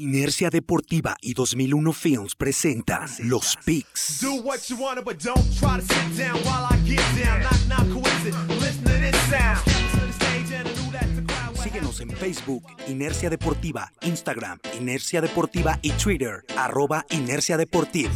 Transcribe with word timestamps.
Inercia 0.00 0.48
Deportiva 0.48 1.14
y 1.20 1.34
2001 1.34 1.92
Films 1.92 2.34
presentan 2.34 3.06
Los 3.18 3.58
Picks. 3.66 4.00
Síguenos 11.62 12.00
en 12.00 12.10
Facebook, 12.12 12.64
Inercia 12.88 13.28
Deportiva, 13.28 13.92
Instagram, 14.00 14.58
Inercia 14.78 15.20
Deportiva 15.20 15.78
y 15.82 15.90
Twitter, 15.90 16.46
arroba 16.56 17.04
Inercia 17.10 17.58
Deportiva. 17.58 18.10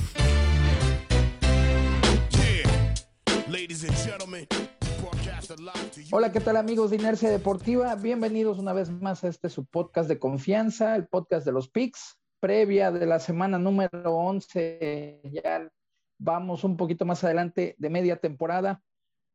Hola, 6.11 6.33
¿qué 6.33 6.41
tal 6.41 6.57
amigos 6.57 6.91
de 6.91 6.97
Inercia 6.97 7.29
Deportiva? 7.29 7.95
Bienvenidos 7.97 8.59
una 8.59 8.73
vez 8.73 8.91
más 8.91 9.25
a 9.25 9.29
este 9.29 9.51
su 9.51 9.67
podcast 9.67 10.09
de 10.09 10.19
confianza, 10.19 10.97
el 10.97 11.07
podcast 11.07 11.45
de 11.45 11.53
los 11.53 11.69
PICS, 11.69 12.19
previa 12.41 12.91
de 12.91 13.05
la 13.05 13.19
semana 13.19 13.59
número 13.59 14.17
11. 14.17 15.21
Ya 15.25 15.69
vamos 16.19 16.65
un 16.65 16.79
poquito 16.79 17.05
más 17.05 17.25
adelante 17.25 17.75
de 17.77 17.91
media 17.91 18.17
temporada. 18.17 18.81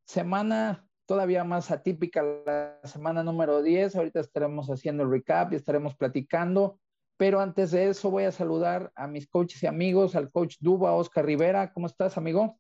Semana 0.06 0.88
todavía 1.06 1.44
más 1.44 1.70
atípica, 1.70 2.24
la 2.24 2.80
semana 2.86 3.22
número 3.22 3.62
10. 3.62 3.96
Ahorita 3.96 4.20
estaremos 4.22 4.68
haciendo 4.70 5.04
el 5.04 5.12
recap 5.12 5.54
y 5.54 5.58
estaremos 5.58 5.96
platicando. 5.96 6.80
Pero 7.18 7.40
antes 7.40 7.70
de 7.72 7.90
eso 7.90 8.10
voy 8.10 8.24
a 8.24 8.32
saludar 8.32 8.92
a 8.96 9.08
mis 9.08 9.28
coaches 9.28 9.62
y 9.62 9.68
amigos, 9.68 10.16
al 10.16 10.32
coach 10.32 10.56
Duba, 10.60 10.94
Oscar 10.94 11.26
Rivera. 11.26 11.72
¿Cómo 11.72 11.86
estás, 11.86 12.18
amigo? 12.18 12.60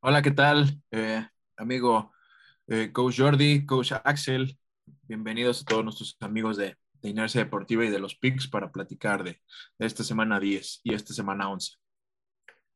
Hola, 0.00 0.22
¿qué 0.22 0.32
tal, 0.32 0.82
eh, 0.90 1.24
amigo 1.56 2.10
eh, 2.68 2.92
Coach 2.92 3.18
Jordi, 3.18 3.66
Coach 3.66 3.92
Axel, 4.04 4.58
bienvenidos 5.02 5.62
a 5.62 5.64
todos 5.64 5.84
nuestros 5.84 6.16
amigos 6.20 6.56
de, 6.56 6.76
Inercia 7.04 7.42
Deportiva 7.42 7.84
y 7.84 7.90
de 7.90 7.98
los 7.98 8.14
PICS 8.14 8.46
para 8.46 8.70
platicar 8.70 9.24
de, 9.24 9.40
esta 9.80 10.04
semana 10.04 10.38
10 10.38 10.82
y 10.84 10.94
esta 10.94 11.12
semana 11.12 11.50
11. 11.50 11.72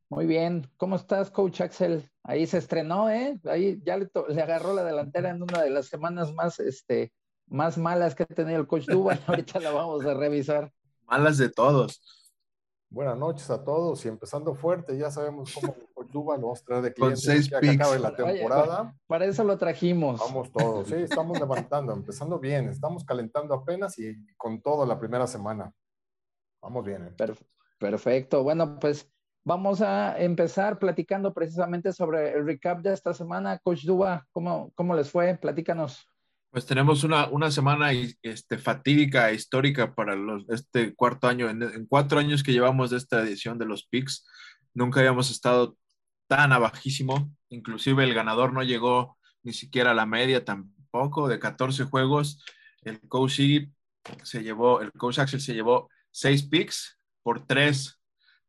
Muy 0.09 0.27
bien, 0.27 0.69
¿cómo 0.77 0.97
estás, 0.97 1.31
Coach 1.31 1.61
Axel? 1.61 2.11
Ahí 2.25 2.45
se 2.49 2.59
estrenó, 2.59 3.09
¿eh? 3.09 3.39
Ahí 3.45 3.81
ya 3.85 3.97
le, 3.97 4.09
agarró 4.43 4.75
la 4.75 4.83
delantera 4.83 5.31
en 5.31 5.43
una 5.43 5.63
de 5.63 5.71
las 5.71 5.87
semanas 5.87 6.33
más, 6.35 6.59
este, 6.59 7.13
más 7.47 7.79
malas 7.79 8.17
que 8.17 8.25
ha 8.25 8.27
tenido 8.27 8.59
el 8.59 8.67
Coach 8.67 8.87
Duba. 8.87 9.17
Ahorita 9.29 9.61
la 9.61 9.71
vamos 9.71 10.05
a 10.05 10.15
revisar. 10.15 10.73
Malas 11.05 11.39
de 11.39 11.49
todos. 11.49 12.26
Buenas 12.97 13.19
noches 13.19 13.51
a 13.51 13.63
todos 13.63 14.03
y 14.07 14.09
empezando 14.09 14.55
fuerte, 14.55 14.97
ya 14.97 15.11
sabemos 15.11 15.53
cómo 15.53 15.77
Duba 16.11 16.39
nos 16.39 16.65
trae 16.65 16.81
de 16.81 16.95
clientes 16.95 17.27
Con 17.27 17.35
seis 17.35 17.51
ya 17.51 17.61
que 17.61 17.69
acabe 17.69 17.99
la 17.99 18.17
temporada. 18.17 18.97
para 19.07 19.27
eso 19.27 19.45
lo 19.45 19.59
trajimos. 19.59 20.19
Vamos 20.19 20.51
todos, 20.51 20.89
sí, 20.89 20.95
estamos 21.03 21.39
levantando, 21.39 21.93
empezando 21.93 22.39
bien, 22.39 22.71
estamos 22.71 23.05
calentando 23.05 23.53
apenas 23.53 23.99
y 23.99 24.17
con 24.39 24.63
todo 24.63 24.87
la 24.87 24.99
primera 24.99 25.27
semana. 25.27 25.71
Vamos 26.63 26.87
bien. 26.87 27.05
¿eh? 27.05 27.15
Perfecto, 27.79 28.43
bueno, 28.43 28.79
pues 28.79 29.07
vamos 29.45 29.83
a 29.83 30.19
empezar 30.19 30.79
platicando 30.79 31.35
precisamente 31.35 31.93
sobre 31.93 32.33
el 32.33 32.47
recap 32.47 32.81
de 32.81 32.95
esta 32.95 33.13
semana. 33.13 33.59
Coach 33.59 33.85
Duba, 33.85 34.27
¿cómo, 34.33 34.73
cómo 34.75 34.97
les 34.97 35.11
fue? 35.11 35.37
Platícanos. 35.37 36.09
Pues 36.57 36.65
tenemos 36.65 37.05
una, 37.05 37.29
una 37.29 37.51
semana 37.51 37.91
este, 38.23 38.57
fatídica, 38.57 39.31
histórica 39.31 39.95
para 39.95 40.17
los, 40.17 40.49
este 40.49 40.95
cuarto 40.95 41.29
año. 41.29 41.51
En, 41.51 41.85
cuatro 41.87 42.19
años 42.19 42.43
que 42.43 42.53
llevamos 42.53 42.89
de 42.89 42.97
esta 42.97 43.21
edición 43.21 43.59
de 43.59 43.67
los 43.67 43.87
PICS, 43.87 44.27
nunca 44.73 45.01
habíamos 45.01 45.31
estado 45.31 45.77
tan 46.27 46.55
abajísimo. 46.55 47.31
Inclusive 47.51 48.05
el 48.05 48.15
ganador 48.15 48.55
no 48.55 48.63
llegó 48.63 49.19
ni 49.43 49.53
siquiera 49.53 49.91
a 49.91 49.95
la 49.95 50.07
media 50.07 50.47
tampoco, 50.47 51.29
de 51.29 51.39
14 51.39 51.85
juegos. 51.85 52.43
El 52.81 53.01
coach 53.01 53.39
se 54.23 54.43
llevó, 54.43 54.81
el 54.81 54.93
coach 54.93 55.19
Axel 55.19 55.43
se 55.43 55.53
llevó 55.53 55.91
seis 56.11 56.43
picks 56.43 56.99
por 57.23 57.47
tres 57.47 58.01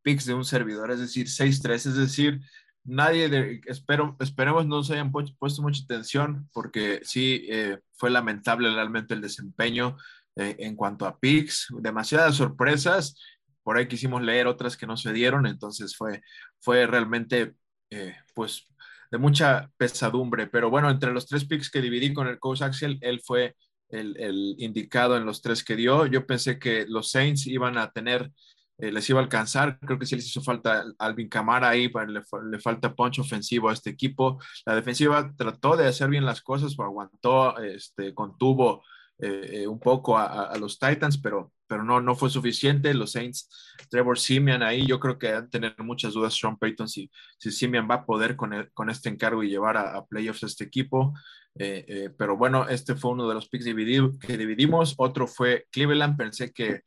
picks 0.02 0.25
de 0.25 0.33
un 0.33 0.45
servidor, 0.45 0.92
es 0.92 1.02
decir, 1.02 1.27
6-3, 1.27 1.73
es 1.73 1.95
decir, 1.97 2.39
nadie, 2.88 3.30
de, 3.30 3.61
espero, 3.66 4.16
esperemos 4.19 4.66
no 4.66 4.81
se 4.83 4.93
hayan 4.93 5.11
puesto 5.11 5.61
mucha 5.61 5.83
atención 5.83 6.49
porque 6.53 7.02
sí 7.03 7.45
eh, 7.49 7.80
fue 7.93 8.09
lamentable 8.09 8.73
realmente 8.73 9.14
el 9.14 9.21
desempeño 9.21 9.98
eh, 10.36 10.55
en 10.59 10.75
cuanto 10.75 11.05
a 11.05 11.20
picks, 11.20 11.67
demasiadas 11.80 12.36
sorpresas, 12.36 13.15
por 13.61 13.77
ahí 13.77 13.87
quisimos 13.87 14.21
leer 14.21 14.47
otras 14.47 14.77
que 14.77 14.87
no 14.87 14.95
se 14.95 15.11
dieron, 15.11 15.45
entonces 15.45 15.95
fue, 15.95 16.21
fue 16.59 16.87
realmente 16.87 17.53
eh, 17.89 18.15
pues 18.33 18.65
de 19.11 19.17
mucha 19.17 19.70
pesadumbre, 19.77 20.47
pero 20.47 20.70
bueno, 20.70 20.89
entre 20.89 21.11
los 21.11 21.27
tres 21.27 21.45
picks 21.45 21.70
que 21.70 21.81
dividí 21.81 22.14
con 22.14 22.27
el 22.27 22.39
coach 22.39 22.61
Axel, 22.61 22.97
él 23.02 23.21
fue 23.23 23.55
el, 23.89 24.17
el 24.20 24.55
indicado 24.59 25.17
en 25.17 25.26
los 25.26 25.42
tres 25.42 25.64
que 25.64 25.76
dio. 25.76 26.05
Yo 26.05 26.26
pensé 26.26 26.59
que 26.59 26.86
los 26.87 27.11
Saints 27.11 27.47
iban 27.47 27.77
a 27.77 27.92
tener 27.92 28.31
eh, 28.77 28.92
les 28.92 29.10
iba 29.10 29.20
a 29.20 29.23
alcanzar. 29.23 29.80
Creo 29.80 29.98
que 29.98 30.05
sí 30.05 30.15
les 30.15 30.27
hizo 30.27 30.42
falta 30.42 30.86
Alvin 30.99 31.30
Camara 31.30 31.70
ahí, 31.70 31.92
le, 32.08 32.60
falta 32.60 32.95
punch 32.95 33.20
ofensivo 33.20 33.70
a 33.70 33.73
este 33.73 33.89
equipo. 33.89 34.39
La 34.65 34.76
defensiva 34.76 35.33
trató 35.36 35.76
de 35.76 35.88
hacer 35.88 36.10
bien 36.10 36.26
las 36.26 36.42
cosas, 36.42 36.76
aguantó, 36.80 37.58
este, 37.60 38.14
contuvo 38.14 38.83
eh, 39.20 39.61
eh, 39.64 39.67
un 39.67 39.80
poco 39.80 40.17
a, 40.17 40.55
los 40.58 40.77
Titans, 40.77 41.17
pero, 41.17 41.52
pero 41.67 41.83
no, 41.83 42.02
no 42.02 42.16
fue 42.16 42.30
suficiente. 42.30 42.94
Los 42.94 43.11
Saints, 43.11 43.50
Trevor 43.89 44.17
Simeon 44.17 44.64
ahí, 44.64 44.86
yo 44.86 45.00
creo 45.00 45.17
que 45.17 45.32
van 45.32 45.50
tener 45.50 45.76
muchas 45.80 46.14
dudas 46.14 46.36
Sean 46.36 46.58
Payton 46.58 46.88
si, 46.88 47.10
si 47.38 47.52
Simeon 47.52 47.88
va 47.89 47.95
a 47.95 48.05
poder 48.05 48.36
con, 48.36 48.70
con 48.73 48.89
este 48.89 49.10
encargo 49.10 49.44
y 49.44 49.50
llevar 49.50 49.77
a, 49.77 50.06
playoffs 50.06 50.44
a 50.44 50.48
este 50.48 50.64
equipo. 50.64 51.14
Eh, 51.60 52.11
pero 52.17 52.38
bueno, 52.38 52.67
este 52.70 52.95
fue 52.95 53.11
uno 53.11 53.27
de 53.27 53.33
los 53.33 53.50
picks 53.50 53.66
que 53.66 54.38
dividimos. 54.38 54.94
Otro 54.98 55.27
fue 55.27 55.66
Cleveland. 55.72 56.17
Pensé 56.17 56.52
que 56.52 56.82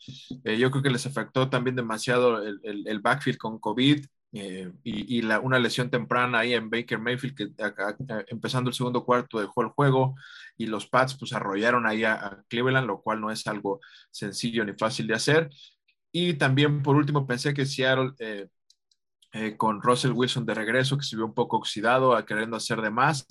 yo 0.59 0.71
creo 0.71 0.83
que 0.83 0.91
les 0.91 1.07
afectó 1.07 1.51
también 1.51 1.77
demasiado 1.77 2.43
el, 2.43 2.61
el, 2.63 2.87
el 2.87 3.01
backfield 3.01 3.39
con 3.39 3.59
COVID. 3.59 4.05
Eh, 4.33 4.71
y, 4.85 5.25
una 5.25 5.59
lesión 5.59 5.91
temprana 5.91 6.39
ahí 6.39 6.55
en 6.55 6.71
Baker 6.71 7.01
Mayfield 7.01 7.35
que 7.35 7.49
empezando 8.29 8.71
el 8.71 8.75
segundo 8.75 9.05
cuarto 9.05 9.41
dejó 9.41 9.63
el 9.63 9.69
juego 9.69 10.15
y 10.57 10.67
los 10.67 10.87
Pats 10.87 11.17
pues 11.19 11.33
arrollaron 11.33 11.87
ahí 11.87 12.05
a, 12.05 12.43
Cleveland, 12.49 12.87
lo 12.87 13.01
cual 13.01 13.21
no 13.21 13.31
es 13.31 13.47
algo 13.47 13.81
sencillo 14.11 14.65
ni 14.65 14.73
fácil 14.75 15.07
de 15.07 15.15
hacer. 15.15 15.51
Y 16.13 16.35
también 16.35 16.83
por 16.83 16.97
último 16.97 17.27
pensé 17.27 17.55
que 17.55 17.67
Seattle 17.67 18.13
eh, 18.19 18.49
eh, 19.33 19.57
con 19.57 19.83
Russell 19.83 20.13
Wilson 20.13 20.47
de 20.47 20.55
regreso, 20.55 20.97
que 20.97 21.05
se 21.05 21.17
vio 21.17 21.25
un 21.27 21.35
poco 21.35 21.57
oxidado, 21.57 22.15
a 22.15 22.27
queriendo 22.27 22.57
hacer 22.57 22.81
de 22.81 22.91
más, 22.91 23.27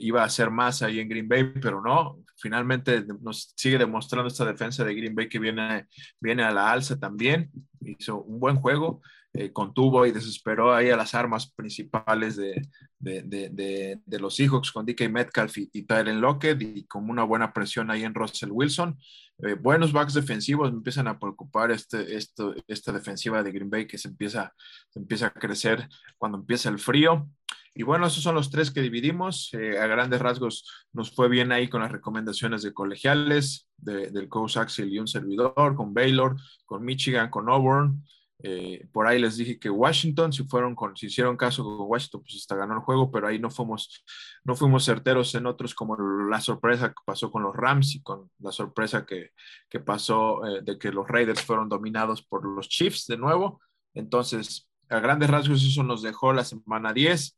iba 0.00 0.22
a 0.22 0.24
hacer 0.24 0.50
más 0.50 0.82
ahí 0.82 0.98
en 0.98 1.08
Green 1.08 1.28
Bay, 1.28 1.44
pero 1.62 1.80
no, 1.80 2.18
finalmente 2.36 3.04
nos 3.20 3.54
sigue 3.56 3.78
demostrando 3.78 4.26
esta 4.26 4.44
defensa 4.44 4.84
de 4.84 4.92
Green 4.92 5.14
Bay 5.14 5.28
que 5.28 5.38
viene, 5.38 5.86
viene 6.18 6.42
a 6.42 6.50
la 6.50 6.72
alza 6.72 6.98
también, 6.98 7.48
hizo 7.80 8.20
un 8.22 8.40
buen 8.40 8.56
juego 8.56 9.00
eh, 9.40 9.52
contuvo 9.52 10.04
y 10.04 10.10
desesperó 10.10 10.74
ahí 10.74 10.90
a 10.90 10.96
las 10.96 11.14
armas 11.14 11.52
principales 11.52 12.34
de, 12.34 12.60
de, 12.98 13.22
de, 13.22 14.00
de 14.04 14.18
los 14.18 14.34
Seahawks 14.34 14.72
con 14.72 14.84
DK 14.84 15.08
Metcalf 15.08 15.58
y, 15.58 15.70
y 15.72 15.82
Tylen 15.82 16.20
Lockett 16.20 16.60
y 16.60 16.84
con 16.86 17.08
una 17.08 17.22
buena 17.22 17.52
presión 17.52 17.88
ahí 17.88 18.02
en 18.02 18.14
Russell 18.14 18.50
Wilson. 18.50 18.98
Eh, 19.44 19.54
buenos 19.54 19.92
backs 19.92 20.14
defensivos, 20.14 20.72
me 20.72 20.78
empiezan 20.78 21.06
a 21.06 21.20
preocupar 21.20 21.70
este, 21.70 22.16
esto, 22.16 22.52
esta 22.66 22.90
defensiva 22.90 23.40
de 23.44 23.52
Green 23.52 23.70
Bay 23.70 23.86
que 23.86 23.96
se 23.96 24.08
empieza, 24.08 24.52
empieza 24.96 25.28
a 25.28 25.30
crecer 25.30 25.88
cuando 26.16 26.38
empieza 26.38 26.68
el 26.68 26.80
frío. 26.80 27.30
Y 27.74 27.84
bueno, 27.84 28.08
esos 28.08 28.24
son 28.24 28.34
los 28.34 28.50
tres 28.50 28.72
que 28.72 28.80
dividimos. 28.80 29.54
Eh, 29.54 29.78
a 29.78 29.86
grandes 29.86 30.20
rasgos 30.20 30.68
nos 30.92 31.14
fue 31.14 31.28
bien 31.28 31.52
ahí 31.52 31.68
con 31.68 31.80
las 31.80 31.92
recomendaciones 31.92 32.62
de 32.62 32.74
colegiales, 32.74 33.68
del 33.76 34.28
coach 34.28 34.56
Axel 34.56 34.92
y 34.92 34.98
un 34.98 35.06
servidor, 35.06 35.76
con 35.76 35.94
Baylor, 35.94 36.34
con 36.66 36.84
Michigan, 36.84 37.30
con 37.30 37.48
Auburn. 37.48 38.02
Eh, 38.40 38.86
por 38.92 39.08
ahí 39.08 39.18
les 39.18 39.36
dije 39.36 39.58
que 39.58 39.68
Washington, 39.68 40.32
si 40.32 40.44
fueron 40.44 40.76
con, 40.76 40.96
si 40.96 41.06
hicieron 41.06 41.36
caso 41.36 41.64
con 41.64 41.88
Washington, 41.88 42.22
pues 42.22 42.36
hasta 42.36 42.54
ganó 42.54 42.74
el 42.74 42.80
juego, 42.80 43.10
pero 43.10 43.26
ahí 43.26 43.38
no 43.40 43.50
fuimos, 43.50 44.04
no 44.44 44.54
fuimos 44.54 44.84
certeros 44.84 45.34
en 45.34 45.46
otros 45.46 45.74
como 45.74 45.96
la 46.30 46.40
sorpresa 46.40 46.90
que 46.90 47.02
pasó 47.04 47.32
con 47.32 47.42
los 47.42 47.56
Rams 47.56 47.96
y 47.96 48.02
con 48.02 48.30
la 48.38 48.52
sorpresa 48.52 49.04
que, 49.04 49.30
que 49.68 49.80
pasó 49.80 50.46
eh, 50.46 50.60
de 50.62 50.78
que 50.78 50.92
los 50.92 51.08
Raiders 51.08 51.42
fueron 51.42 51.68
dominados 51.68 52.22
por 52.22 52.44
los 52.46 52.68
Chiefs 52.68 53.06
de 53.06 53.16
nuevo. 53.16 53.60
Entonces, 53.94 54.68
a 54.88 55.00
grandes 55.00 55.30
rasgos, 55.30 55.64
eso 55.64 55.82
nos 55.82 56.02
dejó 56.02 56.32
la 56.32 56.44
semana 56.44 56.92
10 56.92 57.36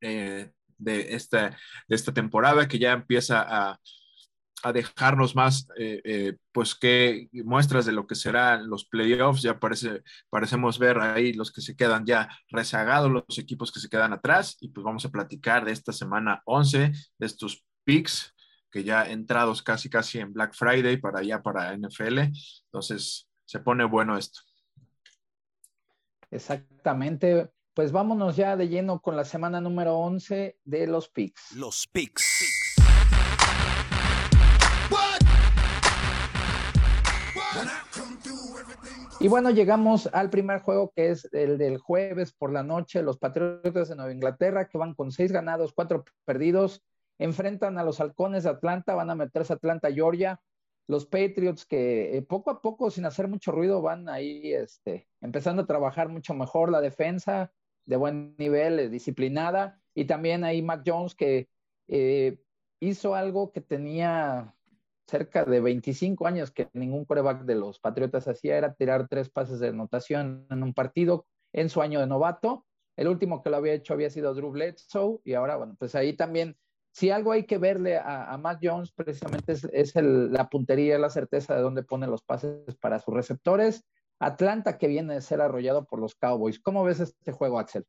eh, 0.00 0.50
de, 0.78 1.14
esta, 1.14 1.50
de 1.86 1.96
esta 1.96 2.12
temporada 2.12 2.66
que 2.66 2.78
ya 2.78 2.92
empieza 2.92 3.42
a, 3.48 3.78
a 4.62 4.72
dejarnos 4.72 5.34
más, 5.34 5.68
eh, 5.76 6.00
eh, 6.04 6.36
pues, 6.52 6.74
que 6.74 7.28
muestras 7.32 7.86
de 7.86 7.92
lo 7.92 8.06
que 8.06 8.14
serán 8.14 8.68
los 8.68 8.84
playoffs. 8.84 9.42
Ya 9.42 9.58
parece, 9.58 10.02
parecemos 10.28 10.78
ver 10.78 10.98
ahí 10.98 11.32
los 11.32 11.52
que 11.52 11.60
se 11.60 11.76
quedan 11.76 12.04
ya 12.06 12.28
rezagados, 12.48 13.10
los 13.10 13.38
equipos 13.38 13.72
que 13.72 13.80
se 13.80 13.88
quedan 13.88 14.12
atrás. 14.12 14.56
Y 14.60 14.68
pues 14.68 14.84
vamos 14.84 15.04
a 15.04 15.10
platicar 15.10 15.64
de 15.64 15.72
esta 15.72 15.92
semana 15.92 16.42
11, 16.44 16.92
de 17.18 17.26
estos 17.26 17.64
picks 17.84 18.34
que 18.70 18.84
ya 18.84 19.02
entrados 19.04 19.62
casi, 19.62 19.90
casi 19.90 20.20
en 20.20 20.32
Black 20.32 20.54
Friday 20.54 20.96
para 20.96 21.20
allá, 21.20 21.42
para 21.42 21.76
NFL. 21.76 22.18
Entonces, 22.66 23.28
se 23.44 23.58
pone 23.58 23.84
bueno 23.84 24.16
esto. 24.16 24.40
Exactamente. 26.30 27.50
Pues 27.74 27.92
vámonos 27.92 28.36
ya 28.36 28.56
de 28.56 28.68
lleno 28.68 29.00
con 29.00 29.16
la 29.16 29.24
semana 29.24 29.60
número 29.60 29.96
11 29.96 30.58
de 30.64 30.86
los 30.86 31.08
picks. 31.08 31.52
Los 31.56 31.86
picks. 31.90 32.59
Y 39.22 39.28
bueno, 39.28 39.50
llegamos 39.50 40.08
al 40.14 40.30
primer 40.30 40.60
juego 40.62 40.92
que 40.96 41.10
es 41.10 41.28
el 41.32 41.58
del 41.58 41.76
jueves 41.76 42.32
por 42.32 42.50
la 42.50 42.62
noche. 42.62 43.02
Los 43.02 43.18
Patriotas 43.18 43.90
de 43.90 43.94
Nueva 43.94 44.14
Inglaterra, 44.14 44.66
que 44.66 44.78
van 44.78 44.94
con 44.94 45.12
seis 45.12 45.30
ganados, 45.30 45.74
cuatro 45.74 46.06
perdidos, 46.24 46.82
enfrentan 47.18 47.76
a 47.76 47.84
los 47.84 48.00
Halcones 48.00 48.44
de 48.44 48.50
Atlanta, 48.50 48.94
van 48.94 49.10
a 49.10 49.14
meterse 49.14 49.52
a 49.52 49.56
Atlanta, 49.56 49.92
Georgia. 49.92 50.40
Los 50.86 51.04
Patriots 51.04 51.66
que 51.66 52.16
eh, 52.16 52.22
poco 52.22 52.50
a 52.50 52.62
poco, 52.62 52.90
sin 52.90 53.04
hacer 53.04 53.28
mucho 53.28 53.52
ruido, 53.52 53.82
van 53.82 54.08
ahí 54.08 54.54
este, 54.54 55.06
empezando 55.20 55.62
a 55.62 55.66
trabajar 55.66 56.08
mucho 56.08 56.32
mejor 56.32 56.70
la 56.70 56.80
defensa 56.80 57.52
de 57.84 57.96
buen 57.96 58.34
nivel, 58.38 58.78
eh, 58.78 58.88
disciplinada. 58.88 59.82
Y 59.94 60.06
también 60.06 60.44
ahí 60.44 60.62
Mac 60.62 60.82
Jones 60.86 61.14
que 61.14 61.50
eh, 61.88 62.40
hizo 62.80 63.14
algo 63.14 63.52
que 63.52 63.60
tenía 63.60 64.56
cerca 65.10 65.44
de 65.44 65.60
25 65.60 66.26
años 66.26 66.50
que 66.50 66.70
ningún 66.72 67.04
coreback 67.04 67.42
de 67.42 67.56
los 67.56 67.80
Patriotas 67.80 68.28
hacía, 68.28 68.56
era 68.56 68.74
tirar 68.74 69.08
tres 69.08 69.28
pases 69.28 69.58
de 69.58 69.68
anotación 69.68 70.46
en 70.50 70.62
un 70.62 70.72
partido 70.72 71.26
en 71.52 71.68
su 71.68 71.82
año 71.82 72.00
de 72.00 72.06
novato. 72.06 72.64
El 72.96 73.08
último 73.08 73.42
que 73.42 73.50
lo 73.50 73.56
había 73.56 73.74
hecho 73.74 73.92
había 73.92 74.10
sido 74.10 74.34
Drew 74.34 74.50
Bledsoe 74.50 75.20
y 75.24 75.34
ahora, 75.34 75.56
bueno, 75.56 75.74
pues 75.78 75.94
ahí 75.94 76.14
también, 76.14 76.56
si 76.92 77.10
algo 77.10 77.32
hay 77.32 77.44
que 77.44 77.58
verle 77.58 77.98
a, 77.98 78.36
Matt 78.38 78.60
Jones, 78.62 78.92
precisamente 78.92 79.52
es, 79.52 79.94
la 79.94 80.48
puntería, 80.48 80.98
la 80.98 81.10
certeza 81.10 81.54
de 81.54 81.62
dónde 81.62 81.82
pone 81.82 82.06
los 82.06 82.22
pases 82.22 82.76
para 82.80 82.98
sus 82.98 83.14
receptores. 83.14 83.84
Atlanta 84.20 84.76
que 84.76 84.86
viene 84.86 85.14
de 85.14 85.22
ser 85.22 85.40
arrollado 85.40 85.86
por 85.86 85.98
los 85.98 86.14
Cowboys. 86.14 86.60
¿Cómo 86.60 86.84
ves 86.84 87.00
este 87.00 87.32
juego, 87.32 87.58
Axel? 87.58 87.86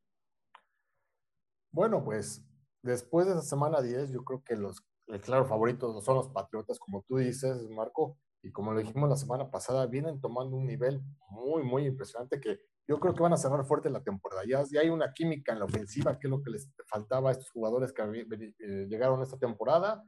Bueno, 1.71 2.03
pues 2.03 2.43
después 2.81 3.27
de 3.27 3.33
esa 3.33 3.41
semana 3.41 3.81
10, 3.81 4.11
yo 4.11 4.23
creo 4.23 4.43
que 4.43 4.55
los 4.55 4.81
claro 5.19 5.45
favorito 5.45 5.99
son 6.01 6.15
los 6.15 6.29
Patriotas, 6.29 6.79
como 6.79 7.03
tú 7.07 7.17
dices, 7.17 7.69
Marco, 7.69 8.17
y 8.43 8.51
como 8.51 8.73
lo 8.73 8.79
dijimos 8.79 9.09
la 9.09 9.15
semana 9.15 9.49
pasada, 9.51 9.85
vienen 9.85 10.19
tomando 10.21 10.55
un 10.55 10.65
nivel 10.65 11.01
muy, 11.29 11.63
muy 11.63 11.85
impresionante 11.85 12.39
que 12.39 12.59
yo 12.87 12.99
creo 12.99 13.13
que 13.13 13.21
van 13.21 13.33
a 13.33 13.37
cerrar 13.37 13.65
fuerte 13.65 13.89
la 13.89 14.03
temporada. 14.03 14.43
Ya, 14.47 14.63
hay 14.79 14.89
una 14.89 15.13
química 15.13 15.53
en 15.53 15.59
la 15.59 15.65
ofensiva, 15.65 16.17
que 16.17 16.27
es 16.27 16.31
lo 16.31 16.41
que 16.41 16.49
les 16.49 16.69
faltaba 16.87 17.29
a 17.29 17.31
estos 17.33 17.49
jugadores 17.51 17.93
que 17.93 18.01
eh, 18.01 18.87
llegaron 18.89 19.21
esta 19.21 19.37
temporada, 19.37 20.03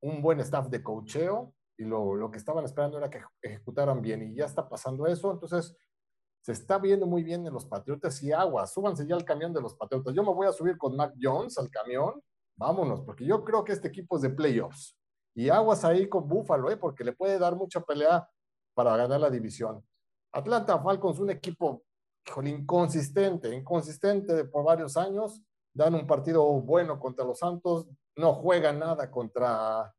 un 0.00 0.22
buen 0.22 0.40
staff 0.40 0.68
de 0.68 0.82
cocheo, 0.82 1.54
y 1.76 1.84
lo, 1.84 2.14
lo 2.14 2.30
que 2.30 2.38
estaban 2.38 2.64
esperando 2.64 2.98
era 2.98 3.10
que 3.10 3.20
ejecutaran 3.42 4.00
bien, 4.00 4.22
y 4.22 4.34
ya 4.34 4.46
está 4.46 4.68
pasando 4.68 5.06
eso, 5.06 5.30
entonces 5.30 5.76
se 6.42 6.52
está 6.52 6.78
viendo 6.78 7.06
muy 7.06 7.22
bien 7.22 7.46
en 7.46 7.52
los 7.52 7.66
Patriotas 7.66 8.22
y 8.22 8.32
agua, 8.32 8.66
súbanse 8.66 9.06
ya 9.06 9.14
al 9.14 9.24
camión 9.24 9.52
de 9.52 9.60
los 9.60 9.74
Patriotas. 9.74 10.14
Yo 10.14 10.22
me 10.22 10.32
voy 10.32 10.46
a 10.46 10.52
subir 10.52 10.78
con 10.78 10.96
Mac 10.96 11.12
Jones 11.20 11.58
al 11.58 11.70
camión 11.70 12.22
vámonos, 12.60 13.00
porque 13.00 13.24
yo 13.24 13.42
creo 13.42 13.64
que 13.64 13.72
este 13.72 13.88
equipo 13.88 14.16
es 14.16 14.22
de 14.22 14.30
playoffs. 14.30 14.96
Y 15.34 15.48
aguas 15.48 15.84
ahí 15.84 16.08
con 16.08 16.28
Buffalo, 16.28 16.70
¿eh? 16.70 16.76
porque 16.76 17.04
le 17.04 17.12
puede 17.12 17.38
dar 17.38 17.56
mucha 17.56 17.80
pelea 17.80 18.28
para 18.74 18.96
ganar 18.96 19.20
la 19.20 19.30
división. 19.30 19.82
Atlanta 20.32 20.78
Falcons, 20.78 21.18
un 21.18 21.30
equipo 21.30 21.82
inconsistente, 22.44 23.54
inconsistente 23.54 24.44
por 24.44 24.64
varios 24.64 24.96
años. 24.96 25.42
Dan 25.72 25.94
un 25.94 26.06
partido 26.06 26.44
bueno 26.60 26.98
contra 26.98 27.24
los 27.24 27.38
Santos, 27.38 27.88
no 28.16 28.34
juegan 28.34 28.80
nada 28.80 29.10
contra, 29.10 29.94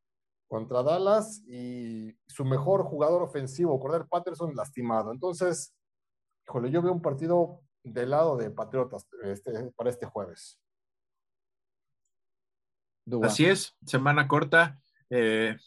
contra 0.48 0.84
Dallas 0.84 1.42
y 1.48 2.14
su 2.28 2.46
mejor 2.46 2.84
jugador 2.84 3.24
ofensivo, 3.24 3.80
Cordell 3.80 4.08
Patterson, 4.08 4.54
lastimado. 4.54 5.12
Entonces, 5.12 5.74
híjole, 6.46 6.70
yo 6.70 6.82
veo 6.82 6.92
un 6.92 7.02
partido 7.02 7.62
del 7.84 8.12
lado 8.12 8.36
de 8.36 8.52
Patriotas 8.52 9.08
este, 9.24 9.72
para 9.76 9.90
este 9.90 10.06
jueves. 10.06 10.60
Así 13.24 13.46
es, 13.46 13.76
semana 13.86 14.28
corta 14.28 14.80
eh, 15.10 15.58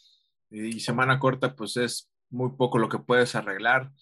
y 0.51 0.81
semana 0.81 1.19
corta 1.19 1.55
pues 1.57 1.77
es 1.77 2.11
muy 2.31 2.51
poco 2.57 2.79
lo 2.79 2.89
que 2.89 2.99
puedes 2.99 3.35
arreglar. 3.35 3.93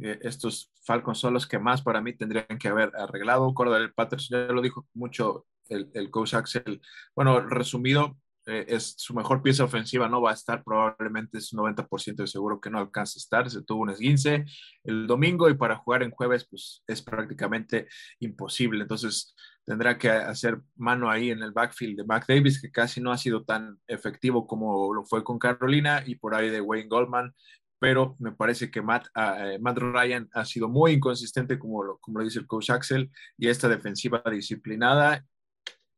Eh, 0.00 0.18
estos 0.22 0.72
Falcons 0.84 1.18
son 1.18 1.34
los 1.34 1.46
que 1.46 1.58
más 1.58 1.82
para 1.82 2.00
mí 2.00 2.12
tendrían 2.14 2.58
que 2.58 2.68
haber 2.68 2.92
arreglado. 2.96 3.54
Cordell 3.54 3.92
Patterson 3.92 4.48
ya 4.48 4.52
lo 4.52 4.62
dijo 4.62 4.86
mucho 4.94 5.46
el, 5.68 5.90
el 5.94 6.10
coach 6.10 6.34
Axel. 6.34 6.80
Bueno, 7.14 7.40
resumido, 7.40 8.16
eh, 8.46 8.64
es 8.68 8.94
su 8.96 9.14
mejor 9.14 9.42
pieza 9.42 9.64
ofensiva, 9.64 10.08
no 10.08 10.22
va 10.22 10.30
a 10.30 10.34
estar, 10.34 10.64
probablemente 10.64 11.38
es 11.38 11.52
90% 11.52 12.16
de 12.16 12.26
seguro 12.26 12.60
que 12.60 12.70
no 12.70 12.78
alcanza 12.78 13.18
a 13.18 13.20
estar, 13.20 13.50
se 13.50 13.62
tuvo 13.62 13.82
un 13.82 13.90
esguince 13.90 14.44
el 14.82 15.06
domingo 15.06 15.50
y 15.50 15.54
para 15.54 15.76
jugar 15.76 16.02
en 16.02 16.10
jueves 16.10 16.46
pues 16.48 16.82
es 16.86 17.02
prácticamente 17.02 17.86
imposible, 18.18 18.82
entonces 18.82 19.34
tendrá 19.70 19.96
que 19.96 20.10
hacer 20.10 20.60
mano 20.74 21.08
ahí 21.08 21.30
en 21.30 21.44
el 21.44 21.52
backfield 21.52 21.98
de 21.98 22.04
Mac 22.04 22.24
Davis, 22.26 22.60
que 22.60 22.72
casi 22.72 23.00
no 23.00 23.12
ha 23.12 23.16
sido 23.16 23.44
tan 23.44 23.78
efectivo 23.86 24.44
como 24.44 24.92
lo 24.92 25.04
fue 25.04 25.22
con 25.22 25.38
Carolina 25.38 26.02
y 26.04 26.16
por 26.16 26.34
ahí 26.34 26.50
de 26.50 26.60
Wayne 26.60 26.88
Goldman, 26.88 27.32
pero 27.78 28.16
me 28.18 28.32
parece 28.32 28.68
que 28.68 28.82
Matt, 28.82 29.06
ah, 29.14 29.36
eh, 29.46 29.60
Matt 29.60 29.78
Ryan 29.78 30.28
ha 30.32 30.44
sido 30.44 30.68
muy 30.68 30.94
inconsistente, 30.94 31.56
como 31.56 31.84
lo, 31.84 31.98
como 31.98 32.18
lo 32.18 32.24
dice 32.24 32.40
el 32.40 32.48
coach 32.48 32.70
Axel, 32.70 33.12
y 33.38 33.46
esta 33.46 33.68
defensiva 33.68 34.20
disciplinada 34.28 35.24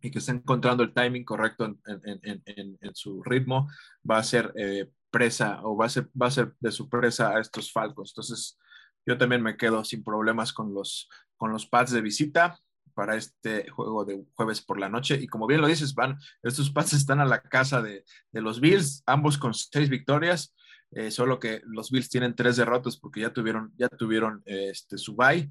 y 0.03 0.11
que 0.11 0.19
está 0.19 0.33
encontrando 0.33 0.83
el 0.83 0.93
timing 0.93 1.25
correcto 1.25 1.65
en, 1.65 2.95
su 2.95 3.23
ritmo, 3.23 3.71
va 4.09 4.19
a 4.19 4.23
ser 4.23 4.53
eh, 4.55 4.91
presa 5.11 5.63
o 5.63 5.79
va 5.79 5.87
a 5.87 5.89
ser, 5.89 6.11
va 6.21 6.27
a 6.27 6.31
ser 6.31 6.53
de 6.61 6.73
su 6.73 6.91
presa 6.91 7.31
a 7.31 7.41
estos 7.41 7.73
Falcons. 7.73 8.11
Entonces, 8.11 8.59
yo 9.07 9.17
también 9.17 9.43
me 9.43 9.57
quedo 9.57 9.83
sin 9.83 10.05
problemas 10.05 10.53
con 10.53 10.75
los, 10.75 11.09
con 11.39 11.53
los 11.53 11.67
pads 11.67 11.93
de 11.93 12.03
visita 12.03 12.61
para 12.93 13.17
este 13.17 13.69
juego 13.71 14.05
de 14.05 14.25
jueves 14.35 14.61
por 14.61 14.79
la 14.79 14.89
noche. 14.89 15.19
Y 15.21 15.27
como 15.27 15.47
bien 15.47 15.61
lo 15.61 15.67
dices, 15.67 15.95
van, 15.95 16.19
estos 16.43 16.71
pads 16.71 16.93
están 16.95 17.21
a 17.21 17.25
la 17.25 17.43
casa 17.43 17.83
de, 17.83 18.05
los 18.33 18.61
Bills, 18.61 19.03
ambos 19.07 19.39
con 19.39 19.55
seis 19.55 19.89
victorias. 19.89 20.55
Eh, 20.95 21.11
solo 21.11 21.39
que 21.39 21.63
los 21.65 21.91
Bills 21.91 22.11
tienen 22.11 22.37
tres 22.37 22.57
derrotas 22.57 22.99
porque 22.99 23.21
ya 23.21 23.33
tuvieron, 23.33 23.73
ya 23.77 23.89
tuvieron 23.89 24.43
este, 24.45 24.99
su 24.99 25.17
bye. 25.17 25.51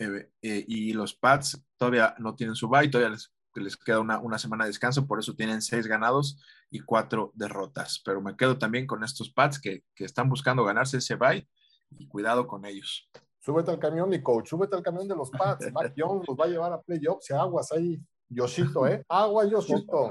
Eh, 0.00 0.30
y 0.42 0.92
los 0.92 1.14
Pats 1.14 1.60
todavía 1.76 2.14
no 2.18 2.36
tienen 2.36 2.54
su 2.54 2.68
bye, 2.68 2.88
todavía 2.88 3.10
les 3.10 3.32
les 3.60 3.76
queda 3.76 4.00
una, 4.00 4.38
semana 4.38 4.64
de 4.64 4.70
descanso, 4.70 5.06
por 5.06 5.18
eso 5.18 5.34
tienen 5.34 5.62
seis 5.62 5.86
ganados 5.86 6.38
y 6.70 6.80
cuatro 6.80 7.32
derrotas. 7.34 8.00
Pero 8.04 8.20
me 8.20 8.36
quedo 8.36 8.58
también 8.58 8.86
con 8.86 9.04
estos 9.04 9.30
Pats 9.30 9.60
que, 9.60 9.84
están 9.96 10.28
buscando 10.28 10.64
ganarse 10.64 10.98
ese 10.98 11.16
bye 11.16 11.48
y 11.98 12.06
cuidado 12.08 12.46
con 12.46 12.64
ellos. 12.66 13.08
Súbete 13.38 13.70
al 13.70 13.78
camión, 13.78 14.08
mi 14.08 14.20
coach, 14.20 14.48
súbete 14.48 14.76
al 14.76 14.82
camión 14.82 15.06
de 15.06 15.16
los 15.16 15.30
Pats. 15.30 15.72
Mac 15.72 15.94
Jones 15.96 16.24
los 16.28 16.36
va 16.36 16.44
a 16.44 16.48
llevar 16.48 16.72
a 16.72 16.80
playoffs 16.80 17.30
y 17.30 17.34
aguas 17.34 17.72
ahí. 17.72 18.00
Yoshito, 18.28 18.86
¿eh? 18.86 19.02
Agua, 19.08 19.46
Yoshito. 19.46 20.10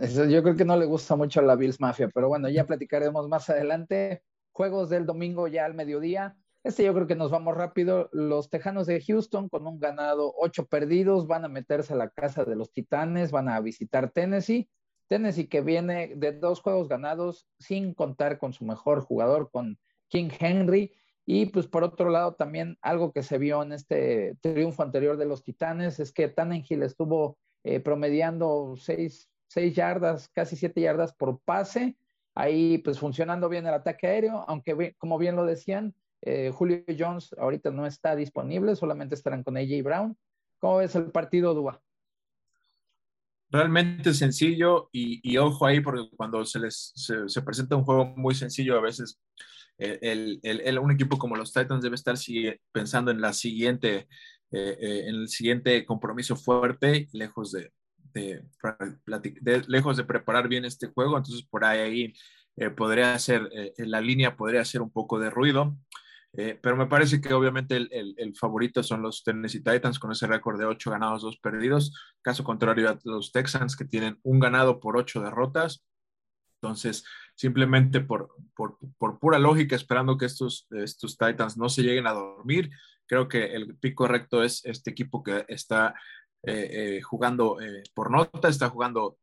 Eso 0.00 0.24
yo 0.24 0.42
creo 0.42 0.56
que 0.56 0.64
no 0.64 0.76
le 0.76 0.86
gusta 0.86 1.16
mucho 1.16 1.40
a 1.40 1.42
la 1.42 1.56
Bills 1.56 1.80
Mafia, 1.80 2.10
pero 2.12 2.28
bueno, 2.28 2.48
ya 2.48 2.66
platicaremos 2.66 3.28
más 3.28 3.48
adelante. 3.50 4.22
Juegos 4.52 4.88
del 4.88 5.06
domingo 5.06 5.46
ya 5.46 5.64
al 5.64 5.74
mediodía. 5.74 6.36
Este 6.64 6.84
yo 6.84 6.92
creo 6.92 7.06
que 7.06 7.14
nos 7.14 7.30
vamos 7.30 7.56
rápido. 7.56 8.08
Los 8.12 8.50
Tejanos 8.50 8.86
de 8.86 9.00
Houston 9.00 9.48
con 9.48 9.66
un 9.66 9.78
ganado, 9.78 10.34
ocho 10.36 10.66
perdidos, 10.66 11.26
van 11.26 11.44
a 11.44 11.48
meterse 11.48 11.92
a 11.92 11.96
la 11.96 12.10
casa 12.10 12.44
de 12.44 12.56
los 12.56 12.72
Titanes, 12.72 13.30
van 13.30 13.48
a 13.48 13.60
visitar 13.60 14.10
Tennessee. 14.10 14.68
Tennessee 15.06 15.48
que 15.48 15.60
viene 15.60 16.14
de 16.16 16.32
dos 16.32 16.60
juegos 16.60 16.88
ganados 16.88 17.46
sin 17.58 17.94
contar 17.94 18.38
con 18.38 18.52
su 18.52 18.64
mejor 18.64 19.00
jugador, 19.00 19.50
con 19.50 19.78
King 20.08 20.30
Henry. 20.38 20.92
Y 21.30 21.44
pues 21.44 21.66
por 21.66 21.84
otro 21.84 22.08
lado 22.08 22.36
también 22.36 22.78
algo 22.80 23.12
que 23.12 23.22
se 23.22 23.36
vio 23.36 23.62
en 23.62 23.74
este 23.74 24.38
triunfo 24.40 24.82
anterior 24.82 25.18
de 25.18 25.26
los 25.26 25.44
Titanes 25.44 26.00
es 26.00 26.10
que 26.10 26.28
Tannenhill 26.28 26.82
estuvo 26.82 27.36
eh, 27.64 27.80
promediando 27.80 28.76
seis, 28.78 29.28
seis 29.46 29.74
yardas, 29.74 30.30
casi 30.30 30.56
siete 30.56 30.80
yardas 30.80 31.12
por 31.12 31.38
pase. 31.40 31.98
Ahí 32.34 32.78
pues 32.78 32.98
funcionando 32.98 33.50
bien 33.50 33.66
el 33.66 33.74
ataque 33.74 34.06
aéreo, 34.06 34.46
aunque 34.48 34.94
como 34.96 35.18
bien 35.18 35.36
lo 35.36 35.44
decían, 35.44 35.94
eh, 36.22 36.50
Julio 36.50 36.82
Jones 36.98 37.34
ahorita 37.36 37.70
no 37.72 37.84
está 37.84 38.16
disponible, 38.16 38.74
solamente 38.74 39.14
estarán 39.14 39.44
con 39.44 39.58
AJ 39.58 39.82
Brown. 39.82 40.16
¿Cómo 40.58 40.78
ves 40.78 40.94
el 40.94 41.10
partido, 41.10 41.52
Dua? 41.52 41.78
Realmente 43.50 44.14
sencillo 44.14 44.88
y, 44.92 45.36
ojo 45.36 45.66
ahí 45.66 45.80
porque 45.80 46.08
cuando 46.16 46.42
se 46.46 46.58
les 46.58 46.90
se, 46.94 47.42
presenta 47.42 47.76
un 47.76 47.84
juego 47.84 48.06
muy 48.16 48.34
sencillo 48.34 48.78
a 48.78 48.80
veces 48.80 49.20
el, 49.78 50.78
un 50.80 50.90
equipo 50.90 51.18
como 51.18 51.36
los 51.36 51.52
Titans 51.52 51.82
debe 51.82 51.94
estar 51.94 52.16
pensando 52.72 53.10
en 53.10 53.20
la 53.20 53.32
siguiente 53.32 54.08
eh, 54.50 54.76
eh, 54.80 55.04
en 55.06 55.14
el 55.14 55.28
siguiente 55.28 55.84
compromiso 55.84 56.34
fuerte 56.36 57.08
lejos 57.12 57.52
de, 57.52 57.72
lejos 59.68 59.96
de 59.96 60.04
preparar 60.04 60.48
bien 60.48 60.64
este 60.64 60.88
juego 60.88 61.16
entonces 61.16 61.46
por 61.48 61.64
ahí, 61.64 62.12
podría 62.76 63.16
ser 63.18 63.48
la 63.76 64.00
línea 64.00 64.36
podría 64.36 64.62
hacer 64.62 64.82
un 64.82 64.90
poco 64.90 65.20
de 65.20 65.30
ruido 65.30 65.76
eh, 66.34 66.58
pero 66.62 66.76
me 66.76 66.86
parece 66.86 67.20
que 67.20 67.32
obviamente 67.32 67.76
el, 67.76 68.34
favorito 68.36 68.82
son 68.82 69.02
los 69.02 69.24
Tennessee 69.24 69.62
Titans 69.62 69.98
con 69.98 70.12
ese 70.12 70.26
récord 70.26 70.58
de 70.58 70.66
8 70.66 70.90
ganados, 70.90 71.22
2 71.22 71.38
perdidos. 71.38 71.92
Caso 72.22 72.44
contrario 72.44 72.88
a 72.90 72.98
los 73.04 73.32
Texans 73.32 73.76
que 73.76 73.84
tienen 73.84 74.18
un 74.22 74.38
ganado 74.38 74.78
por 74.80 74.96
8 74.96 75.22
derrotas. 75.22 75.84
Entonces, 76.60 77.04
simplemente 77.38 78.00
por, 78.00 78.34
por, 78.56 79.20
pura 79.20 79.38
lógica, 79.38 79.76
esperando 79.76 80.18
que 80.18 80.26
estos, 80.26 80.66
estos 80.72 81.16
Titans 81.16 81.56
no 81.56 81.68
se 81.68 81.82
lleguen 81.82 82.08
a 82.08 82.12
dormir, 82.12 82.68
creo 83.06 83.28
que 83.28 83.54
el 83.54 83.76
pico 83.76 84.02
correcto 84.02 84.42
es 84.42 84.64
este 84.64 84.90
equipo 84.90 85.22
que 85.22 85.44
está 85.46 85.94
eh, 86.42 86.96
eh, 86.98 87.02
jugando 87.02 87.58
por 87.94 88.10
nota, 88.10 88.48
está 88.48 88.68
jugando, 88.68 89.18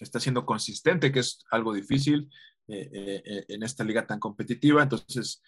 está 0.00 0.18
siendo 0.18 0.44
consistente, 0.44 1.12
que 1.12 1.20
es 1.20 1.44
algo 1.52 1.72
difícil 1.72 2.28
en 2.66 3.62
esta 3.62 3.84
liga 3.84 4.04
tan 4.06 4.18
competitiva. 4.18 4.82
Entonces, 4.82 5.40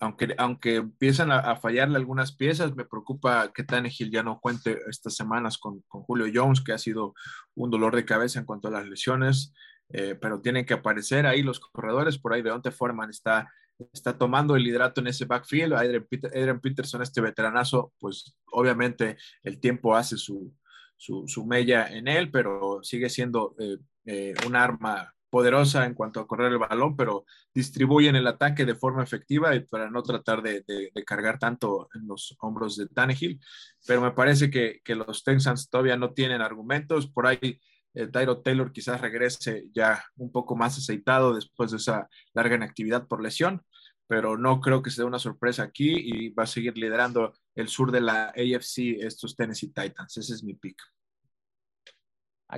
aunque, 0.00 0.34
aunque 0.38 0.76
empiezan 0.76 1.30
a, 1.32 1.56
fallarle 1.56 1.96
algunas 1.96 2.34
piezas, 2.34 2.74
me 2.74 2.84
preocupa 2.84 3.52
que 3.52 3.64
Tannehill 3.64 4.10
ya 4.10 4.22
no 4.22 4.40
cuente 4.40 4.78
estas 4.88 5.14
semanas 5.14 5.58
con, 5.58 5.82
con, 5.88 6.02
Julio 6.02 6.26
Jones, 6.32 6.60
que 6.60 6.72
ha 6.72 6.78
sido 6.78 7.14
un 7.54 7.70
dolor 7.70 7.96
de 7.96 8.04
cabeza 8.04 8.38
en 8.38 8.46
cuanto 8.46 8.68
a 8.68 8.70
las 8.70 8.86
lesiones, 8.86 9.52
eh, 9.90 10.16
pero 10.20 10.40
tienen 10.40 10.66
que 10.66 10.74
aparecer 10.74 11.26
ahí 11.26 11.42
los 11.42 11.60
corredores, 11.60 12.18
por 12.18 12.32
ahí 12.32 12.42
Deonte 12.42 12.70
Foreman 12.70 13.10
está, 13.10 13.52
está 13.92 14.16
tomando 14.16 14.56
el 14.56 14.64
liderato 14.64 15.00
en 15.00 15.08
ese 15.08 15.24
backfield, 15.24 15.74
Adrian, 15.74 16.60
Peterson, 16.60 17.02
este 17.02 17.20
veteranazo, 17.20 17.92
pues 17.98 18.36
obviamente 18.52 19.16
el 19.42 19.60
tiempo 19.60 19.96
hace 19.96 20.16
su, 20.16 20.54
su, 20.96 21.24
su 21.26 21.46
mella 21.46 21.86
en 21.88 22.08
él, 22.08 22.30
pero 22.30 22.80
sigue 22.82 23.08
siendo 23.08 23.54
eh, 23.58 23.78
eh, 24.04 24.34
un 24.46 24.56
arma 24.56 25.14
poderosa 25.30 25.84
en 25.84 25.94
cuanto 25.94 26.20
a 26.20 26.26
correr 26.26 26.52
el 26.52 26.58
balón, 26.58 26.96
pero 26.96 27.24
distribuyen 27.54 28.16
el 28.16 28.26
ataque 28.26 28.64
de 28.64 28.74
forma 28.74 29.02
efectiva 29.02 29.50
para 29.70 29.90
no 29.90 30.02
tratar 30.02 30.42
de, 30.42 30.64
cargar 31.06 31.38
tanto 31.38 31.88
en 31.94 32.06
los 32.06 32.36
hombros 32.40 32.76
de 32.76 32.88
Tannehill. 32.88 33.40
Pero 33.86 34.00
me 34.00 34.12
parece 34.12 34.50
que, 34.50 34.80
los 34.94 35.22
Texans 35.24 35.68
todavía 35.68 35.96
no 35.96 36.12
tienen 36.12 36.40
argumentos. 36.40 37.06
Por 37.06 37.26
ahí 37.26 37.60
eh, 37.94 38.06
Tyro 38.08 38.42
Taylor 38.42 38.72
quizás 38.72 39.00
regrese 39.00 39.68
ya 39.72 40.04
un 40.16 40.30
poco 40.30 40.56
más 40.56 40.78
aceitado 40.78 41.34
después 41.34 41.70
de 41.70 41.78
esa 41.78 42.08
larga 42.34 42.56
inactividad 42.56 43.06
por 43.06 43.22
lesión, 43.22 43.62
pero 44.06 44.36
no 44.36 44.60
creo 44.60 44.82
que 44.82 44.90
sea 44.90 45.04
una 45.04 45.18
sorpresa 45.18 45.62
aquí 45.62 45.94
y 45.96 46.30
va 46.30 46.44
a 46.44 46.46
seguir 46.46 46.76
liderando 46.76 47.34
el 47.54 47.68
sur 47.68 47.92
de 47.92 48.00
la 48.00 48.28
AFC 48.28 49.00
estos 49.00 49.36
Tennessee 49.36 49.72
Titans. 49.72 50.16
Ese 50.16 50.34
es 50.34 50.42
mi 50.42 50.54
pick. 50.54 50.76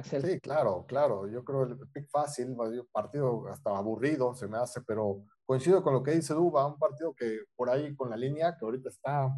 Sí, 0.04 0.40
claro, 0.40 0.84
claro. 0.86 1.28
Yo 1.28 1.42
creo 1.44 1.64
el 1.64 1.76
pick 1.92 2.08
fácil, 2.08 2.56
partido 2.92 3.48
hasta 3.48 3.76
aburrido 3.76 4.32
se 4.34 4.46
me 4.46 4.56
hace, 4.56 4.80
pero 4.82 5.24
coincido 5.44 5.82
con 5.82 5.94
lo 5.94 6.02
que 6.02 6.12
dice 6.12 6.32
Duba, 6.32 6.64
un 6.64 6.78
partido 6.78 7.12
que 7.12 7.40
por 7.56 7.68
ahí 7.68 7.94
con 7.96 8.08
la 8.08 8.16
línea, 8.16 8.56
que 8.56 8.64
ahorita 8.64 8.88
está 8.88 9.28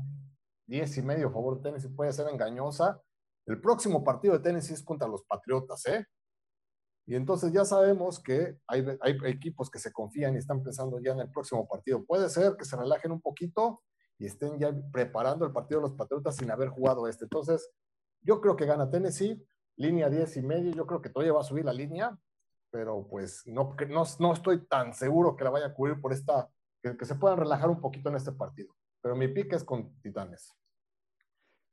10 0.66 0.98
y 0.98 1.02
medio 1.02 1.28
a 1.28 1.32
favor 1.32 1.56
de 1.56 1.62
Tennessee, 1.62 1.88
puede 1.88 2.12
ser 2.12 2.28
engañosa. 2.28 3.00
El 3.46 3.60
próximo 3.60 4.04
partido 4.04 4.34
de 4.34 4.40
Tennessee 4.40 4.74
es 4.74 4.82
contra 4.82 5.08
los 5.08 5.22
Patriotas, 5.24 5.84
¿eh? 5.86 6.06
Y 7.06 7.16
entonces 7.16 7.52
ya 7.52 7.64
sabemos 7.64 8.20
que 8.20 8.58
hay, 8.68 8.84
equipos 9.24 9.68
que 9.68 9.80
se 9.80 9.92
confían 9.92 10.34
y 10.34 10.38
están 10.38 10.62
pensando 10.62 11.00
ya 11.00 11.12
en 11.12 11.20
el 11.20 11.30
próximo 11.30 11.66
partido. 11.66 12.04
Puede 12.04 12.28
ser 12.30 12.56
que 12.56 12.64
se 12.64 12.76
relajen 12.76 13.10
un 13.10 13.20
poquito 13.20 13.82
y 14.18 14.26
estén 14.26 14.58
ya 14.58 14.72
preparando 14.92 15.44
el 15.44 15.52
partido 15.52 15.80
de 15.80 15.88
los 15.88 15.96
Patriotas 15.96 16.36
sin 16.36 16.50
haber 16.50 16.68
jugado 16.68 17.08
este. 17.08 17.24
Entonces, 17.24 17.68
yo 18.20 18.40
creo 18.40 18.54
que 18.54 18.66
gana 18.66 18.88
Tennessee 18.88 19.44
línea 19.76 20.08
10 20.08 20.36
y 20.36 20.42
medio, 20.42 20.72
yo 20.72 20.86
creo 20.86 21.02
que 21.02 21.08
todavía 21.08 21.32
va 21.32 21.40
a 21.40 21.44
subir 21.44 21.64
la 21.64 21.72
línea, 21.72 22.16
pero 22.70 23.06
pues 23.08 23.42
no, 23.46 23.74
no, 23.88 24.04
no 24.18 24.32
estoy 24.32 24.66
tan 24.66 24.94
seguro 24.94 25.34
que 25.34 25.44
la 25.44 25.50
vaya 25.50 25.66
a 25.66 25.74
cubrir 25.74 26.00
por 26.00 26.12
esta, 26.12 26.48
que, 26.82 26.96
que, 26.96 27.04
se 27.04 27.16
puedan 27.16 27.38
relajar 27.38 27.68
un 27.68 27.80
poquito 27.80 28.08
en 28.10 28.16
este 28.16 28.32
partido. 28.32 28.74
Pero 29.00 29.16
mi 29.16 29.28
pique 29.28 29.56
es 29.56 29.64
con 29.64 29.98
Titanes. 30.00 30.54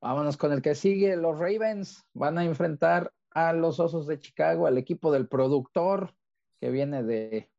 Vámonos 0.01 0.37
con 0.37 0.53
el 0.53 0.61
que 0.61 0.75
sigue. 0.75 1.17
Los 1.17 1.37
Ravens 1.39 2.05
van 2.13 2.37
a 2.37 2.45
enfrentar 2.45 3.11
a 3.31 3.53
los 3.53 3.79
Osos 3.79 4.07
de 4.07 4.19
Chicago, 4.19 4.65
al 4.65 4.77
equipo 4.77 5.11
del 5.11 5.27
productor 5.27 6.13
que 6.59 6.71
viene 6.71 7.03
de 7.03 7.51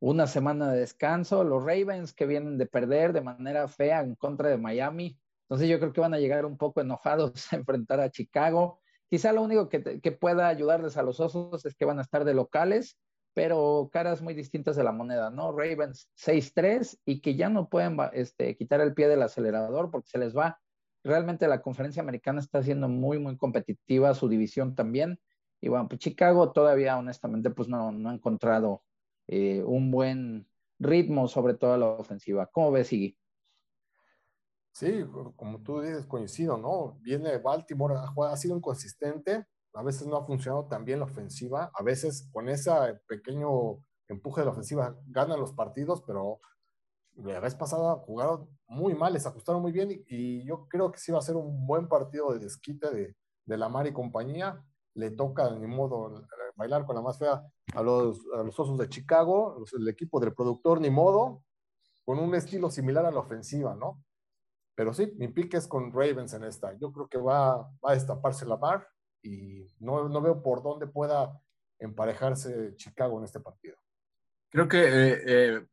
una 0.00 0.26
semana 0.26 0.70
de 0.70 0.80
descanso. 0.80 1.44
Los 1.44 1.64
Ravens 1.64 2.12
que 2.12 2.26
vienen 2.26 2.58
de 2.58 2.66
perder 2.66 3.12
de 3.12 3.22
manera 3.22 3.68
fea 3.68 4.00
en 4.00 4.14
contra 4.16 4.50
de 4.50 4.58
Miami. 4.58 5.18
Entonces 5.42 5.68
yo 5.68 5.78
creo 5.78 5.92
que 5.92 6.00
van 6.02 6.12
a 6.12 6.18
llegar 6.18 6.44
un 6.44 6.58
poco 6.58 6.80
enojados 6.80 7.32
a 7.52 7.56
enfrentar 7.56 8.00
a 8.00 8.10
Chicago. 8.10 8.80
Quizá 9.08 9.32
lo 9.32 9.42
único 9.42 9.70
que, 9.70 10.12
pueda 10.12 10.48
ayudarles 10.48 10.98
a 10.98 11.02
los 11.02 11.18
osos 11.20 11.64
es 11.64 11.74
que 11.74 11.86
van 11.86 11.98
a 11.98 12.02
estar 12.02 12.26
de 12.26 12.34
locales, 12.34 12.98
pero 13.32 13.88
caras 13.90 14.20
muy 14.20 14.34
distintas 14.34 14.76
de 14.76 14.84
la 14.84 14.92
moneda, 14.92 15.30
¿no? 15.30 15.52
Ravens 15.52 16.10
6-3 16.18 16.98
y 17.06 17.22
que 17.22 17.34
ya 17.34 17.48
no 17.48 17.70
pueden 17.70 17.96
este, 18.12 18.54
quitar 18.56 18.82
el 18.82 18.92
pie 18.92 19.08
del 19.08 19.22
acelerador 19.22 19.90
porque 19.90 20.10
se 20.10 20.18
les 20.18 20.36
va. 20.36 20.60
Realmente 21.04 21.48
la 21.48 21.62
conferencia 21.62 22.02
americana 22.02 22.40
está 22.40 22.62
siendo 22.62 22.88
muy, 22.88 23.18
muy 23.18 23.36
competitiva, 23.36 24.14
su 24.14 24.28
división 24.28 24.74
también. 24.74 25.20
Y 25.60 25.68
bueno, 25.68 25.88
pues 25.88 26.00
Chicago 26.00 26.52
todavía, 26.52 26.98
honestamente, 26.98 27.50
pues 27.50 27.68
no, 27.68 27.92
no 27.92 28.10
ha 28.10 28.14
encontrado 28.14 28.82
eh, 29.26 29.62
un 29.64 29.90
buen 29.90 30.48
ritmo, 30.78 31.28
sobre 31.28 31.54
todo 31.54 31.76
la 31.76 31.86
ofensiva. 31.86 32.46
¿Cómo 32.46 32.72
ves, 32.72 32.92
Iggy? 32.92 33.16
Sí, 34.72 35.04
como 35.34 35.60
tú 35.60 35.80
dices, 35.80 36.06
coincido, 36.06 36.56
¿no? 36.56 36.98
Viene 37.00 37.38
Baltimore, 37.38 37.96
ha, 37.96 38.36
sido 38.36 38.56
inconsistente, 38.56 39.44
a 39.74 39.82
veces 39.82 40.06
no 40.06 40.16
ha 40.16 40.24
funcionado 40.24 40.66
tan 40.66 40.84
bien 40.84 41.00
la 41.00 41.06
ofensiva, 41.06 41.70
a 41.74 41.82
veces 41.82 42.28
con 42.32 42.48
ese 42.48 42.70
pequeño 43.08 43.82
empuje 44.06 44.40
de 44.40 44.44
la 44.44 44.52
ofensiva 44.52 44.96
ganan 45.08 45.40
los 45.40 45.52
partidos, 45.52 46.02
pero 46.06 46.40
la 47.24 47.40
vez 47.40 47.54
pasada 47.54 47.96
jugaron 47.96 48.48
muy 48.66 48.94
mal, 48.94 49.12
les 49.12 49.26
ajustaron 49.26 49.62
muy 49.62 49.72
bien 49.72 50.04
y, 50.06 50.44
yo 50.44 50.68
creo 50.68 50.92
que 50.92 50.98
sí 50.98 51.12
va 51.12 51.18
a 51.18 51.22
ser 51.22 51.36
un 51.36 51.66
buen 51.66 51.88
partido 51.88 52.32
de 52.32 52.38
desquite 52.38 52.90
de, 52.90 53.16
de 53.44 53.56
la 53.56 53.68
Mar 53.68 53.86
y 53.86 53.92
compañía. 53.92 54.62
Le 54.94 55.10
toca, 55.10 55.50
ni 55.50 55.66
modo, 55.66 56.26
bailar 56.56 56.84
con 56.84 56.96
la 56.96 57.02
más 57.02 57.18
fea 57.18 57.42
a 57.74 57.82
los, 57.82 58.20
a 58.34 58.42
los 58.42 58.58
Osos 58.58 58.78
de 58.78 58.88
Chicago, 58.88 59.64
el 59.78 59.88
equipo 59.88 60.18
del 60.18 60.34
productor, 60.34 60.80
ni 60.80 60.90
modo, 60.90 61.44
con 62.04 62.18
un 62.18 62.34
estilo 62.34 62.70
similar 62.70 63.06
a 63.06 63.10
la 63.10 63.20
ofensiva, 63.20 63.74
¿no? 63.74 64.02
Pero 64.74 64.92
sí, 64.94 65.12
mi 65.16 65.28
pique 65.28 65.56
es 65.56 65.66
con 65.66 65.92
Ravens 65.92 66.34
en 66.34 66.44
esta. 66.44 66.72
Yo 66.78 66.92
creo 66.92 67.08
que 67.08 67.18
va, 67.18 67.56
va 67.56 67.90
a 67.90 67.94
destaparse 67.94 68.46
la 68.46 68.56
bar 68.56 68.88
y 69.22 69.66
no, 69.80 70.08
no, 70.08 70.20
veo 70.20 70.42
por 70.42 70.62
dónde 70.62 70.86
pueda 70.86 71.40
emparejarse 71.78 72.74
Chicago 72.76 73.18
en 73.18 73.24
este 73.24 73.40
partido. 73.40 73.76
Creo 74.50 74.68
que 74.68 74.78
eh, 74.80 75.22
eh, 75.26 75.66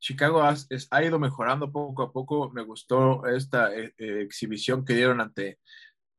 Chicago 0.00 0.42
ha, 0.42 0.54
ha, 0.90 1.02
ido 1.02 1.18
mejorando 1.18 1.70
poco 1.72 2.02
a 2.02 2.12
poco. 2.12 2.50
Me 2.50 2.62
gustó 2.62 3.26
esta 3.26 3.74
eh, 3.74 3.92
exhibición 3.98 4.84
que 4.84 4.94
dieron 4.94 5.20
ante, 5.20 5.58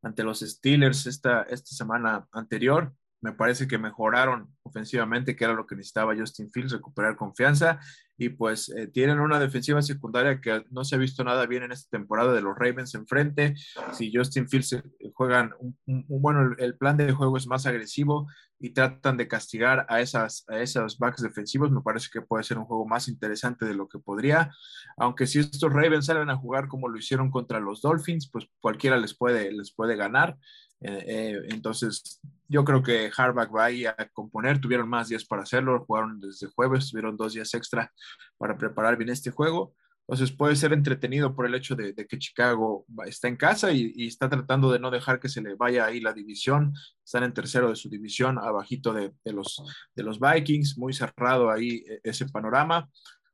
ante 0.02 0.24
los 0.24 0.40
Steelers 0.40 1.06
esta, 1.06 1.44
esta 1.44 1.76
semana 1.76 2.28
anterior. 2.32 2.94
Me 3.22 3.34
parece 3.34 3.68
que 3.68 3.78
mejoraron 3.78 4.54
ofensivamente, 4.64 5.36
que 5.36 5.44
era 5.44 5.54
lo 5.54 5.66
que 5.66 5.76
necesitaba 5.76 6.16
Justin 6.16 6.52
Fields, 6.52 6.72
recuperar 6.72 7.16
confianza 7.16 7.80
y 8.20 8.30
pues 8.30 8.70
eh, 8.76 8.88
tienen 8.88 9.22
una 9.22 9.40
defensiva 9.40 9.82
secundaria 9.82 10.42
que 10.42 10.66
no 10.72 10.84
se 10.84 10.96
ha 10.96 10.98
visto 10.98 11.24
nada 11.24 11.46
bien 11.46 11.64
en 11.64 11.72
esta 11.72 11.98
temporada 11.98 12.34
de 12.34 12.42
los 12.42 12.58
Ravens 12.58 12.94
enfrente. 12.94 13.56
Si 13.94 14.12
Justin 14.14 14.50
Fields 14.50 14.74
eh, 14.74 14.84
juegan 15.14 15.54
un, 15.86 16.06
bueno, 16.10 16.54
el, 16.58 16.78
plan 16.78 16.98
de 16.98 17.14
juego 17.14 17.38
es 17.38 17.48
más 17.48 17.66
agresivo 17.66 18.28
y 18.60 18.72
tratan 18.72 19.16
de 19.16 19.30
castigar 19.30 19.86
a 19.88 20.02
esas 20.02 20.44
a 20.50 20.60
esos 20.60 21.00
backs 21.00 21.22
defensivos, 21.22 21.72
me 21.72 21.82
parece 21.82 22.10
que 22.12 22.22
puede 22.22 22.44
ser 22.44 22.58
un 22.58 22.66
juego 22.66 22.86
más 22.86 23.08
interesante 23.08 23.66
de 23.66 23.74
lo 23.74 23.88
que 23.88 24.00
podría. 24.00 24.52
Aunque 24.98 25.26
si 25.26 25.40
estos 25.40 25.72
Ravens 25.72 26.08
salen 26.08 26.30
a 26.30 26.36
jugar 26.36 26.68
como 26.68 26.90
lo 26.90 26.98
hicieron 26.98 27.32
contra 27.32 27.62
los 27.62 27.82
Dolphins, 27.82 28.30
pues 28.30 28.48
cualquiera 28.60 28.98
les 28.98 29.16
puede 29.16 29.50
les 29.54 29.74
puede 29.74 29.96
ganar. 29.96 30.38
Eh, 30.82 31.40
entonces, 31.50 32.20
yo 32.50 32.66
creo 32.66 32.82
que 32.82 33.12
Harbaugh 33.16 33.56
va 33.56 33.68
a 33.68 34.10
componer, 34.10 34.60
tuvieron 34.60 34.90
más 34.90 35.08
días 35.08 35.24
para 35.24 35.44
hacerlo, 35.44 35.86
jugaron 35.86 36.20
desde 36.20 36.48
jueves, 36.48 36.90
tuvieron 36.90 37.16
dos 37.16 37.34
días 37.34 37.54
extra 37.54 37.94
para 38.38 38.58
preparar 38.58 38.98
bien 38.98 39.12
este 39.12 39.30
juego. 39.30 39.76
Entonces 40.08 40.36
puede 40.36 40.56
ser 40.56 40.74
entretenido 40.74 41.36
por 41.36 41.46
el 41.46 41.54
hecho 41.54 41.76
de, 41.76 41.94
que 41.94 42.18
Chicago 42.18 42.84
está 43.06 43.28
en 43.28 43.36
casa 43.36 43.72
y, 43.72 44.08
está 44.08 44.28
tratando 44.28 44.72
de 44.72 44.80
no 44.80 44.90
dejar 44.90 45.20
que 45.20 45.30
se 45.30 45.40
le 45.40 45.54
vaya 45.54 45.86
ahí 45.86 46.00
la 46.00 46.14
división. 46.14 46.74
Están 47.06 47.24
en 47.24 47.34
tercero 47.34 47.70
de 47.70 47.76
su 47.76 47.90
división, 47.90 48.40
abajito 48.40 48.92
de, 48.92 49.14
los, 49.26 49.62
de 49.94 50.02
los 50.02 50.20
Vikings, 50.20 50.80
muy 50.80 50.94
cerrado 50.94 51.52
ahí 51.52 51.84
e, 51.88 52.00
ese 52.04 52.28
panorama, 52.28 52.90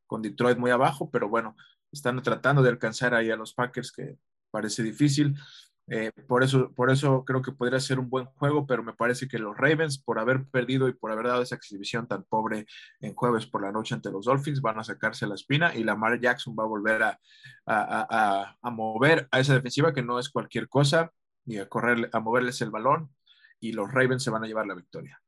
con 0.06 0.22
Detroit 0.22 0.58
muy 0.58 0.72
abajo, 0.72 1.10
pero 1.10 1.30
bueno, 1.30 1.56
están 1.94 2.22
tratando 2.22 2.62
de 2.62 2.72
alcanzar 2.72 3.14
ahí 3.14 3.32
a 3.32 3.38
los 3.38 3.54
Packers, 3.54 3.94
que 3.94 4.18
parece 4.52 4.84
difícil. 4.84 5.34
Eh, 5.88 6.12
por, 6.28 6.44
eso, 6.44 6.72
por 6.74 6.90
eso 6.90 7.24
creo 7.24 7.44
que 7.44 7.52
podría 7.52 7.80
ser 7.80 8.00
un 8.00 8.10
buen 8.10 8.26
juego, 8.26 8.66
pero 8.66 8.84
me 8.84 8.94
parece 8.94 9.28
que 9.28 9.38
los 9.38 9.56
Ravens, 9.56 10.00
por 10.02 10.18
haber 10.18 10.46
perdido 10.46 10.88
y 10.88 10.94
por 10.94 11.12
haber 11.12 11.28
dado 11.28 11.44
esa 11.44 11.56
exhibición 11.56 12.08
tan 12.08 12.24
pobre 12.24 12.66
en 13.02 13.14
jueves 13.14 13.46
por 13.46 13.62
la 13.62 13.72
noche 13.72 13.94
ante 13.94 14.12
los 14.12 14.26
Dolphins, 14.26 14.62
van 14.62 14.80
a 14.80 14.84
sacarse 14.84 15.28
la 15.28 15.36
espina 15.36 15.76
y 15.76 15.84
Lamar 15.84 16.20
Jackson 16.20 16.56
va 16.58 16.64
a 16.64 16.68
volver 16.68 17.04
a, 17.04 17.20
a, 17.68 18.58
a, 18.60 18.72
mover 18.72 19.28
a 19.32 19.40
esa 19.40 19.54
defensiva 19.54 19.94
que 19.94 20.02
no 20.02 20.18
es 20.18 20.30
cualquier 20.30 20.68
cosa 20.68 21.12
y 21.46 21.60
a 21.60 21.70
correr, 21.70 22.10
a 22.12 22.20
moverles 22.20 22.62
el 22.62 22.72
balón 22.72 23.14
y 23.60 23.74
los 23.74 23.92
Ravens 23.92 24.24
se 24.24 24.32
van 24.32 24.44
a 24.44 24.48
llevar 24.48 24.66
la 24.66 24.76
victoria. 24.76 25.22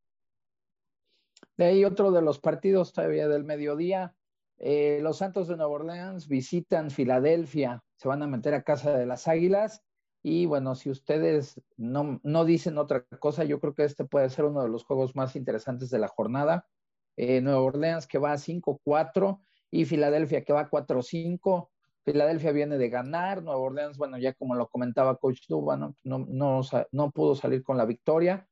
De 1.56 1.66
ahí 1.66 1.86
otro 1.86 2.12
de 2.12 2.24
los 2.24 2.40
partidos 2.40 2.94
todavía 2.94 3.28
del 3.28 3.44
mediodía. 3.44 4.16
Eh, 4.58 5.00
los 5.04 5.20
Santos 5.20 5.48
de 5.48 5.56
Nueva 5.56 5.72
Orleans 5.72 6.28
visitan 6.28 6.90
Filadelfia, 6.90 7.84
se 7.96 8.08
van 8.08 8.24
a 8.24 8.28
meter 8.28 8.56
a 8.56 8.64
casa 8.64 8.98
de 8.98 9.06
las 9.06 9.28
Águilas 9.28 9.84
y 10.24 10.46
bueno, 10.46 10.76
si 10.76 10.90
ustedes 10.90 11.62
no, 11.78 12.20
no, 12.24 12.46
dicen 12.46 12.78
otra 12.78 13.04
cosa, 13.20 13.44
yo 13.44 13.60
creo 13.60 13.74
que 13.74 13.84
este 13.84 14.06
puede 14.06 14.30
ser 14.30 14.46
uno 14.46 14.62
de 14.62 14.70
los 14.70 14.84
juegos 14.84 15.16
más 15.16 15.36
interesantes 15.36 15.90
de 15.90 16.00
la 16.00 16.08
jornada. 16.08 16.68
Eh, 17.16 17.42
Nueva 17.42 17.62
Orleans 17.62 18.08
que 18.08 18.18
va 18.18 18.34
a 18.34 18.38
5-4 18.38 19.40
y 19.72 19.86
Filadelfia 19.86 20.44
que 20.44 20.54
va 20.54 20.62
a 20.62 20.70
4-5. 20.70 21.70
Filadelfia 22.04 22.52
viene 22.52 22.78
de 22.78 22.90
ganar, 22.90 23.44
Nueva 23.44 23.60
Orleans, 23.60 23.98
bueno, 23.98 24.18
ya 24.18 24.34
como 24.34 24.56
lo 24.56 24.70
comentaba 24.70 25.18
Coach 25.18 25.42
Duba, 25.50 25.76
¿no? 25.76 25.96
No, 26.04 26.26
no, 26.30 26.62
no 26.92 27.12
pudo 27.12 27.36
salir 27.36 27.64
con 27.64 27.78
la 27.78 27.86
victoria, 27.86 28.48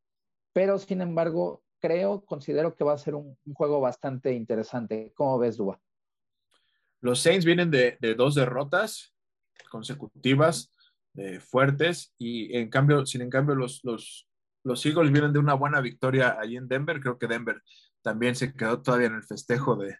pero 0.51 0.77
sin 0.77 1.01
embargo, 1.01 1.63
creo, 1.79 2.25
considero 2.25 2.75
que 2.75 2.83
va 2.83 2.93
a 2.93 2.97
ser 2.97 3.15
un, 3.15 3.37
juego 3.53 3.79
bastante 3.79 4.33
interesante. 4.33 5.13
¿Cómo 5.15 5.37
ves, 5.39 5.57
Duba? 5.57 5.79
los 7.01 7.21
Saints 7.21 7.45
vienen 7.45 7.69
de, 7.69 7.97
dos 8.17 8.33
derrotas 8.35 9.13
consecutivas 9.69 10.73
eh, 11.17 11.39
fuertes 11.39 12.13
y 12.17 12.55
en 12.57 12.69
cambio, 12.69 13.05
sin 13.05 13.21
en 13.21 13.29
cambio 13.29 13.55
los, 13.55 13.81
los, 13.83 14.27
los 14.63 14.85
Eagles 14.85 15.11
vienen 15.11 15.33
de 15.33 15.39
una 15.39 15.53
buena 15.53 15.81
victoria 15.81 16.37
allí 16.39 16.57
en 16.57 16.67
Denver. 16.67 16.99
Creo 16.99 17.17
que 17.17 17.27
Denver 17.27 17.61
también 18.01 18.35
se 18.35 18.53
quedó 18.53 18.81
todavía 18.81 19.07
en 19.07 19.15
el 19.15 19.23
festejo 19.23 19.75
de, 19.75 19.97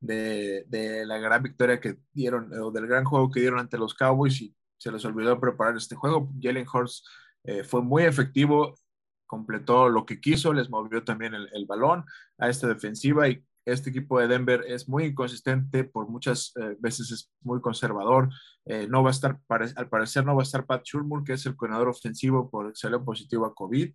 de, 0.00 1.04
la 1.06 1.18
gran 1.18 1.42
victoria 1.42 1.80
que 1.80 1.98
dieron 2.12 2.52
o 2.60 2.70
del 2.70 2.86
gran 2.86 3.04
juego 3.04 3.30
que 3.30 3.40
dieron 3.40 3.60
ante 3.60 3.78
los 3.78 3.94
Cowboys 3.94 4.40
y 4.40 4.54
se 4.76 4.92
les 4.92 5.04
olvidó 5.04 5.40
preparar 5.40 5.76
este 5.76 5.94
juego. 5.94 6.30
Jalen 6.40 6.66
Hurts 6.72 7.04
eh, 7.44 7.64
fue 7.64 7.82
muy 7.82 8.04
efectivo, 8.04 8.74
completó 9.26 9.88
lo 9.88 10.04
que 10.06 10.20
quiso, 10.20 10.52
les 10.52 10.70
movió 10.70 11.04
también 11.04 11.34
el, 11.34 11.48
el 11.52 11.66
balón 11.66 12.04
a 12.38 12.48
esta 12.48 12.68
defensiva 12.68 13.28
y 13.28 13.44
este 13.72 13.90
equipo 13.90 14.18
de 14.18 14.28
Denver 14.28 14.64
es 14.66 14.88
muy 14.88 15.04
inconsistente, 15.04 15.84
por 15.84 16.08
muchas 16.08 16.52
eh, 16.56 16.76
veces 16.78 17.10
es 17.10 17.32
muy 17.42 17.60
conservador. 17.60 18.28
Eh, 18.64 18.86
no 18.88 19.02
va 19.02 19.10
a 19.10 19.12
estar, 19.12 19.38
al 19.76 19.88
parecer 19.88 20.24
no 20.24 20.34
va 20.34 20.42
a 20.42 20.44
estar 20.44 20.66
Pat 20.66 20.84
Shurmur, 20.84 21.24
que 21.24 21.34
es 21.34 21.46
el 21.46 21.56
coordinador 21.56 21.88
ofensivo, 21.88 22.50
por 22.50 22.76
salió 22.76 23.04
positivo 23.04 23.46
a 23.46 23.54
COVID. 23.54 23.92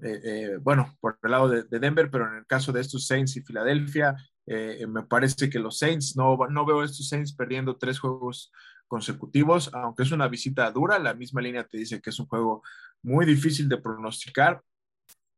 Eh, 0.00 0.58
bueno, 0.62 0.96
por 1.00 1.18
el 1.22 1.30
lado 1.30 1.48
de, 1.48 1.64
Denver, 1.78 2.10
pero 2.10 2.28
en 2.28 2.36
el 2.36 2.46
caso 2.46 2.70
de 2.70 2.80
estos 2.80 3.06
Saints 3.06 3.36
y 3.36 3.42
Filadelfia, 3.42 4.16
me 4.46 5.02
parece 5.02 5.50
que 5.50 5.58
los 5.58 5.78
Saints, 5.78 6.16
no, 6.16 6.38
no 6.48 6.64
veo 6.64 6.80
a 6.80 6.84
estos 6.84 7.08
Saints 7.08 7.34
perdiendo 7.34 7.76
tres 7.76 7.98
juegos 7.98 8.50
consecutivos, 8.86 9.70
aunque 9.74 10.02
es 10.02 10.12
una 10.12 10.28
visita 10.28 10.70
dura, 10.70 10.98
la 10.98 11.14
misma 11.14 11.42
línea 11.42 11.64
te 11.64 11.76
dice 11.78 12.00
que 12.00 12.10
es 12.10 12.18
un 12.18 12.26
juego 12.26 12.62
muy 13.02 13.26
difícil 13.26 13.68
de 13.68 13.76
pronosticar, 13.76 14.62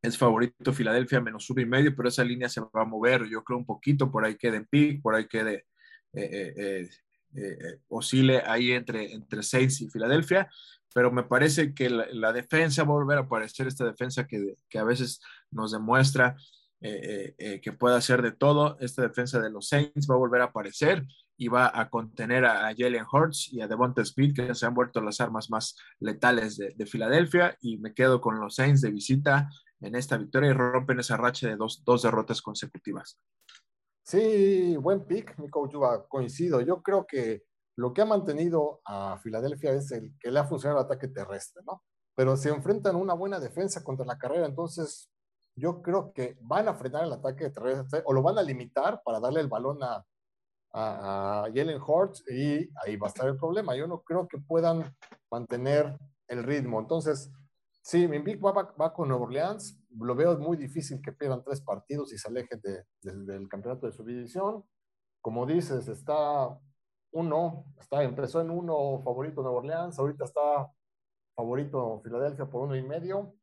es 0.03 0.17
favorito 0.17 0.73
Filadelfia 0.73 1.21
menos 1.21 1.49
uno 1.51 1.61
y 1.61 1.67
medio, 1.67 1.95
pero 1.95 2.09
esa 2.09 2.25
línea 2.25 2.49
se 2.49 2.61
va 2.61 2.83
a 2.83 2.85
mover, 2.85 3.27
yo 3.27 3.45
creo 3.45 3.59
un 3.59 3.67
poquito, 3.67 4.11
por 4.11 4.25
ahí 4.25 4.37
quede 4.37 4.59
en 4.59 4.67
pick, 4.67 5.03
por 5.03 5.15
ahí 5.15 5.27
quede, 5.27 5.67
eh, 6.13 6.55
eh, 6.57 6.91
eh, 7.35 7.79
oscile 7.89 8.43
ahí 8.45 8.73
entre, 8.73 9.13
entre 9.13 9.43
Saints 9.43 9.83
y 9.83 9.91
Filadelfia, 9.91 10.51
pero 10.95 11.13
me 11.13 11.23
parece 11.23 11.75
que 11.75 11.91
la, 11.91 12.33
defensa 12.33 12.83
va 12.83 12.91
a 12.91 12.99
volver 12.99 13.19
a 13.19 13.23
aparecer, 13.23 13.67
esta 13.67 13.85
defensa 13.85 14.27
que, 14.27 14.57
que 14.69 14.79
a 14.79 14.85
veces 14.85 15.21
nos 15.51 15.73
demuestra 15.73 16.37
que 16.83 17.77
puede 17.79 17.95
hacer 17.95 18.23
de 18.23 18.33
todo, 18.33 18.79
esta 18.81 19.03
defensa 19.03 19.39
de 19.39 19.51
los 19.51 19.69
Saints 19.69 20.09
va 20.11 20.15
a 20.15 20.19
volver 20.19 20.41
a 20.41 20.45
aparecer 20.45 21.07
y 21.37 21.49
va 21.49 21.71
a 21.75 21.91
contener 21.91 22.47
a, 22.47 22.75
Jalen 22.75 23.05
Hurts 23.05 23.53
y 23.53 23.61
a 23.61 23.69
Devonta 23.69 24.01
Speed, 24.01 24.35
que 24.35 24.55
se 24.55 24.65
han 24.65 24.73
vuelto 24.73 25.03
las 25.03 25.21
armas 25.21 25.51
más 25.51 25.77
letales 25.99 26.57
de, 26.57 26.73
de 26.75 26.87
Filadelfia, 26.87 27.55
y 27.61 27.77
me 27.77 27.93
quedo 27.93 28.23
con 28.23 28.41
los 28.41 28.55
Saints 28.55 28.81
de 28.81 28.91
visita 28.91 29.51
en 29.81 29.95
esta 29.95 30.17
victoria 30.17 30.51
y 30.51 30.53
rompen 30.53 31.01
esa 31.01 31.17
racha 31.17 31.49
de 31.49 31.57
dos, 31.57 31.83
dos 31.85 32.03
derrotas 32.03 32.43
consecutivas. 32.43 33.19
Sí, 34.03 34.77
buen 34.77 35.07
pick, 35.07 35.39
mi 35.39 35.49
coach 35.49 35.75
coincido. 36.09 36.61
Yo 36.61 36.83
creo 36.83 37.07
que 37.07 37.45
lo 37.77 37.93
que 37.93 38.03
ha 38.03 38.07
mantenido 38.07 38.81
a 38.85 39.19
Filadelfia 39.19 39.73
es 39.73 39.91
el 39.93 40.13
que 40.19 40.31
le 40.31 40.41
ha 40.41 40.45
funcionado 40.45 40.81
el 40.81 40.87
ataque 40.87 41.09
terrestre, 41.09 41.63
¿no? 41.67 41.83
Pero 42.15 42.37
se 42.37 42.51
enfrentan 42.51 42.97
una 42.97 43.15
buena 43.15 43.41
defensa 43.41 43.83
contra 43.83 44.05
la 44.05 44.19
carrera, 44.19 44.47
entonces 44.47 45.11
yo 45.57 45.81
creo 45.81 46.13
que 46.13 46.37
van 46.43 46.69
a 46.69 46.75
frenar 46.75 47.05
el 47.05 47.13
ataque 47.13 47.51
terrestre 47.51 48.03
o 48.05 48.13
lo 48.13 48.23
van 48.23 48.39
a 48.39 48.43
limitar 48.43 49.01
para 49.05 49.21
darle 49.21 49.41
el 49.41 49.49
balón 49.49 49.83
a, 49.83 50.05
a, 50.73 51.45
a 51.45 51.53
Jalen 51.55 51.81
Hurts 51.81 52.25
y 52.31 52.69
ahí 52.85 52.97
va 52.97 53.07
a 53.07 53.11
estar 53.11 53.29
el 53.29 53.37
problema. 53.37 53.77
Yo 53.77 53.87
no 53.87 54.03
creo 54.03 54.29
que 54.29 54.39
puedan 54.39 54.95
mantener 55.31 55.99
el 56.29 56.43
ritmo. 56.45 56.81
Entonces, 56.81 57.31
Sí, 57.83 58.07
mi 58.07 58.19
Big 58.19 58.45
va, 58.45 58.53
va, 58.53 58.93
con 58.93 59.09
Nueva 59.09 59.25
Orleans. 59.25 59.83
Lo 59.99 60.15
veo 60.15 60.39
muy 60.39 60.57
difícil 60.57 61.01
que 61.01 61.13
pierdan 61.13 61.43
tres 61.43 61.61
partidos 61.61 62.13
y 62.13 62.19
se 62.19 62.29
alejen 62.29 62.61
de, 62.61 62.85
del 63.03 63.49
campeonato 63.49 63.87
de 63.87 63.93
su 63.93 64.05
división. 64.05 64.65
Como 65.21 65.47
dices, 65.47 65.89
está 65.89 66.59
uno, 67.13 67.65
está, 67.79 68.03
empezó 68.03 68.41
en 68.41 68.51
uno 68.51 69.01
favorito 69.03 69.43
Nueva 69.43 69.59
Orleans, 69.59 69.99
ahorita 69.99 70.25
está 70.25 70.71
favorito 71.35 72.01
Filadelfia 72.03 72.47
por 72.47 72.63
uno 72.63 72.77
y 72.77 72.83
medio. 72.83 73.35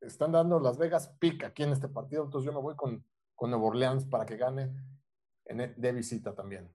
Están 0.00 0.32
dando 0.32 0.60
Las 0.60 0.78
Vegas 0.78 1.08
pick 1.18 1.44
aquí 1.44 1.62
en 1.62 1.72
este 1.72 1.88
partido, 1.88 2.24
entonces 2.24 2.46
yo 2.46 2.52
me 2.52 2.62
voy 2.62 2.76
con, 2.76 3.04
con 3.34 3.52
Orleans 3.52 4.06
para 4.06 4.24
que 4.24 4.36
gane 4.36 4.72
en, 5.46 5.74
de 5.76 5.92
visita 5.92 6.34
también. 6.34 6.72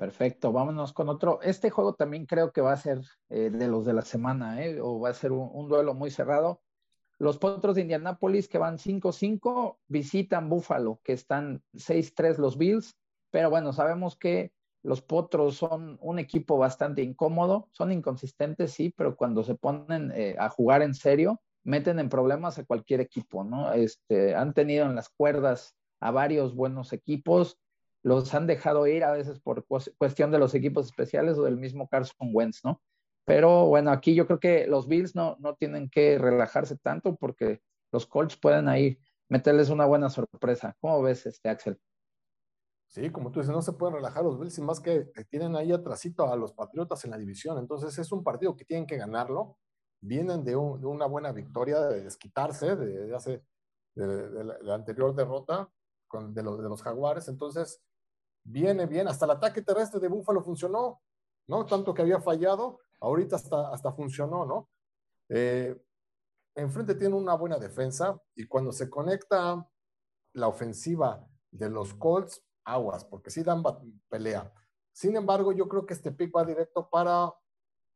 Perfecto, 0.00 0.50
vámonos 0.50 0.94
con 0.94 1.10
otro. 1.10 1.42
Este 1.42 1.68
juego 1.68 1.92
también 1.92 2.24
creo 2.24 2.52
que 2.52 2.62
va 2.62 2.72
a 2.72 2.76
ser 2.78 3.02
eh, 3.28 3.50
de 3.50 3.68
los 3.68 3.84
de 3.84 3.92
la 3.92 4.00
semana, 4.00 4.64
¿eh? 4.64 4.80
o 4.80 4.98
va 4.98 5.10
a 5.10 5.14
ser 5.14 5.30
un, 5.30 5.68
duelo 5.68 5.92
muy 5.92 6.10
cerrado. 6.10 6.62
Los 7.18 7.36
Potros 7.36 7.74
de 7.74 7.82
Indianápolis, 7.82 8.48
que 8.48 8.56
van 8.56 8.78
5-5, 8.78 9.76
visitan 9.88 10.48
Buffalo, 10.48 11.00
que 11.04 11.12
están 11.12 11.62
6-3 11.74 12.38
los 12.38 12.56
Bills, 12.56 12.96
pero 13.30 13.50
bueno, 13.50 13.74
sabemos 13.74 14.16
que 14.16 14.54
los 14.82 15.02
Potros 15.02 15.58
son 15.58 15.98
un 16.00 16.18
equipo 16.18 16.56
bastante 16.56 17.02
incómodo, 17.02 17.68
son 17.70 17.92
inconsistentes, 17.92 18.72
sí, 18.72 18.94
pero 18.96 19.16
cuando 19.16 19.44
se 19.44 19.54
ponen 19.54 20.12
eh, 20.14 20.34
a 20.38 20.48
jugar 20.48 20.80
en 20.80 20.94
serio, 20.94 21.42
meten 21.62 21.98
en 21.98 22.08
problemas 22.08 22.58
a 22.58 22.64
cualquier 22.64 23.02
equipo, 23.02 23.44
¿no? 23.44 23.70
Este, 23.74 24.34
han 24.34 24.54
tenido 24.54 24.86
en 24.86 24.94
las 24.94 25.10
cuerdas 25.10 25.76
a 26.00 26.10
varios 26.10 26.54
buenos 26.54 26.94
equipos, 26.94 27.58
los 28.02 28.32
han 28.34 28.46
dejado 28.46 28.86
ir 28.86 29.04
a 29.04 29.12
veces 29.12 29.40
por 29.40 29.66
cuestión 29.66 30.30
de 30.30 30.38
los 30.38 30.54
equipos 30.54 30.86
especiales 30.86 31.36
o 31.38 31.42
del 31.42 31.56
mismo 31.56 31.88
Carson 31.88 32.30
Wentz, 32.32 32.64
¿no? 32.64 32.80
Pero 33.24 33.66
bueno, 33.66 33.90
aquí 33.90 34.14
yo 34.14 34.26
creo 34.26 34.40
que 34.40 34.66
los 34.66 34.88
Bills 34.88 35.14
no, 35.14 35.36
no 35.40 35.54
tienen 35.54 35.88
que 35.90 36.18
relajarse 36.18 36.76
tanto 36.76 37.16
porque 37.16 37.62
los 37.92 38.06
Colts 38.06 38.36
pueden 38.36 38.68
ahí 38.68 38.98
meterles 39.28 39.70
una 39.70 39.86
buena 39.86 40.10
sorpresa. 40.10 40.76
¿Cómo 40.80 41.02
ves, 41.02 41.26
este 41.26 41.48
Axel? 41.48 41.80
Sí, 42.88 43.10
como 43.10 43.30
tú 43.30 43.38
dices, 43.38 43.54
no 43.54 43.62
se 43.62 43.72
pueden 43.74 43.94
relajar 43.94 44.24
los 44.24 44.38
Bills, 44.38 44.58
y 44.58 44.62
más 44.62 44.80
que 44.80 45.12
tienen 45.28 45.54
ahí 45.54 45.70
atrásito 45.70 46.26
a 46.26 46.34
los 46.34 46.52
Patriotas 46.52 47.04
en 47.04 47.12
la 47.12 47.18
división. 47.18 47.56
Entonces 47.58 47.96
es 47.98 48.10
un 48.10 48.24
partido 48.24 48.56
que 48.56 48.64
tienen 48.64 48.86
que 48.86 48.96
ganarlo. 48.96 49.58
Vienen 50.00 50.42
de, 50.42 50.56
una 50.56 51.06
buena 51.06 51.30
victoria, 51.30 51.80
de 51.82 52.02
desquitarse 52.02 52.74
de, 52.74 53.06
de, 53.94 54.44
la, 54.62 54.74
anterior 54.74 55.14
derrota 55.14 55.70
de, 56.30 56.42
los, 56.42 56.60
de 56.60 56.68
los 56.68 56.82
Jaguares. 56.82 57.28
Entonces 57.28 57.80
viene 58.44 58.86
bien, 58.86 59.08
hasta 59.08 59.24
el 59.24 59.32
ataque 59.32 59.62
terrestre 59.62 60.00
de 60.00 60.08
Búfalo 60.08 60.42
funcionó, 60.42 61.02
¿no? 61.48 61.66
Tanto 61.66 61.94
que 61.94 62.02
había 62.02 62.20
fallado, 62.20 62.80
ahorita 63.00 63.36
hasta, 63.36 63.70
hasta 63.72 63.92
funcionó, 63.92 64.44
¿no? 64.44 64.68
Eh, 65.28 65.80
enfrente 66.54 66.94
tiene 66.94 67.14
una 67.14 67.34
buena 67.34 67.58
defensa 67.58 68.20
y 68.34 68.46
cuando 68.46 68.72
se 68.72 68.90
conecta 68.90 69.66
la 70.34 70.48
ofensiva 70.48 71.26
de 71.50 71.70
los 71.70 71.94
Colts, 71.94 72.44
aguas, 72.64 73.04
porque 73.04 73.30
sí 73.30 73.42
dan 73.42 73.62
pelea. 74.08 74.52
Sin 74.92 75.16
embargo, 75.16 75.52
yo 75.52 75.68
creo 75.68 75.86
que 75.86 75.94
este 75.94 76.12
pick 76.12 76.34
va 76.34 76.44
directo 76.44 76.88
para 76.90 77.32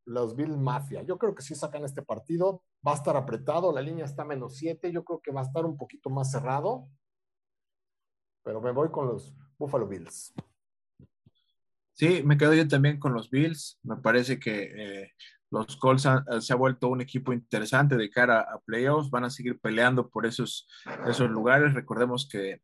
los 0.07 0.37
Bill 0.37 0.57
Mafia. 0.57 1.03
Yo 1.03 1.19
creo 1.19 1.35
que 1.35 1.43
si 1.43 1.55
sacan 1.55 1.85
este 1.85 2.03
partido. 2.03 2.63
Va 2.87 2.93
a 2.93 2.97
estar 2.97 3.17
apretado, 3.17 3.73
la 3.73 3.81
línea 3.81 4.05
está 4.05 4.25
menos 4.25 4.57
7. 4.57 4.93
Yo 4.93 5.05
creo 5.05 5.21
que 5.21 5.33
va 5.33 5.41
a 5.41 5.45
estar 5.45 5.65
un 5.65 5.77
poquito 5.77 6.11
más 6.11 6.31
cerrado. 6.31 6.89
Pero 8.45 8.61
me 8.61 8.71
voy 8.71 8.91
con 8.91 9.09
los 9.09 9.35
Buffalo 9.59 9.89
Bills. 9.89 10.35
Sí, 11.95 12.23
me 12.25 12.37
quedo 12.37 12.55
yo 12.55 12.67
también 12.69 12.99
con 12.99 13.15
los 13.15 13.31
Bills. 13.31 13.79
Me 13.83 13.97
parece 13.97 14.39
que 14.39 14.73
eh, 14.77 15.13
los 15.51 15.77
Colts 15.77 16.09
se 16.41 16.53
ha 16.53 16.57
vuelto 16.57 16.89
un 16.89 17.01
equipo 17.01 17.33
interesante 17.33 17.97
de 17.97 18.11
cara 18.11 18.41
a 18.41 18.59
playoffs. 18.59 19.11
Van 19.11 19.25
a 19.25 19.31
seguir 19.31 19.59
peleando 19.61 20.11
por 20.11 20.27
esos, 20.27 20.69
esos 21.07 21.31
lugares. 21.31 21.73
Recordemos 21.73 22.29
que 22.29 22.61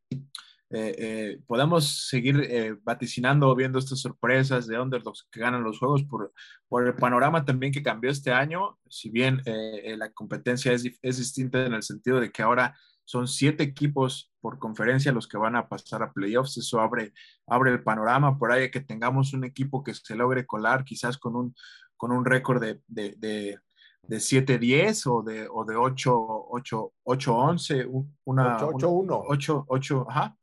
eh, 0.73 0.95
eh, 0.99 1.41
podemos 1.47 2.09
seguir 2.09 2.79
vaticinando, 2.83 3.55
viendo 3.55 3.79
estas 3.79 4.01
sorpresas 4.01 4.67
de 4.67 4.81
underdogs 4.81 5.27
que 5.31 5.41
ganan 5.41 5.63
los 5.63 5.79
juegos 5.79 6.03
por, 6.05 6.33
por 6.69 6.87
el 6.87 6.95
panorama 6.95 7.45
también 7.45 7.73
que 7.73 7.85
cambió 7.85 8.11
este 8.11 8.33
año. 8.33 8.79
Si 8.89 9.11
bien 9.11 9.43
la 9.45 10.13
competencia 10.13 10.73
es, 10.73 10.85
es 11.01 11.19
distinta 11.19 11.65
en 11.65 11.75
el 11.75 11.85
sentido 11.85 12.19
de 12.19 12.33
que 12.33 12.43
ahora 12.43 12.77
son 13.11 13.27
siete 13.27 13.65
equipos 13.65 14.31
por 14.41 14.61
conferencia 14.61 15.11
los 15.11 15.27
que 15.27 15.37
van 15.37 15.57
a 15.57 15.69
pasar 15.69 16.05
a 16.05 16.13
playoffs. 16.13 16.57
Eso 16.59 16.79
abre, 16.79 17.13
abre 17.49 17.73
el 17.73 17.83
panorama. 17.83 18.39
Por 18.39 18.53
ahí 18.53 18.71
que 18.71 18.81
tengamos 18.81 19.33
un 19.33 19.43
equipo 19.43 19.83
que 19.83 19.95
se 19.95 20.15
logre 20.15 20.47
colar 20.47 20.85
quizás 20.85 21.19
con 21.19 21.35
un, 21.35 21.53
con 21.97 22.13
un 22.13 22.25
récord 22.25 22.63
de, 22.63 22.81
de, 22.87 23.17
de, 23.19 23.59
de 24.05 24.17
7-10 24.19 25.07
o 25.07 25.25
de, 25.25 25.49
o 25.51 25.65
de 25.65 25.75
8-11. 25.75 28.07
Una, 28.23 28.61
8-1. 28.61 29.67
8-8, 29.67 30.07
ajá. 30.09 30.37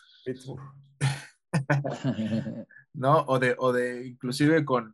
no, 2.93 3.23
o 3.27 3.39
de, 3.39 3.55
o 3.57 3.71
de 3.71 4.07
inclusive 4.07 4.65
con, 4.65 4.93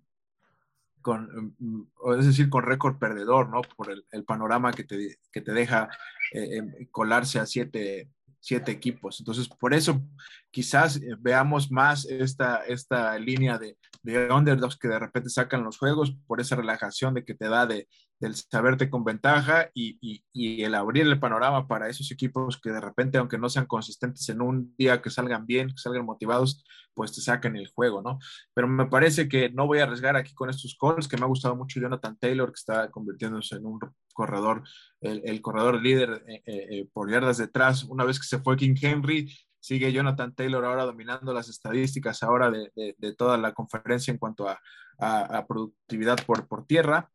con, 1.03 1.55
mm, 1.59 1.83
es 2.19 2.25
decir, 2.25 2.49
con 2.49 2.63
récord 2.63 2.97
perdedor, 2.97 3.49
¿no? 3.49 3.61
Por 3.61 3.91
el, 3.91 4.23
panorama 4.25 4.71
que 4.71 4.83
te, 4.83 5.19
que 5.31 5.41
te 5.41 5.51
deja 5.51 5.89
eh, 6.31 6.57
em, 6.57 6.87
colarse 6.89 7.37
a 7.37 7.45
siete, 7.45 8.09
siete, 8.39 8.71
equipos. 8.71 9.19
Entonces, 9.19 9.47
por 9.47 9.75
eso 9.75 10.01
quizás 10.49 10.97
eh, 10.97 11.15
veamos 11.19 11.69
más 11.69 12.05
esta, 12.05 12.63
esta 12.65 13.19
línea 13.19 13.59
de, 13.59 13.77
de 14.03 14.29
underdogs 14.31 14.77
que 14.77 14.89
de 14.89 14.99
repente 14.99 15.29
sacan 15.29 15.63
los 15.63 15.77
juegos 15.77 16.15
por 16.27 16.41
esa 16.41 16.55
relajación 16.55 17.13
de 17.13 17.23
que 17.23 17.33
te 17.33 17.47
da 17.47 17.65
de, 17.65 17.87
del 18.19 18.35
saberte 18.35 18.89
con 18.89 19.03
ventaja 19.03 19.69
y, 19.73 19.97
y, 20.31 20.63
el 20.63 20.75
abrir 20.75 21.05
el 21.05 21.19
panorama 21.19 21.67
para 21.67 21.89
esos 21.89 22.11
equipos 22.11 22.59
que 22.61 22.69
de 22.69 22.81
repente, 22.81 23.17
aunque 23.17 23.37
no 23.37 23.49
sean 23.49 23.65
consistentes 23.65 24.27
en 24.29 24.41
un 24.41 24.75
día 24.77 25.01
que 25.01 25.09
salgan 25.09 25.45
bien, 25.45 25.69
que 25.69 25.77
salgan 25.77 26.05
motivados, 26.05 26.63
pues 26.93 27.13
te 27.13 27.21
sacan 27.21 27.55
el 27.55 27.67
juego, 27.67 28.01
¿no? 28.01 28.19
Pero 28.53 28.67
me 28.67 28.85
parece 28.87 29.27
que 29.27 29.49
no 29.49 29.67
voy 29.67 29.79
a 29.79 29.83
arriesgar 29.83 30.15
aquí 30.15 30.33
con 30.33 30.49
estos 30.49 30.77
calls, 30.79 31.07
que 31.07 31.17
me 31.17 31.23
ha 31.23 31.27
gustado 31.27 31.55
mucho 31.55 31.79
Jonathan 31.79 32.17
Taylor, 32.17 32.49
que 32.49 32.59
está 32.59 32.91
convirtiéndose 32.91 33.55
en 33.55 33.65
un 33.65 33.79
corredor, 34.13 34.63
el, 35.01 35.41
corredor 35.41 35.81
líder 35.81 36.23
eh, 36.27 36.43
eh, 36.45 36.89
por 36.93 37.09
yardas 37.09 37.37
detrás, 37.37 37.83
una 37.83 38.03
vez 38.03 38.19
que 38.19 38.27
se 38.27 38.39
fue 38.39 38.57
King 38.57 38.75
Henry, 38.79 39.33
sigue 39.63 39.93
Jonathan 39.93 40.35
Taylor 40.35 40.65
ahora 40.65 40.83
dominando 40.83 41.33
las 41.33 41.47
estadísticas 41.47 42.21
ahora 42.21 42.51
de, 42.51 42.95
de, 42.97 43.15
toda 43.15 43.37
la 43.37 43.53
conferencia 43.53 44.11
en 44.11 44.17
cuanto 44.17 44.49
a, 44.49 44.59
a, 44.99 45.45
productividad 45.47 46.17
por, 46.25 46.47
por 46.47 46.65
tierra 46.65 47.09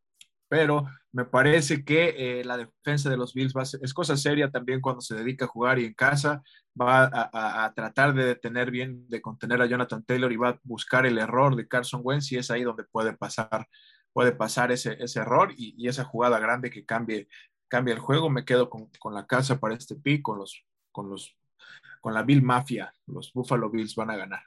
pero 0.49 0.87
me 1.11 1.25
parece 1.25 1.85
que 1.85 2.39
eh, 2.39 2.43
la 2.43 2.57
defensa 2.57 3.09
de 3.09 3.17
los 3.17 3.33
Bills 3.33 3.53
es 3.81 3.93
cosa 3.93 4.17
seria 4.17 4.49
también 4.49 4.81
cuando 4.81 4.99
se 4.99 5.15
dedica 5.15 5.45
a 5.45 5.47
jugar 5.47 5.77
y 5.77 5.85
en 5.85 5.93
casa 5.93 6.41
va 6.79 7.09
a, 7.13 7.71
tratar 7.75 8.13
de 8.15 8.25
detener 8.25 8.71
bien, 8.71 9.07
de 9.07 9.21
contener 9.21 9.61
a 9.61 9.67
Jonathan 9.67 10.03
Taylor 10.03 10.31
y 10.31 10.37
va 10.37 10.49
a 10.49 10.59
buscar 10.63 11.05
el 11.05 11.19
error 11.19 11.55
de 11.55 11.67
Carson 11.67 12.01
Wentz 12.03 12.31
y 12.31 12.37
es 12.37 12.49
ahí 12.49 12.63
donde 12.63 12.83
puede 12.83 13.13
pasar, 13.13 13.67
puede 14.11 14.31
pasar 14.31 14.71
ese, 14.71 14.97
ese 14.99 15.19
error 15.19 15.53
y, 15.55 15.87
esa 15.87 16.03
jugada 16.03 16.39
grande 16.39 16.71
que 16.71 16.85
cambie, 16.85 17.27
cambie 17.67 17.93
el 17.93 17.99
juego. 17.99 18.29
Me 18.29 18.45
quedo 18.45 18.69
con, 18.69 18.89
con 18.99 19.13
la 19.13 19.27
casa 19.27 19.59
para 19.59 19.75
este 19.75 19.95
pick, 19.95 20.27
los, 20.29 20.65
con 20.91 21.09
los, 21.09 21.35
con 21.99 22.13
la 22.13 22.23
Bill 22.23 22.41
Mafia. 22.41 22.93
Los 23.07 23.33
Buffalo 23.33 23.69
Bills 23.69 23.95
van 23.95 24.11
a 24.11 24.17
ganar. 24.17 24.41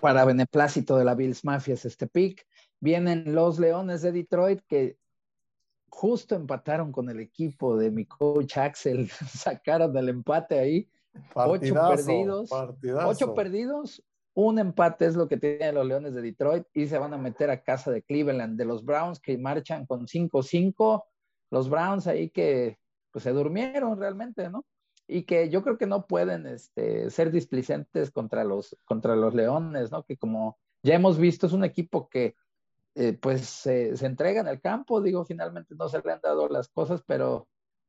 Para 0.00 0.24
beneplácito 0.24 0.96
de 0.96 1.04
la 1.04 1.14
Bills 1.14 1.44
Mafia 1.44 1.74
es 1.74 1.84
este 1.84 2.06
pick. 2.06 2.46
Vienen 2.80 3.34
los 3.34 3.58
Leones 3.58 4.02
de 4.02 4.12
Detroit 4.12 4.60
que 4.68 4.98
justo 5.88 6.34
empataron 6.34 6.92
con 6.92 7.10
el 7.10 7.18
equipo 7.18 7.76
de 7.76 7.90
mi 7.90 8.04
coach 8.04 8.58
Axel, 8.58 9.08
sacaron 9.28 9.96
el 9.96 10.08
empate 10.08 10.58
ahí. 10.58 10.88
ocho 11.34 11.74
perdidos. 11.74 12.50
Ocho 13.04 13.34
perdidos, 13.34 14.02
un 14.34 14.60
empate 14.60 15.06
es 15.06 15.16
lo 15.16 15.26
que 15.26 15.36
tienen 15.36 15.74
los 15.74 15.86
Leones 15.86 16.14
de 16.14 16.22
Detroit 16.22 16.64
y 16.72 16.86
se 16.86 16.98
van 16.98 17.12
a 17.12 17.18
meter 17.18 17.50
a 17.50 17.62
casa 17.64 17.90
de 17.90 18.02
Cleveland, 18.02 18.56
de 18.56 18.64
los 18.64 18.84
Browns 18.84 19.18
que 19.18 19.36
marchan 19.36 19.84
con 19.86 20.06
5-5. 20.06 21.02
Los 21.50 21.68
Browns 21.68 22.06
ahí 22.06 22.30
que 22.30 22.78
pues, 23.10 23.24
se 23.24 23.32
durmieron 23.32 23.98
realmente, 23.98 24.48
¿no? 24.48 24.64
Y 25.08 25.22
que 25.22 25.48
yo 25.48 25.62
creo 25.62 25.78
que 25.78 25.86
no 25.86 26.06
pueden 26.06 26.46
este, 26.46 27.10
ser 27.10 27.32
displicentes 27.32 28.10
contra 28.10 28.44
los, 28.44 28.76
contra 28.84 29.16
los 29.16 29.34
Leones, 29.34 29.90
¿no? 29.90 30.04
Que 30.04 30.16
como 30.16 30.58
ya 30.82 30.94
hemos 30.94 31.18
visto, 31.18 31.46
es 31.46 31.52
un 31.52 31.64
equipo 31.64 32.08
que 32.08 32.36
eh, 32.94 33.14
pues 33.14 33.46
se 33.46 33.94
entrega 34.04 34.40
en 34.40 34.48
el 34.48 34.60
campo, 34.60 35.00
digo, 35.00 35.24
finalmente 35.24 35.74
no 35.74 35.88
se 35.88 36.02
le 36.02 36.12
han 36.12 36.20
dado 36.20 36.48
las 36.48 36.68
cosas, 36.68 37.02
pero 37.06 37.48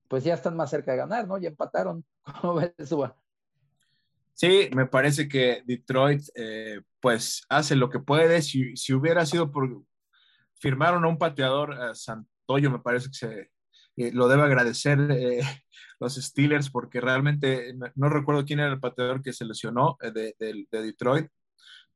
pues 0.09 0.23
ya 0.23 0.33
están 0.33 0.57
más 0.57 0.69
cerca 0.71 0.91
de 0.91 0.97
ganar, 0.97 1.27
¿no? 1.27 1.37
Ya 1.37 1.49
empataron. 1.49 2.03
¿Cómo 2.41 2.55
ves, 2.55 2.73
Sí, 4.33 4.69
me 4.73 4.85
parece 4.85 5.27
que 5.27 5.63
Detroit, 5.65 6.23
eh, 6.35 6.81
pues, 7.01 7.43
hace 7.49 7.75
lo 7.75 7.89
que 7.89 7.99
puede. 7.99 8.41
Si, 8.41 8.75
si, 8.75 8.93
hubiera 8.93 9.25
sido 9.25 9.51
por. 9.51 9.83
Firmaron 10.55 11.05
a 11.05 11.07
un 11.07 11.17
pateador, 11.17 11.75
Santoyo, 11.95 12.71
me 12.71 12.79
parece 12.79 13.07
que 13.07 13.13
se, 13.13 13.51
eh, 13.99 14.11
lo 14.13 14.27
debe 14.27 14.43
agradecer 14.43 14.97
los 15.99 16.15
Steelers, 16.15 16.69
porque 16.69 17.01
realmente 17.01 17.73
no, 17.95 18.09
recuerdo 18.09 18.45
quién 18.45 18.59
era 18.59 18.71
el 18.71 18.79
pateador 18.79 19.21
que 19.21 19.33
se 19.33 19.45
lesionó 19.45 19.97
de, 20.01 20.35
de, 20.39 20.81
Detroit, 20.81 21.27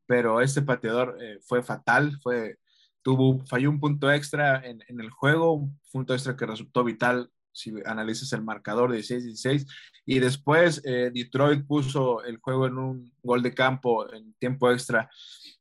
pero 0.05 0.41
este 0.41 0.61
pateador 0.61 1.17
fue 1.45 1.63
fatal, 1.63 2.19
fue 2.21 2.57
tuvo, 3.01 3.45
falló 3.45 3.69
un 3.69 3.79
punto 3.79 4.11
extra 4.11 4.65
en, 4.65 4.83
en, 4.87 4.99
el 4.99 5.09
juego, 5.09 5.53
un 5.53 5.79
punto 5.91 6.13
extra 6.13 6.35
que 6.35 6.45
resultó 6.45 6.83
vital 6.83 7.29
si 7.53 7.73
analizas 7.85 8.33
el 8.33 8.43
marcador 8.43 8.91
de 8.91 8.99
16-16. 8.99 9.65
Y 10.05 10.19
después 10.19 10.81
eh, 10.85 11.11
Detroit 11.13 11.65
puso 11.65 12.23
el 12.23 12.37
juego 12.37 12.67
en 12.67 12.77
un 12.77 13.13
gol 13.21 13.41
de 13.41 13.53
campo 13.53 14.11
en 14.13 14.33
tiempo 14.33 14.71
extra, 14.71 15.09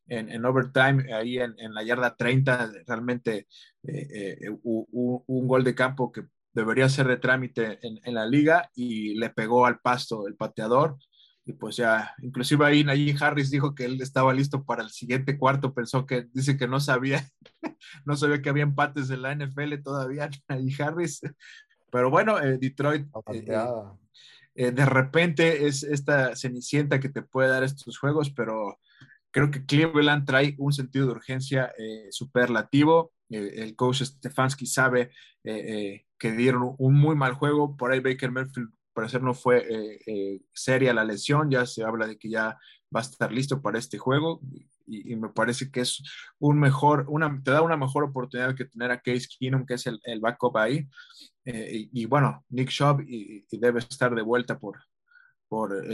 en, 0.06 0.30
en 0.30 0.44
overtime, 0.44 1.12
ahí 1.14 1.38
en, 1.38 1.54
en, 1.58 1.74
la 1.74 1.84
yarda 1.84 2.16
30, 2.16 2.72
realmente 2.86 3.46
eh, 3.84 4.38
eh, 4.40 4.50
un, 4.62 5.22
un, 5.26 5.48
gol 5.48 5.62
de 5.62 5.74
campo 5.74 6.10
que 6.10 6.24
debería 6.52 6.88
ser 6.88 7.06
de 7.06 7.18
trámite 7.18 7.78
en, 7.86 8.00
en, 8.02 8.14
la 8.14 8.26
liga 8.26 8.68
y 8.74 9.14
le 9.14 9.30
pegó 9.30 9.64
al 9.64 9.78
pasto 9.78 10.26
el 10.26 10.34
pateador 10.34 10.98
y 11.44 11.54
pues 11.54 11.76
ya, 11.76 12.14
inclusive 12.22 12.64
ahí 12.64 12.84
Najee 12.84 13.16
Harris 13.20 13.50
dijo 13.50 13.74
que 13.74 13.84
él 13.84 14.00
estaba 14.00 14.32
listo 14.32 14.64
para 14.64 14.82
el 14.82 14.90
siguiente 14.90 15.36
cuarto, 15.36 15.74
pensó 15.74 16.06
que 16.06 16.28
dice 16.32 16.56
que 16.56 16.68
no 16.68 16.78
sabía, 16.78 17.28
no 18.04 18.16
sabía 18.16 18.40
que 18.40 18.48
había 18.48 18.62
empates 18.62 19.10
en 19.10 19.22
la 19.22 19.34
NFL 19.34 19.82
todavía, 19.82 20.30
Najee 20.48 20.82
Harris, 20.82 21.20
pero 21.92 22.08
bueno, 22.08 22.40
eh, 22.40 22.56
Detroit 22.56 23.06
eh, 23.34 23.44
eh, 24.54 24.70
de 24.70 24.86
repente 24.86 25.66
es 25.66 25.82
esta 25.82 26.34
cenicienta 26.34 26.98
que 26.98 27.10
te 27.10 27.20
puede 27.20 27.50
dar 27.50 27.62
estos 27.62 27.98
juegos, 27.98 28.30
pero 28.30 28.78
creo 29.30 29.50
que 29.50 29.66
Cleveland 29.66 30.24
trae 30.24 30.56
un 30.58 30.72
sentido 30.72 31.06
de 31.06 31.12
urgencia 31.12 31.70
superlativo, 32.10 33.12
el 33.28 33.76
coach 33.76 34.02
Stefanski 34.02 34.66
sabe 34.66 35.10
que 35.42 36.32
dieron 36.32 36.74
un 36.78 36.94
muy 36.94 37.14
mal 37.14 37.34
juego, 37.34 37.76
por 37.76 37.92
ahí 37.92 38.00
Baker 38.00 38.30
Mayfield 38.30 38.72
parecer 38.92 39.22
no 39.22 39.34
fue 39.34 39.66
eh, 39.68 40.00
eh, 40.06 40.40
seria 40.52 40.92
la 40.92 41.04
lesión, 41.04 41.50
ya 41.50 41.66
se 41.66 41.82
habla 41.82 42.06
de 42.06 42.18
que 42.18 42.28
ya 42.28 42.58
va 42.94 43.00
a 43.00 43.02
estar 43.02 43.32
listo 43.32 43.62
para 43.62 43.78
este 43.78 43.98
juego 43.98 44.40
y, 44.92 45.16
me 45.16 45.28
parece 45.30 45.70
que 45.70 45.80
es 45.80 46.02
un 46.38 46.58
mejor, 46.58 47.06
una, 47.08 47.40
te 47.42 47.50
da 47.50 47.62
una 47.62 47.76
mejor 47.76 48.04
oportunidad 48.04 48.54
que 48.54 48.66
tener 48.66 48.90
a 48.90 49.00
Case 49.00 49.28
Keenum, 49.38 49.66
que 49.66 49.74
es 49.74 49.86
el, 49.86 50.00
el 50.04 50.20
backup 50.20 50.56
ahí. 50.56 50.88
Eh, 51.44 51.88
y, 51.92 52.04
bueno, 52.06 52.44
Nick 52.50 52.70
Schaub 52.70 53.00
y, 53.00 53.44
debe 53.52 53.78
estar 53.80 54.14
de 54.14 54.22
vuelta 54.22 54.58
por, 54.58 54.78
por 55.48 55.84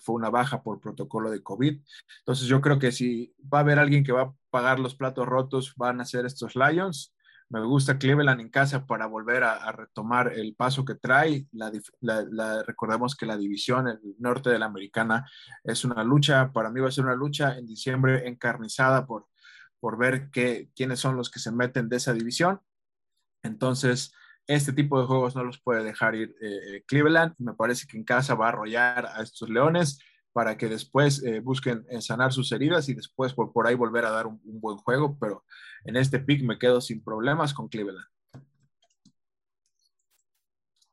fue 0.00 0.14
una 0.14 0.30
baja 0.30 0.62
por 0.62 0.80
protocolo 0.80 1.30
de 1.30 1.42
COVID. 1.42 1.80
Entonces 2.20 2.46
yo 2.46 2.60
creo 2.60 2.78
que 2.78 2.92
si 2.92 3.34
va 3.52 3.58
a 3.58 3.62
haber 3.62 3.78
alguien 3.78 4.04
que 4.04 4.12
va 4.12 4.22
a 4.22 4.34
pagar 4.50 4.78
los 4.78 4.94
platos 4.94 5.26
rotos, 5.26 5.74
van 5.76 6.00
a 6.00 6.04
ser 6.04 6.26
estos 6.26 6.54
Lions 6.54 7.14
me 7.50 7.64
gusta 7.64 7.98
Cleveland 7.98 8.40
en 8.40 8.50
casa 8.50 8.86
para 8.86 9.06
volver 9.06 9.42
a, 9.42 9.72
retomar 9.72 10.32
el 10.34 10.54
paso 10.54 10.84
que 10.84 10.94
trae. 10.94 11.46
La, 11.52 12.62
recordemos 12.62 13.16
que 13.16 13.26
la 13.26 13.36
división, 13.36 13.88
el 13.88 14.00
norte 14.18 14.50
de 14.50 14.58
la 14.58 14.66
americana, 14.66 15.26
es 15.64 15.84
una 15.84 16.04
lucha, 16.04 16.52
para 16.52 16.70
mí 16.70 16.80
va 16.80 16.88
a 16.88 16.92
ser 16.92 17.04
una 17.04 17.14
lucha 17.14 17.56
en 17.56 17.66
diciembre 17.66 18.28
encarnizada 18.28 19.06
por, 19.06 19.28
por 19.80 19.96
ver 19.96 20.30
qué, 20.30 20.70
quiénes 20.76 21.00
son 21.00 21.16
los 21.16 21.30
que 21.30 21.40
se 21.40 21.52
meten 21.52 21.88
de 21.88 21.96
esa 21.96 22.12
división. 22.12 22.60
Entonces, 23.42 24.12
este 24.46 24.72
tipo 24.72 25.00
de 25.00 25.06
juegos 25.06 25.34
no 25.36 25.44
los 25.44 25.60
puede 25.60 25.84
dejar 25.84 26.14
ir 26.14 26.34
eh, 26.40 26.76
eh, 26.76 26.84
Cleveland. 26.86 27.34
Me 27.38 27.54
parece 27.54 27.86
que 27.86 27.96
en 27.96 28.04
casa 28.04 28.34
va 28.34 28.46
a 28.46 28.48
arrollar 28.50 29.06
a 29.06 29.22
estos 29.22 29.48
leones 29.48 30.00
para 30.38 30.56
que 30.56 30.68
después 30.68 31.20
eh, 31.24 31.40
busquen 31.40 31.84
eh, 31.90 32.00
sanar 32.00 32.32
sus 32.32 32.52
heridas 32.52 32.88
y 32.88 32.94
después 32.94 33.34
por, 33.34 33.52
por 33.52 33.66
ahí 33.66 33.74
volver 33.74 34.04
a 34.04 34.12
dar 34.12 34.28
un, 34.28 34.40
buen 34.44 34.76
juego, 34.76 35.18
pero 35.18 35.42
en 35.84 35.96
este 35.96 36.20
pick 36.20 36.44
me 36.44 36.60
quedo 36.60 36.80
sin 36.80 37.02
problemas 37.02 37.52
con 37.52 37.66
Cleveland. 37.66 38.06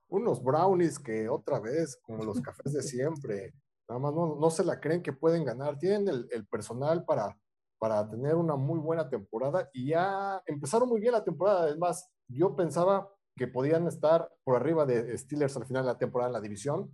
Unos 0.08 0.44
brownies 0.44 0.98
que 0.98 1.30
otra 1.30 1.60
vez, 1.60 1.96
como 2.02 2.24
los 2.24 2.42
cafés 2.42 2.74
de 2.74 2.82
siempre, 2.82 3.54
nada 3.88 4.02
más 4.02 4.16
no, 4.16 4.50
se 4.50 4.66
la 4.66 4.80
creen 4.80 5.04
que 5.04 5.14
pueden 5.14 5.46
ganar, 5.46 5.78
tienen 5.78 6.08
el, 6.08 6.48
personal 6.48 7.06
para, 7.06 7.38
para 7.78 8.10
tener 8.10 8.34
una 8.34 8.56
muy 8.56 8.80
buena 8.80 9.08
temporada 9.08 9.70
y 9.74 9.90
ya 9.90 10.42
empezaron 10.48 10.90
muy 10.90 11.00
bien 11.00 11.14
la 11.14 11.24
temporada, 11.24 11.66
además 11.66 12.10
yo 12.28 12.56
pensaba 12.56 13.08
que 13.36 13.48
podían 13.48 13.86
estar 13.86 14.28
por 14.44 14.56
arriba 14.56 14.88
de 14.88 15.16
Steelers 15.16 15.56
al 15.56 15.68
final 15.68 15.84
de 15.84 15.92
la 15.92 16.00
temporada 16.00 16.30
en 16.30 16.34
la 16.34 16.42
división, 16.42 16.92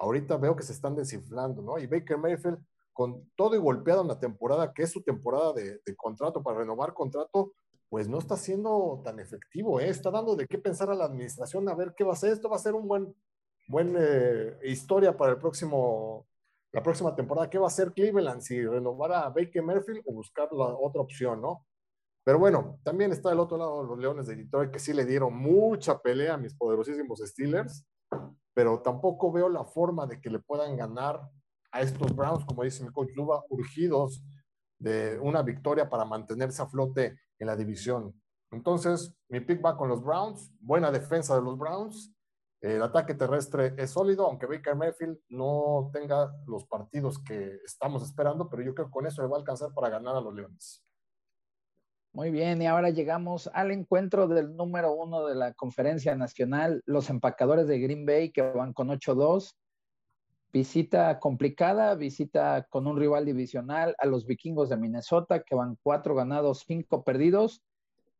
ahorita 0.00 0.38
veo 0.38 0.56
que 0.56 0.62
se 0.62 0.72
están 0.72 0.96
desinflando, 0.96 1.62
¿no? 1.62 1.78
Y 1.78 1.86
Baker 1.86 2.16
Mayfield, 2.16 2.58
con 2.92 3.30
todo 3.36 3.54
y 3.54 3.58
golpeado 3.58 4.02
en 4.02 4.08
la 4.08 4.18
temporada, 4.18 4.72
que 4.72 4.82
es 4.82 4.90
su 4.90 5.02
temporada 5.02 5.52
de, 5.52 5.80
contrato 5.96 6.42
para 6.42 6.58
renovar 6.58 6.94
contrato, 6.94 7.52
pues 7.88 8.08
no 8.08 8.18
está 8.18 8.36
siendo 8.36 9.02
tan 9.04 9.20
efectivo, 9.20 9.78
¿eh? 9.78 9.88
Está 9.88 10.10
dando 10.10 10.36
de 10.36 10.46
qué 10.46 10.58
pensar 10.58 10.90
a 10.90 10.94
la 10.94 11.04
administración, 11.04 11.68
a 11.68 11.74
ver 11.74 11.94
qué 11.96 12.04
va 12.04 12.10
a 12.10 12.14
hacer. 12.14 12.32
Esto 12.32 12.48
va 12.48 12.56
a 12.56 12.60
ser 12.60 12.74
un 12.74 12.88
buen, 12.88 13.14
buen 13.68 13.94
eh, 13.98 14.58
historia 14.64 15.16
para 15.16 15.32
el 15.32 15.38
próximo, 15.38 16.26
la 16.72 16.82
próxima 16.82 17.14
temporada. 17.14 17.50
¿Qué 17.50 17.58
va 17.58 17.66
a 17.66 17.68
hacer 17.68 17.92
Cleveland? 17.92 18.40
Si 18.40 18.64
renovar 18.64 19.12
a 19.12 19.28
Baker 19.28 19.62
Mayfield 19.62 20.02
o 20.06 20.14
buscar 20.14 20.48
la 20.52 20.66
otra 20.66 21.02
opción, 21.02 21.42
¿no? 21.42 21.66
Pero 22.24 22.38
bueno, 22.38 22.78
también 22.84 23.12
está 23.12 23.32
el 23.32 23.40
otro 23.40 23.58
lado 23.58 23.82
los 23.82 23.98
Leones 23.98 24.26
de 24.26 24.36
Detroit 24.36 24.70
que 24.70 24.78
sí 24.78 24.92
le 24.92 25.04
dieron 25.04 25.34
mucha 25.34 25.98
pelea 25.98 26.34
a 26.34 26.38
mis 26.38 26.54
poderosísimos 26.54 27.18
Steelers 27.18 27.84
pero 28.54 28.80
tampoco 28.82 29.32
veo 29.32 29.48
la 29.48 29.64
forma 29.64 30.06
de 30.06 30.20
que 30.20 30.30
le 30.30 30.38
puedan 30.38 30.76
ganar 30.76 31.20
a 31.72 31.80
estos 31.80 32.14
Browns, 32.14 32.44
como 32.44 32.64
dice 32.64 32.84
mi 32.84 32.90
coach 32.90 33.10
Luba, 33.14 33.44
urgidos 33.48 34.22
de 34.78 35.18
una 35.20 35.42
victoria 35.42 35.88
para 35.88 36.04
mantenerse 36.04 36.62
a 36.62 36.66
flote 36.66 37.16
en 37.38 37.46
la 37.46 37.56
división. 37.56 38.20
Entonces, 38.50 39.14
mi 39.28 39.40
pick 39.40 39.64
va 39.64 39.76
con 39.76 39.88
los 39.88 40.02
Browns, 40.02 40.52
buena 40.60 40.90
defensa 40.90 41.36
de 41.36 41.42
los 41.42 41.56
Browns, 41.56 42.12
El 42.62 42.82
ataque 42.82 43.14
terrestre 43.14 43.74
es 43.78 43.90
sólido, 43.90 44.26
aunque 44.26 44.44
Baker 44.44 44.76
Mayfield 44.76 45.18
no 45.30 45.90
tenga 45.94 46.30
los 46.46 46.66
partidos 46.66 47.18
que 47.18 47.58
estamos 47.64 48.02
esperando, 48.02 48.50
pero 48.50 48.62
yo 48.62 48.74
creo 48.74 48.86
que 48.86 48.92
con 48.92 49.06
eso 49.06 49.22
le 49.22 49.28
va 49.28 49.36
a 49.36 49.40
alcanzar 49.40 49.72
para 49.72 49.88
ganar 49.88 50.14
a 50.14 50.20
los 50.20 50.34
Leones. 50.34 50.84
Muy 52.12 52.32
bien, 52.32 52.60
y 52.60 52.66
ahora 52.66 52.90
llegamos 52.90 53.48
al 53.54 53.70
encuentro 53.70 54.26
del 54.26 54.56
número 54.56 54.92
uno 54.92 55.26
de 55.26 55.36
la 55.36 55.52
conferencia 55.54 56.16
nacional, 56.16 56.82
los 56.84 57.08
empacadores 57.08 57.68
de 57.68 57.78
Green 57.78 58.04
Bay 58.04 58.32
que 58.32 58.42
van 58.42 58.72
con 58.72 58.88
8-2. 58.88 59.54
Visita 60.52 61.20
complicada, 61.20 61.94
visita 61.94 62.66
con 62.68 62.88
un 62.88 62.98
rival 62.98 63.24
divisional 63.26 63.94
a 63.96 64.06
los 64.06 64.26
vikingos 64.26 64.68
de 64.68 64.76
Minnesota 64.76 65.44
que 65.44 65.54
van 65.54 65.78
cuatro 65.84 66.16
ganados, 66.16 66.64
cinco 66.66 67.04
perdidos. 67.04 67.62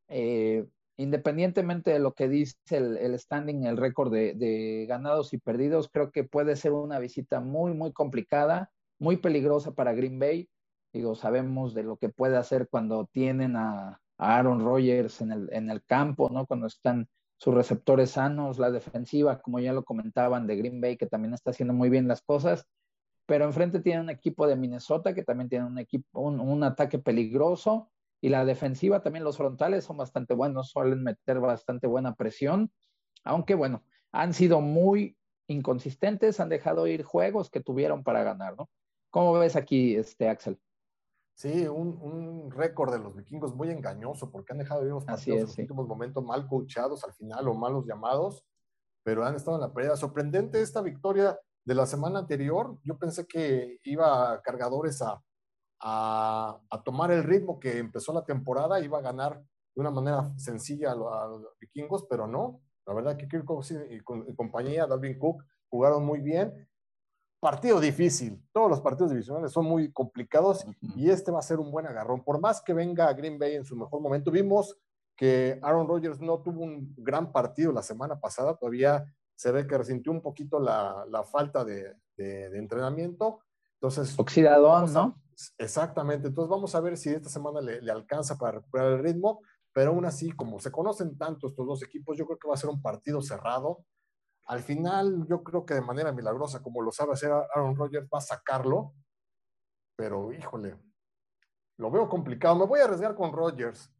Eh, 0.06 0.64
independientemente 0.96 1.90
de 1.90 1.98
lo 1.98 2.14
que 2.14 2.28
dice 2.28 2.56
el, 2.76 3.18
standing, 3.18 3.64
el 3.64 3.76
récord 3.76 4.12
de, 4.12 4.34
de, 4.34 4.86
ganados 4.88 5.34
y 5.34 5.38
perdidos, 5.38 5.88
creo 5.92 6.12
que 6.12 6.22
puede 6.22 6.54
ser 6.54 6.70
una 6.72 7.00
visita 7.00 7.40
muy, 7.40 7.74
muy 7.74 7.92
complicada, 7.92 8.70
muy 9.00 9.16
peligrosa 9.16 9.72
para 9.72 9.94
Green 9.94 10.20
Bay. 10.20 10.48
Digo, 10.92 11.14
sabemos 11.14 11.74
de 11.74 11.84
lo 11.84 11.96
que 11.96 12.08
puede 12.08 12.36
hacer 12.36 12.68
cuando 12.68 13.06
tienen 13.06 13.56
a, 13.56 14.00
Aaron 14.18 14.60
Rodgers 14.60 15.22
en 15.22 15.32
el, 15.32 15.48
en 15.52 15.70
el 15.70 15.82
campo, 15.82 16.28
¿no? 16.28 16.46
Cuando 16.46 16.66
están 16.66 17.08
sus 17.38 17.54
receptores 17.54 18.10
sanos, 18.10 18.58
la 18.58 18.70
defensiva, 18.70 19.40
como 19.40 19.60
ya 19.60 19.72
lo 19.72 19.82
comentaban, 19.82 20.46
de 20.46 20.56
Green 20.56 20.80
Bay, 20.80 20.98
que 20.98 21.06
también 21.06 21.32
está 21.32 21.50
haciendo 21.50 21.72
muy 21.72 21.88
bien 21.88 22.06
las 22.06 22.20
cosas, 22.20 22.66
pero 23.24 23.46
enfrente 23.46 23.80
tiene 23.80 24.00
un 24.00 24.10
equipo 24.10 24.46
de 24.46 24.56
Minnesota 24.56 25.14
que 25.14 25.22
también 25.22 25.48
tiene 25.48 25.64
un 25.64 25.78
equipo, 25.78 26.20
un, 26.20 26.62
ataque 26.64 26.98
peligroso, 26.98 27.90
y 28.20 28.28
la 28.28 28.44
defensiva 28.44 29.02
también 29.02 29.24
los 29.24 29.38
frontales 29.38 29.84
son 29.84 29.96
bastante 29.96 30.34
buenos, 30.34 30.68
suelen 30.68 31.02
meter 31.02 31.40
bastante 31.40 31.86
buena 31.86 32.14
presión, 32.14 32.70
aunque 33.24 33.54
bueno, 33.54 33.84
han 34.12 34.34
sido 34.34 34.60
muy 34.60 35.16
inconsistentes, 35.46 36.40
han 36.40 36.50
dejado 36.50 36.86
ir 36.86 37.04
juegos 37.04 37.48
que 37.48 37.60
tuvieron 37.60 38.04
para 38.04 38.22
ganar, 38.22 38.54
¿no? 38.58 38.68
¿Cómo 39.08 39.32
ves 39.32 39.56
aquí, 39.56 39.96
este 39.96 40.28
Axel? 40.28 40.58
Sí, 41.40 41.66
un, 41.66 42.50
récord 42.50 42.92
de 42.92 42.98
los 42.98 43.16
vikingos 43.16 43.54
muy 43.54 43.70
engañoso 43.70 44.30
porque 44.30 44.52
han 44.52 44.58
dejado 44.58 44.84
de 44.84 44.90
los 44.90 45.06
partidos 45.06 45.38
en 45.38 45.46
los 45.46 45.58
últimos 45.58 45.88
momentos 45.88 46.22
mal 46.22 46.46
coachados 46.46 47.02
al 47.02 47.14
final 47.14 47.48
o 47.48 47.54
malos 47.54 47.86
llamados, 47.86 48.44
pero 49.02 49.24
han 49.24 49.36
estado 49.36 49.56
en 49.56 49.62
la 49.62 49.72
pelea. 49.72 49.96
Sorprendente 49.96 50.60
esta 50.60 50.82
victoria 50.82 51.40
de 51.64 51.74
la 51.74 51.86
semana 51.86 52.18
anterior. 52.18 52.76
Yo 52.84 52.98
pensé 52.98 53.26
que 53.26 53.78
iba 53.84 54.38
cargadores 54.42 55.00
a, 55.00 55.18
a, 55.80 56.82
tomar 56.84 57.10
el 57.10 57.24
ritmo 57.24 57.58
que 57.58 57.78
empezó 57.78 58.12
la 58.12 58.26
temporada, 58.26 58.78
iba 58.78 58.98
a 58.98 59.02
ganar 59.02 59.42
de 59.74 59.80
una 59.80 59.90
manera 59.90 60.30
sencilla 60.36 60.92
a, 60.92 60.94
los 60.94 61.58
vikingos, 61.58 62.04
pero 62.04 62.26
no. 62.26 62.60
La 62.84 62.92
verdad 62.92 63.16
que 63.16 63.26
Kirk 63.26 63.46
y, 63.88 63.94
y 63.94 64.34
compañía, 64.36 64.86
Dalvin 64.86 65.18
Cook, 65.18 65.42
jugaron 65.70 66.04
muy 66.04 66.20
bien 66.20 66.68
partido 67.40 67.80
difícil. 67.80 68.40
Todos 68.52 68.70
los 68.70 68.80
partidos 68.80 69.10
divisionales 69.10 69.50
son 69.50 69.64
muy 69.64 69.92
complicados 69.92 70.64
y 70.94 71.10
este 71.10 71.30
va 71.30 71.40
a 71.40 71.42
ser 71.42 71.58
un 71.58 71.72
buen 71.72 71.86
agarrón. 71.86 72.22
Por 72.22 72.40
más 72.40 72.62
que 72.62 72.74
venga 72.74 73.12
Green 73.14 73.38
Bay 73.38 73.56
en 73.56 73.64
su 73.64 73.74
mejor 73.74 74.00
momento, 74.00 74.30
vimos 74.30 74.78
que 75.16 75.58
Aaron 75.62 75.88
Rodgers 75.88 76.20
no 76.20 76.40
tuvo 76.42 76.62
un 76.62 76.94
gran 76.96 77.32
partido 77.32 77.72
la 77.72 77.82
semana 77.82 78.20
pasada, 78.20 78.56
todavía 78.56 79.04
se 79.34 79.50
ve 79.52 79.66
que 79.66 79.76
resintió 79.76 80.12
un 80.12 80.20
poquito 80.20 80.60
la, 80.60 81.24
falta 81.30 81.64
de, 81.64 81.96
entrenamiento. 82.18 83.40
Entonces, 83.80 84.18
Oxidadón, 84.18 84.92
¿no? 84.92 85.22
Exactamente. 85.56 86.28
Entonces 86.28 86.50
vamos 86.50 86.74
a 86.74 86.80
ver 86.80 86.98
si 86.98 87.08
esta 87.08 87.30
semana 87.30 87.62
le, 87.62 87.80
le 87.80 87.90
alcanza 87.90 88.36
para 88.36 88.58
recuperar 88.58 88.92
el 88.92 88.98
ritmo, 88.98 89.40
pero 89.72 89.92
aún 89.92 90.04
así, 90.04 90.30
como 90.32 90.60
se 90.60 90.70
conocen 90.70 91.16
tanto 91.16 91.46
estos 91.46 91.66
dos 91.66 91.82
equipos, 91.82 92.18
yo 92.18 92.26
creo 92.26 92.38
que 92.38 92.48
va 92.48 92.54
a 92.54 92.58
ser 92.58 92.68
un 92.68 92.82
partido 92.82 93.22
cerrado 93.22 93.84
al 94.46 94.60
final, 94.60 95.26
yo 95.28 95.42
creo 95.42 95.64
que 95.64 95.74
de 95.74 95.80
manera 95.80 96.12
milagrosa, 96.12 96.62
como 96.62 96.82
lo 96.82 96.92
sabe 96.92 97.12
hacer 97.12 97.30
Aaron 97.30 97.76
Rodgers, 97.76 98.08
va 98.12 98.18
a 98.18 98.22
sacarlo. 98.22 98.94
Pero, 99.96 100.32
híjole, 100.32 100.76
lo 101.76 101.90
veo 101.90 102.08
complicado. 102.08 102.56
Me 102.56 102.66
voy 102.66 102.80
a 102.80 102.84
arriesgar 102.84 103.14
con 103.14 103.32
Rodgers 103.32 103.92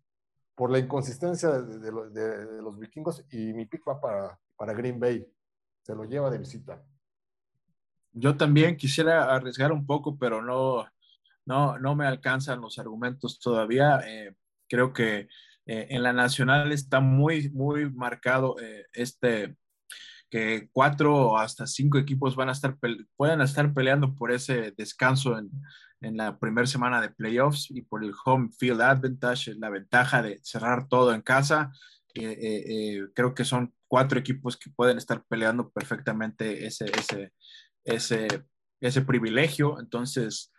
por 0.54 0.70
la 0.70 0.78
inconsistencia 0.78 1.50
de, 1.50 1.92
los 2.62 2.78
vikingos 2.78 3.24
y 3.30 3.52
mi 3.52 3.66
pick 3.66 3.82
va 3.88 4.00
para, 4.00 4.38
para 4.56 4.74
Green 4.74 4.98
Bay. 4.98 5.26
Se 5.82 5.94
lo 5.94 6.04
lleva 6.04 6.30
de 6.30 6.38
visita. 6.38 6.82
Yo 8.12 8.36
también 8.36 8.76
quisiera 8.76 9.34
arriesgar 9.34 9.72
un 9.72 9.86
poco, 9.86 10.18
pero 10.18 10.42
no, 10.42 10.86
no, 11.46 11.78
no 11.78 11.94
me 11.94 12.06
alcanzan 12.06 12.60
los 12.60 12.78
argumentos 12.78 13.38
todavía. 13.38 14.00
Eh, 14.06 14.34
creo 14.68 14.92
que 14.92 15.28
eh, 15.66 15.86
en 15.90 16.02
la 16.02 16.12
nacional 16.12 16.72
está 16.72 17.00
muy, 17.00 17.50
muy 17.50 17.90
marcado 17.90 18.58
eh, 18.60 18.86
este, 18.92 19.56
que 20.30 20.68
cuatro 20.72 21.14
o 21.14 21.38
hasta 21.38 21.66
cinco 21.66 21.98
equipos 21.98 22.36
van 22.36 22.48
a 22.48 22.52
estar, 22.52 22.78
pueden 23.16 23.40
estar 23.40 23.74
peleando 23.74 24.14
por 24.14 24.30
ese 24.30 24.72
descanso 24.76 25.36
en, 25.36 25.50
en 26.00 26.16
la 26.16 26.38
primera 26.38 26.66
semana 26.66 27.00
de 27.00 27.10
playoffs 27.10 27.70
y 27.70 27.82
por 27.82 28.04
el 28.04 28.14
home 28.24 28.50
field 28.58 28.80
advantage, 28.80 29.54
la 29.56 29.70
ventaja 29.70 30.22
de 30.22 30.40
cerrar 30.42 30.88
todo 30.88 31.12
en 31.12 31.22
casa. 31.22 31.72
Eh, 32.14 32.24
eh, 32.24 32.64
eh, 32.66 33.06
creo 33.14 33.34
que 33.34 33.44
son 33.44 33.74
cuatro 33.86 34.18
equipos 34.18 34.56
que 34.56 34.70
pueden 34.70 34.98
estar 34.98 35.22
peleando 35.28 35.70
perfectamente 35.70 36.66
ese, 36.66 36.86
ese, 36.86 37.32
ese, 37.84 38.44
ese 38.80 39.02
privilegio. 39.02 39.78
Entonces, 39.78 40.52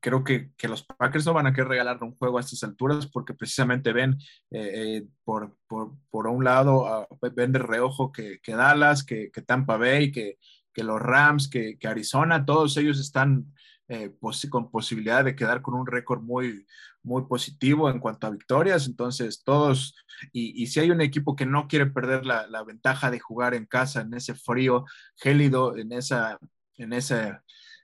creo 0.00 0.24
que, 0.24 0.50
que, 0.56 0.68
los 0.68 0.84
Packers 0.84 1.26
no 1.26 1.34
van 1.34 1.46
a 1.46 1.52
querer 1.52 1.68
regalar 1.68 2.02
un 2.02 2.14
juego 2.14 2.38
a 2.38 2.40
estas 2.40 2.62
alturas 2.64 3.06
porque 3.06 3.34
precisamente 3.34 3.92
ven 3.92 4.16
eh, 4.50 4.70
eh, 4.74 5.06
por, 5.24 5.56
por, 5.66 5.92
por, 6.10 6.26
un 6.26 6.44
lado, 6.44 7.08
ven 7.34 7.52
de 7.52 7.58
reojo 7.58 8.12
que, 8.12 8.40
que 8.42 8.54
Dallas, 8.54 9.04
que, 9.04 9.30
que, 9.30 9.42
Tampa 9.42 9.76
Bay, 9.76 10.12
que, 10.12 10.38
los 10.76 11.00
Rams, 11.00 11.48
que, 11.48 11.78
Arizona, 11.84 12.44
todos 12.44 12.76
ellos 12.76 13.00
están 13.00 13.52
eh, 13.88 14.12
con 14.50 14.70
posibilidad 14.70 15.24
de 15.24 15.36
quedar 15.36 15.62
con 15.62 15.74
un 15.74 15.86
récord 15.86 16.20
muy, 16.20 16.66
muy 17.02 17.22
positivo 17.26 17.88
en 17.88 18.00
cuanto 18.00 18.26
a 18.26 18.30
victorias. 18.30 18.86
Entonces, 18.86 19.42
todos, 19.44 19.94
y, 20.32 20.62
y 20.62 20.66
si 20.66 20.80
hay 20.80 20.90
un 20.90 21.00
equipo 21.00 21.36
que 21.36 21.46
no 21.46 21.68
quiere 21.68 21.86
perder 21.86 22.26
la, 22.26 22.46
la, 22.48 22.64
ventaja 22.64 23.10
de 23.10 23.20
jugar 23.20 23.54
en 23.54 23.64
casa, 23.64 24.02
en 24.02 24.12
ese 24.12 24.34
frío 24.34 24.84
gélido, 25.16 25.76
en 25.76 25.92
esa, 25.92 26.38
en 26.74 26.92
ese, 26.92 27.38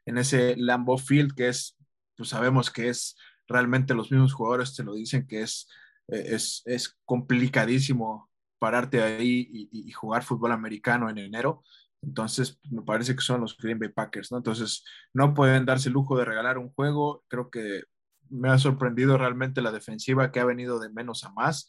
en 0.05 0.18
ese 0.18 0.57
Lambeau 0.57 0.98
Field, 0.98 1.35
que 1.35 1.48
es 1.48 1.77
pues 2.23 2.31
sabemos 2.31 2.71
que 2.71 2.89
es 2.89 3.17
realmente 3.49 3.95
los 3.95 4.13
mismos 4.13 4.33
jugadores 4.33 4.77
te 4.77 4.85
lo 4.85 4.95
dicen 4.95 5.27
que 5.27 5.43
es, 5.43 5.69
eh, 6.07 6.23
es, 6.37 6.63
es 6.67 6.97
complicadísimo 7.05 8.31
pararte 8.61 9.03
ahí 9.03 9.69
y, 9.73 9.91
jugar 9.91 10.23
fútbol 10.23 10.53
americano 10.53 11.11
en 11.11 11.19
enero. 11.19 11.65
Entonces, 12.01 12.61
me 12.71 12.83
parece 12.83 13.17
que 13.17 13.23
son 13.23 13.41
los 13.41 13.57
Green 13.57 13.81
Bay 13.81 13.89
Packers, 13.89 14.31
¿no? 14.31 14.39
Entonces, 14.39 14.85
no 15.13 15.35
pueden 15.35 15.67
darse 15.67 15.91
lujo 15.91 16.17
de 16.17 16.25
regalar 16.25 16.59
un 16.59 16.71
juego. 16.71 17.25
Creo 17.27 17.51
que 17.51 17.83
me 18.31 18.49
ha 18.49 18.59
sorprendido 18.59 19.19
realmente 19.19 19.63
la 19.63 19.73
defensiva 19.73 20.31
que 20.31 20.39
ha 20.39 20.45
venido 20.45 20.79
de 20.79 20.91
menos 20.91 21.25
a 21.25 21.33
más. 21.33 21.69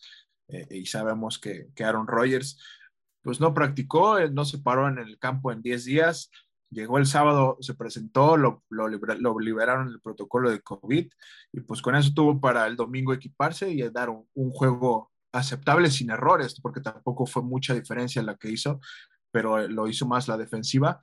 Eh, 0.49 0.67
y 0.69 0.85
sabemos 0.85 1.39
que, 1.39 1.69
que 1.73 1.83
Aaron 1.83 2.05
Rodgers, 2.05 2.61
pues 3.23 3.39
no 3.39 3.55
practicó, 3.55 4.19
no 4.29 4.45
se 4.45 4.59
paró 4.59 4.87
en 4.87 4.99
el 4.99 5.17
campo 5.17 5.51
en 5.51 5.63
10 5.63 5.85
días. 5.85 6.29
Llegó 6.73 6.97
el 6.97 7.05
sábado, 7.05 7.57
se 7.61 7.75
presentó, 7.75 8.35
lo, 8.37 8.63
lo, 8.69 8.87
lo 8.87 9.39
liberaron 9.39 9.89
el 9.89 10.01
protocolo 10.01 10.49
de 10.49 10.61
COVID 10.61 11.09
y 11.51 11.59
pues 11.61 11.81
con 11.81 11.95
eso 11.95 12.11
tuvo 12.13 12.39
para 12.41 12.65
el 12.67 12.75
domingo 12.75 13.13
equiparse 13.13 13.71
y 13.71 13.81
dar 13.89 14.09
un, 14.09 14.51
juego 14.51 15.11
aceptable 15.31 15.89
sin 15.89 16.09
errores, 16.11 16.59
porque 16.61 16.81
tampoco 16.81 17.25
fue 17.25 17.43
mucha 17.43 17.73
diferencia 17.73 18.23
la 18.23 18.37
que 18.37 18.49
hizo, 18.51 18.79
pero 19.31 19.67
lo 19.67 19.87
hizo 19.87 20.07
más 20.07 20.27
la 20.27 20.37
defensiva, 20.37 21.01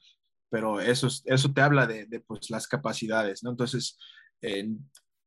pero 0.51 0.81
eso, 0.81 1.09
eso 1.25 1.53
te 1.53 1.61
habla 1.61 1.87
de, 1.87 2.07
de 2.07 2.21
pues, 2.21 2.51
las 2.51 2.67
capacidades, 2.67 3.43
¿no? 3.43 3.51
Entonces, 3.51 3.99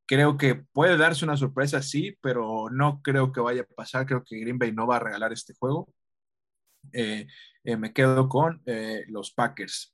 creo 0.06 0.36
que 0.36 0.56
puede 0.72 0.96
darse 0.96 1.24
una 1.24 1.36
sorpresa, 1.36 1.82
sí, 1.82 2.16
pero 2.20 2.68
no 2.70 3.00
creo 3.02 3.32
que 3.32 3.40
vaya 3.40 3.62
a 3.62 3.74
pasar, 3.74 4.06
creo 4.06 4.24
que 4.24 4.38
Green 4.38 4.58
Bay 4.58 4.72
no 4.72 4.86
va 4.86 4.96
a 4.96 5.00
regalar 5.00 5.32
este 5.32 5.54
juego. 5.58 5.88
Eh, 6.92 7.26
eh, 7.64 7.76
me 7.76 7.92
quedo 7.92 8.28
con 8.28 8.62
eh, 8.66 9.04
los 9.08 9.32
Packers. 9.32 9.93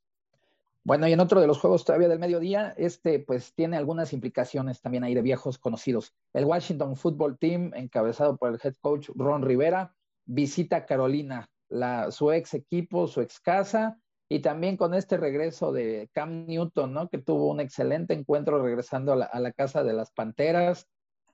Bueno, 0.82 1.06
y 1.06 1.12
en 1.12 1.20
otro 1.20 1.40
de 1.40 1.46
los 1.46 1.58
juegos 1.58 1.84
todavía 1.84 2.08
del 2.08 2.18
mediodía, 2.18 2.72
este 2.76 3.18
pues 3.18 3.54
tiene 3.54 3.76
algunas 3.76 4.14
implicaciones 4.14 4.80
también 4.80 5.04
ahí 5.04 5.14
de 5.14 5.22
viejos 5.22 5.58
conocidos. 5.58 6.14
El 6.32 6.46
Washington 6.46 6.96
Football 6.96 7.38
Team, 7.38 7.72
encabezado 7.74 8.38
por 8.38 8.50
el 8.50 8.60
head 8.62 8.74
coach 8.80 9.10
Ron 9.14 9.42
Rivera, 9.42 9.94
visita 10.24 10.86
Carolina, 10.86 11.50
la, 11.68 12.10
su 12.10 12.32
ex 12.32 12.54
equipo, 12.54 13.06
su 13.08 13.20
ex 13.20 13.40
casa, 13.40 14.00
y 14.28 14.40
también 14.40 14.76
con 14.76 14.94
este 14.94 15.18
regreso 15.18 15.72
de 15.72 16.08
Cam 16.14 16.46
Newton, 16.46 16.94
¿no? 16.94 17.08
Que 17.10 17.18
tuvo 17.18 17.50
un 17.50 17.60
excelente 17.60 18.14
encuentro 18.14 18.62
regresando 18.62 19.12
a 19.12 19.40
la, 19.40 19.52
casa 19.52 19.82
de 19.82 19.92
las 19.92 20.12
Panteras. 20.12 20.86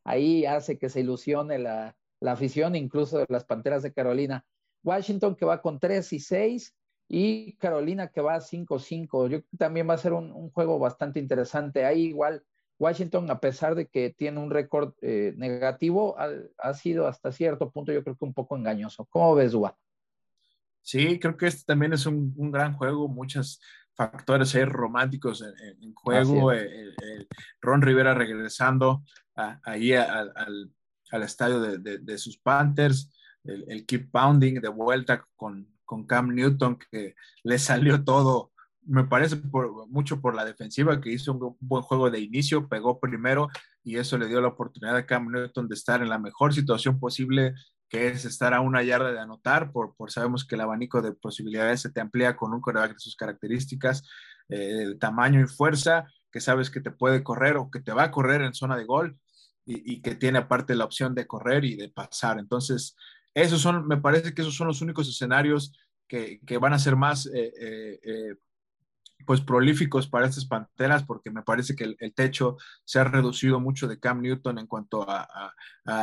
Ahí 0.02 0.46
hace 0.46 0.78
que 0.78 0.88
se 0.88 1.00
ilusione 1.00 1.58
la, 1.58 1.94
la 2.20 2.32
afición, 2.32 2.74
incluso 2.74 3.18
de 3.18 3.26
las 3.28 3.44
Panteras 3.44 3.82
de 3.82 3.92
Carolina. 3.92 4.44
Washington 4.82 5.36
que 5.36 5.44
va 5.44 5.60
con 5.60 5.78
3 5.78 6.12
y 6.14 6.20
6 6.20 6.74
y 7.08 7.52
Carolina 7.56 8.08
que 8.08 8.20
va 8.20 8.40
5-5. 8.40 9.28
Yo 9.28 9.40
también 9.58 9.88
va 9.88 9.94
a 9.94 9.98
ser 9.98 10.12
un, 10.12 10.50
juego 10.50 10.78
bastante 10.78 11.20
interesante. 11.20 11.84
Ahí 11.84 12.06
igual 12.06 12.42
Washington, 12.78 13.30
a 13.30 13.40
pesar 13.40 13.74
de 13.74 13.86
que 13.86 14.10
tiene 14.10 14.40
un 14.40 14.50
récord 14.50 14.94
eh, 15.00 15.32
negativo, 15.36 16.16
ha, 16.18 16.74
sido 16.74 17.06
hasta 17.06 17.32
cierto 17.32 17.70
punto 17.70 17.92
yo 17.92 18.02
creo 18.02 18.16
que 18.16 18.24
un 18.24 18.34
poco 18.34 18.56
engañoso. 18.56 19.06
¿Cómo 19.06 19.34
ves, 19.34 19.52
Dua? 19.52 19.76
Sí, 20.82 21.18
creo 21.18 21.36
que 21.36 21.46
este 21.46 21.64
también 21.64 21.92
es 21.92 22.06
un, 22.06 22.32
un 22.36 22.50
gran 22.50 22.74
juego, 22.74 23.08
muchos 23.08 23.60
factores 23.94 24.54
románticos 24.66 25.42
en, 25.42 25.94
juego. 25.94 26.52
Eh, 26.52 26.92
Ron 27.60 27.82
Rivera 27.82 28.14
regresando 28.14 29.02
ahí 29.34 29.94
al, 29.94 30.32
al, 31.10 31.22
estadio 31.22 31.60
de, 31.60 31.98
de, 31.98 32.18
sus 32.18 32.38
Panthers, 32.38 33.10
el, 33.44 33.64
el, 33.68 33.86
keep 33.86 34.10
pounding 34.10 34.60
de 34.60 34.68
vuelta 34.68 35.26
con, 35.34 35.75
con 35.86 36.06
Cam 36.06 36.34
Newton, 36.34 36.78
que 36.90 37.14
le 37.42 37.58
salió 37.58 38.04
todo 38.04 38.52
me 38.86 39.04
parece 39.04 39.36
por, 39.36 39.88
mucho 39.88 40.20
por 40.20 40.34
la 40.34 40.44
defensiva, 40.44 41.00
que 41.00 41.12
hizo 41.12 41.32
un 41.32 41.56
buen 41.60 41.82
juego 41.82 42.10
de 42.10 42.20
inicio, 42.20 42.68
pegó 42.68 43.00
primero 43.00 43.48
y 43.82 43.96
eso 43.96 44.16
le 44.16 44.28
dio 44.28 44.40
la 44.40 44.48
oportunidad 44.48 44.96
a 44.96 45.06
Cam 45.06 45.30
Newton 45.30 45.68
de 45.68 45.74
estar 45.74 46.02
en 46.02 46.08
la 46.08 46.18
mejor 46.18 46.54
situación 46.54 46.98
posible, 46.98 47.54
que 47.88 48.08
es 48.08 48.24
estar 48.24 48.54
a 48.54 48.60
una 48.60 48.82
yarda 48.82 49.12
de 49.12 49.20
anotar, 49.20 49.72
por, 49.72 49.94
sabemos 50.08 50.44
que 50.44 50.54
el 50.54 50.60
abanico 50.60 51.02
de 51.02 51.12
posibilidades 51.12 51.82
se 51.82 51.90
te 51.90 52.00
amplía 52.00 52.36
con 52.36 52.52
un 52.52 52.60
coreback 52.60 52.94
de 52.94 53.00
sus 53.00 53.16
características, 53.16 54.08
eh, 54.48 54.94
tamaño 55.00 55.40
y 55.40 55.46
fuerza, 55.46 56.06
que 56.30 56.40
sabes 56.40 56.70
que 56.70 56.80
te 56.80 56.90
puede 56.90 57.22
correr 57.24 57.56
o 57.56 57.70
que 57.70 57.80
te 57.80 57.92
va 57.92 58.04
a 58.04 58.10
correr 58.10 58.42
en 58.42 58.54
zona 58.54 58.76
de 58.76 58.84
gol 58.84 59.18
y 59.68 60.00
que 60.00 60.14
tiene 60.14 60.38
aparte 60.38 60.76
la 60.76 60.84
opción 60.84 61.12
de 61.16 61.26
correr 61.26 61.64
y 61.64 61.74
de 61.74 61.88
pasar. 61.88 62.38
Entonces, 62.38 62.94
esos 63.36 63.60
son, 63.60 63.86
me 63.86 63.98
parece 63.98 64.32
que 64.32 64.40
esos 64.40 64.56
son 64.56 64.66
los 64.66 64.80
únicos 64.80 65.06
escenarios 65.08 65.78
que, 66.08 66.40
van 66.58 66.72
a 66.72 66.78
ser 66.78 66.96
más 66.96 67.26
eh, 67.26 67.52
eh, 67.60 68.00
eh 68.02 68.34
pues 69.26 69.40
prolíficos 69.40 70.06
para 70.06 70.26
estas 70.26 70.44
Panteras 70.44 71.02
porque 71.02 71.30
me 71.30 71.42
parece 71.42 71.74
que 71.74 71.96
el, 71.98 72.14
techo 72.14 72.58
se 72.84 73.00
ha 73.00 73.04
reducido 73.04 73.58
mucho 73.58 73.88
de 73.88 73.98
Cam 73.98 74.20
Newton 74.20 74.58
en 74.58 74.66
cuanto 74.66 75.04
a, 75.08 75.52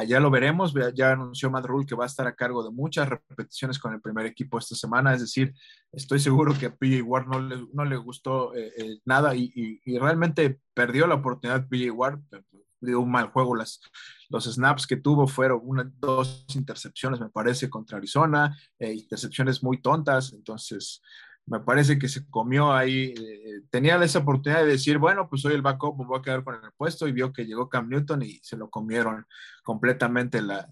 ya 0.05 0.19
lo 0.19 0.29
veremos, 0.29 0.73
ya 0.93 1.11
anunció 1.11 1.49
Matt 1.49 1.67
que 1.87 1.95
va 1.95 2.03
a 2.03 2.07
estar 2.07 2.27
a 2.27 2.35
cargo 2.35 2.63
de 2.63 2.71
muchas 2.71 3.07
repeticiones 3.07 3.79
con 3.79 3.93
el 3.93 4.01
primer 4.01 4.25
equipo 4.25 4.57
esta 4.57 4.75
semana, 4.75 5.13
es 5.13 5.21
decir, 5.21 5.53
estoy 5.91 6.19
seguro 6.19 6.57
que 6.59 6.65
a 6.65 6.75
PJ 6.75 7.01
Ward 7.03 7.27
no 7.27 7.39
le, 7.39 7.65
no 7.71 7.85
le 7.85 7.95
gustó 7.97 8.51
nada 9.05 9.35
y, 9.35 9.79
realmente 9.99 10.59
perdió 10.73 11.07
la 11.07 11.15
oportunidad 11.15 11.69
PJ 11.69 11.91
Ward, 11.91 12.19
dio 12.91 12.99
un 12.99 13.11
mal 13.11 13.27
juego, 13.27 13.55
las, 13.55 13.81
los 14.29 14.45
snaps 14.45 14.87
que 14.87 14.97
tuvo 14.97 15.27
fueron 15.27 15.61
una, 15.63 15.91
dos 15.99 16.45
intercepciones, 16.55 17.19
me 17.19 17.29
parece, 17.29 17.69
contra 17.69 17.97
Arizona, 17.97 18.57
eh, 18.79 18.93
intercepciones 18.93 19.63
muy 19.63 19.81
tontas, 19.81 20.33
entonces 20.33 21.01
me 21.45 21.59
parece 21.59 21.99
que 21.99 22.07
se 22.07 22.25
comió 22.29 22.71
ahí, 22.71 23.13
eh, 23.17 23.61
tenía 23.69 24.01
esa 24.03 24.19
oportunidad 24.19 24.61
de 24.61 24.71
decir, 24.71 24.97
bueno, 24.97 25.27
pues 25.29 25.41
soy 25.41 25.53
el 25.53 25.61
backup, 25.61 25.97
voy 25.97 26.17
a 26.17 26.21
quedar 26.21 26.43
con 26.43 26.55
el 26.55 26.71
puesto 26.77 27.07
y 27.07 27.11
vio 27.11 27.33
que 27.33 27.45
llegó 27.45 27.67
Cam 27.67 27.89
Newton 27.89 28.21
y 28.23 28.39
se 28.41 28.55
lo 28.55 28.69
comieron 28.69 29.25
completamente 29.63 30.41
la, 30.41 30.69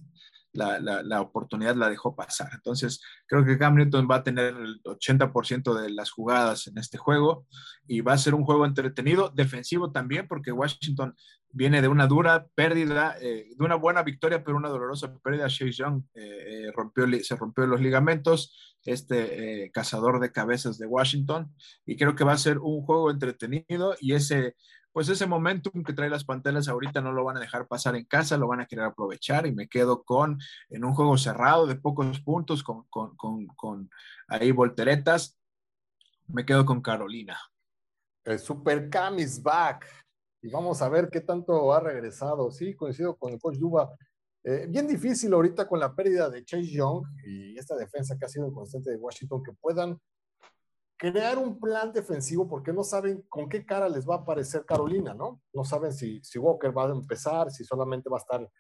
la, 0.54 0.80
la, 0.80 1.22
oportunidad 1.22 1.76
la 1.76 1.90
dejó 1.90 2.16
pasar. 2.16 2.50
Entonces, 2.54 3.02
creo 3.26 3.46
que 3.46 3.58
Cam 3.58 3.76
Newton 3.76 4.08
va 4.10 4.18
a 4.18 4.24
tener 4.24 4.54
el 4.54 4.82
80% 4.84 5.74
de 5.82 5.90
las 5.90 6.12
jugadas 6.12 6.68
en 6.68 6.78
este 6.78 6.98
juego 6.98 7.46
y 7.88 8.02
va 8.02 8.14
a 8.14 8.18
ser 8.18 8.36
un 8.36 8.44
juego 8.44 8.66
entretenido, 8.66 9.32
defensivo 9.34 9.92
también, 9.92 10.28
porque 10.28 10.52
Washington 10.52 11.16
viene 11.54 11.82
de 11.82 11.88
una 11.88 12.08
dura 12.08 12.48
pérdida, 12.56 13.16
eh, 13.22 13.50
de 13.56 13.66
una 13.66 13.76
buena 13.76 14.04
victoria, 14.04 14.44
pero 14.44 14.58
una 14.58 14.70
dolorosa 14.70 15.14
pérdida. 15.24 15.48
Chase 15.48 15.72
Young 15.72 16.04
eh, 16.14 16.68
eh, 16.68 16.72
rompió, 16.76 17.06
se 17.24 17.36
rompió 17.36 17.66
los 17.66 17.82
ligamentos, 17.82 18.78
este 18.84 19.70
cazador 19.74 20.20
de 20.20 20.32
cabezas 20.32 20.78
de 20.78 20.88
Washington, 20.88 21.54
y 21.86 21.98
creo 21.98 22.16
que 22.16 22.24
va 22.24 22.34
a 22.34 22.38
ser 22.38 22.58
un 22.58 22.82
juego 22.82 23.12
entretenido 23.12 23.96
y 24.00 24.14
ese 24.14 24.56
pues 24.92 25.10
ese 25.10 25.26
momentum 25.26 25.84
que 25.84 25.94
trae 25.94 26.10
las 26.10 26.26
Panteras 26.26 26.68
ahorita 26.68 27.02
no 27.02 27.12
lo 27.12 27.24
van 27.24 27.38
a 27.38 27.40
dejar 27.40 27.68
pasar 27.68 27.96
en 27.96 28.06
casa, 28.06 28.38
lo 28.38 28.48
van 28.48 28.62
a 28.62 28.66
querer 28.66 28.86
aprovechar 28.86 29.48
y 29.48 29.54
me 29.54 29.68
quedo 29.68 30.04
con, 30.04 30.40
en 30.70 30.84
un 30.84 30.94
juego 30.94 31.18
cerrado 31.18 31.66
de 31.68 31.76
pocos 31.76 32.20
puntos, 32.22 32.64
con, 32.64 32.84
con, 32.90 33.16
con, 33.16 33.48
con 33.48 33.90
ahí 34.28 34.52
volteretas, 34.52 35.38
me 36.28 36.46
quedo 36.46 36.66
con 36.66 36.82
Carolina. 36.82 37.38
El 38.24 38.40
Super 38.40 38.90
Cam 38.90 39.20
is 39.20 39.42
back. 39.42 39.86
Y 40.44 40.50
vamos 40.50 40.82
a 40.82 40.90
ver 40.90 41.10
qué 41.10 41.22
tanto 41.22 41.74
ha 41.74 41.80
regresado. 41.80 42.52
Sí, 42.52 42.76
coincido 42.76 43.16
con 43.16 43.34
el 43.34 43.40
coach 43.40 43.58
Duba. 43.58 43.96
Eh, 44.44 44.66
bien 44.68 44.88
difícil 44.88 45.32
ahorita 45.34 45.68
con 45.68 45.80
la 45.80 45.94
pérdida 45.94 46.30
de 46.30 46.44
Chase 46.44 46.72
Young 46.72 47.06
y 47.28 47.58
esta 47.58 47.76
defensa 47.76 48.18
que 48.18 48.26
ha 48.26 48.30
sido 48.30 48.52
constante 48.52 48.90
de 48.90 48.98
Washington 48.98 49.44
que 49.44 49.54
puedan 49.54 50.00
crear 51.02 51.40
un 51.40 51.60
plan 51.60 51.92
defensivo 51.92 52.48
porque 52.48 52.72
no 52.72 52.84
saben 52.84 53.24
con 53.28 53.50
qué 53.50 53.66
cara 53.66 53.90
les 53.90 54.08
va 54.08 54.18
a 54.18 54.18
aparecer 54.20 54.64
Carolina, 54.66 55.16
¿no? 55.16 55.42
No 55.52 55.64
saben 55.64 55.92
si, 55.92 56.24
si 56.24 56.38
Walker 56.38 56.78
va 56.78 56.86
a 56.86 56.92
empezar, 56.92 57.50
si 57.50 57.64
solamente 57.64 58.08
va 58.08 58.18
a 58.18 58.20
estar 58.20 58.52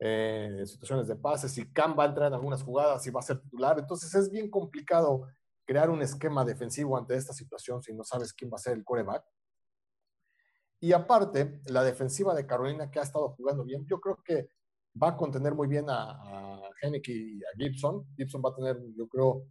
eh, 0.00 0.56
en 0.58 0.66
situaciones 0.66 1.08
de 1.08 1.16
pase, 1.16 1.48
si 1.48 1.72
Cam 1.72 1.98
va 1.98 2.04
a 2.04 2.08
entrar 2.08 2.28
en 2.28 2.34
algunas 2.34 2.62
jugadas, 2.62 3.02
si 3.02 3.08
va 3.08 3.20
a 3.20 3.22
ser 3.22 3.40
titular. 3.40 3.78
Entonces 3.78 4.14
es 4.14 4.30
bien 4.30 4.50
complicado 4.50 5.26
crear 5.64 5.88
un 5.88 6.02
esquema 6.02 6.44
defensivo 6.44 6.98
ante 6.98 7.16
esta 7.16 7.32
situación 7.32 7.82
si 7.82 7.94
no 7.94 8.04
sabes 8.04 8.34
quién 8.34 8.50
va 8.50 8.56
a 8.56 8.58
ser 8.58 8.74
el 8.74 8.84
coreback. 8.84 9.24
Y 10.80 10.92
aparte, 10.92 11.62
la 11.64 11.82
defensiva 11.82 12.34
de 12.34 12.44
Carolina 12.44 12.90
que 12.90 12.98
ha 12.98 13.04
estado 13.04 13.30
jugando 13.30 13.64
bien, 13.64 13.86
yo 13.86 14.00
creo 14.00 14.18
que 14.22 14.50
va 15.02 15.08
a 15.08 15.16
contener 15.16 15.54
muy 15.54 15.66
bien 15.66 15.88
a, 15.88 16.10
a 16.10 16.60
y 16.82 17.42
a 17.42 17.56
Gibson. 17.56 18.06
Gibson 18.18 18.42
va 18.44 18.50
a 18.50 18.54
tener, 18.54 18.78
yo 18.94 19.08
creo, 19.08 19.46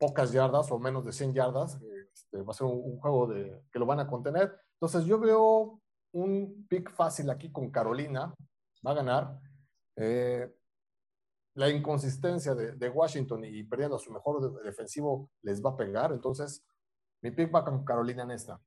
pocas 0.00 0.32
yardas 0.32 0.72
o 0.72 0.78
menos 0.78 1.04
de 1.04 1.12
100 1.12 1.34
yardas. 1.34 1.78
Este, 2.12 2.42
va 2.42 2.50
a 2.52 2.54
ser 2.54 2.66
un, 2.66 2.98
juego 2.98 3.26
de, 3.26 3.62
que 3.70 3.78
lo 3.78 3.86
van 3.86 4.00
a 4.00 4.08
contener. 4.08 4.58
Entonces 4.80 5.04
yo 5.04 5.20
veo 5.20 5.80
un 6.12 6.66
pick 6.68 6.90
fácil 6.90 7.28
aquí 7.28 7.52
con 7.52 7.70
Carolina. 7.70 8.34
Va 8.84 8.92
a 8.92 8.94
ganar. 8.94 9.38
Eh, 9.96 10.50
la 11.54 11.68
inconsistencia 11.68 12.54
de, 12.54 12.88
Washington 12.88 13.44
y 13.44 13.62
perdiendo 13.64 13.96
a 13.96 13.98
su 13.98 14.10
mejor 14.10 14.62
defensivo 14.64 15.30
les 15.42 15.62
va 15.62 15.70
a 15.70 15.76
pegar. 15.76 16.12
Entonces 16.12 16.64
mi 17.22 17.30
pick 17.30 17.54
va 17.54 17.64
con 17.64 17.84
Carolina 17.84 18.22
en 18.22 18.30
esta. 18.30 18.58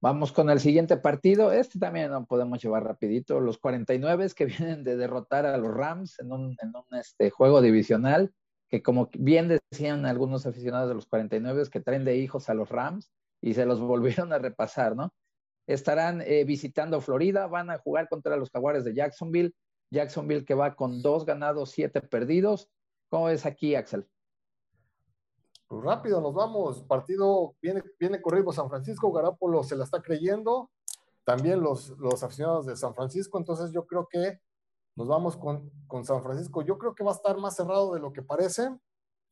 Vamos 0.00 0.30
con 0.30 0.50
el 0.50 0.60
siguiente 0.60 0.96
partido. 0.98 1.50
Este 1.50 1.80
también 1.80 2.12
lo 2.12 2.24
podemos 2.26 2.62
llevar 2.62 2.84
rapidito. 2.84 3.40
Los 3.40 3.58
49 3.58 4.28
que 4.36 4.44
vienen 4.46 4.84
de 4.84 4.96
derrotar 4.96 5.46
a 5.46 5.56
los 5.56 5.74
Rams 5.74 6.20
en 6.20 6.30
un, 6.30 6.56
en 6.62 6.68
un 6.76 6.98
este, 6.98 7.30
juego 7.30 7.60
divisional 7.60 8.32
que 8.68 8.82
como 8.82 9.08
bien 9.18 9.48
decían 9.70 10.06
algunos 10.06 10.46
aficionados 10.46 10.88
de 10.88 10.94
los 10.94 11.06
49 11.06 11.64
que 11.70 11.80
traen 11.80 12.04
de 12.04 12.16
hijos 12.16 12.48
a 12.48 12.54
los 12.54 12.68
Rams 12.68 13.10
y 13.40 13.54
se 13.54 13.66
los 13.66 13.80
volvieron 14.26 14.32
a 14.32 14.38
repasar, 14.38 14.96
¿no? 14.96 15.12
Estarán 15.66 16.22
eh, 16.22 16.44
visitando 16.44 17.00
Florida, 17.00 17.46
van 17.48 17.70
a 17.70 17.78
jugar 17.78 18.08
contra 18.08 18.36
los 18.36 18.50
Jaguares 18.50 18.84
de 18.84 18.94
Jacksonville, 18.94 19.52
Jacksonville 19.90 20.44
que 20.44 20.54
va 20.54 20.76
con 20.76 21.02
dos 21.02 21.24
ganados, 21.24 21.70
siete 21.70 22.00
perdidos. 22.00 22.70
¿Cómo 23.08 23.28
es 23.28 23.46
aquí, 23.46 23.74
Axel? 23.74 24.08
Pues 25.66 25.82
rápido, 25.82 26.20
nos 26.20 26.34
vamos. 26.34 26.82
Partido 26.82 27.56
viene, 27.60 27.82
viene 27.98 28.22
corrido 28.22 28.52
San 28.52 28.68
Francisco, 28.68 29.12
Garapolo 29.12 29.64
se 29.64 29.76
la 29.76 29.84
está 29.84 30.00
creyendo. 30.00 30.70
También 31.24 31.60
los, 31.60 31.90
los 31.98 32.22
aficionados 32.22 32.66
de 32.66 32.76
San 32.76 32.94
Francisco, 32.94 33.36
entonces 33.38 33.72
yo 33.72 33.84
creo 33.84 34.06
que 34.08 34.38
nos 34.96 35.06
vamos 35.06 35.36
con, 35.36 35.70
San 36.04 36.22
Francisco. 36.22 36.62
Yo 36.62 36.78
creo 36.78 36.94
que 36.94 37.04
va 37.04 37.12
a 37.12 37.14
estar 37.14 37.36
más 37.38 37.54
cerrado 37.54 37.94
de 37.94 38.00
lo 38.00 38.12
que 38.12 38.22
parece. 38.22 38.68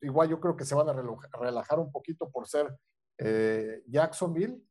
Igual 0.01 0.29
yo 0.29 0.39
creo 0.39 0.55
que 0.55 0.63
se 0.63 0.75
van 0.75 0.87
a 0.87 0.93
relajar 1.39 1.79
un 1.79 1.91
poquito 1.91 2.29
por 2.29 2.47
ser 2.47 2.77
eh, 3.17 3.83
Jacksonville, 3.87 4.61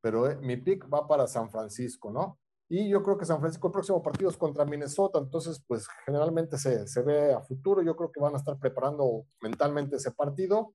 pero 0.00 0.30
eh, 0.30 0.36
mi 0.36 0.56
pick 0.56 0.92
va 0.92 1.06
para 1.08 1.26
San 1.26 1.50
Francisco, 1.50 2.10
¿no? 2.10 2.38
Y 2.68 2.90
yo 2.90 3.02
creo 3.02 3.16
que 3.16 3.24
San 3.24 3.40
Francisco 3.40 3.68
el 3.68 3.72
próximo 3.72 4.02
partido 4.02 4.28
es 4.28 4.36
contra 4.36 4.66
Minnesota, 4.66 5.18
entonces 5.18 5.64
pues 5.66 5.88
generalmente 6.04 6.58
se, 6.58 6.86
se 6.86 7.02
ve 7.02 7.32
a 7.32 7.40
futuro. 7.40 7.80
Yo 7.80 7.96
creo 7.96 8.12
que 8.12 8.20
van 8.20 8.34
a 8.34 8.38
estar 8.38 8.58
preparando 8.58 9.24
mentalmente 9.40 9.96
ese 9.96 10.10
partido. 10.10 10.74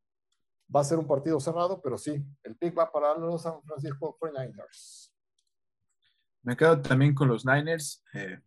Va 0.76 0.80
a 0.82 0.86
ser 0.86 0.98
un 0.98 1.06
partido 1.06 1.40
cerrado, 1.40 1.80
pero 1.82 2.00
sí, 2.00 2.26
el 2.42 2.56
pick 2.56 2.78
va 2.78 2.92
para 2.92 3.16
los 3.16 3.44
San 3.44 3.62
Francisco 3.62 4.18
49ers. 4.20 5.12
Me 6.42 6.58
quedo 6.58 6.82
también 6.82 7.14
con 7.14 7.28
los 7.28 7.46
Niners. 7.46 8.04
Eh, 8.14 8.40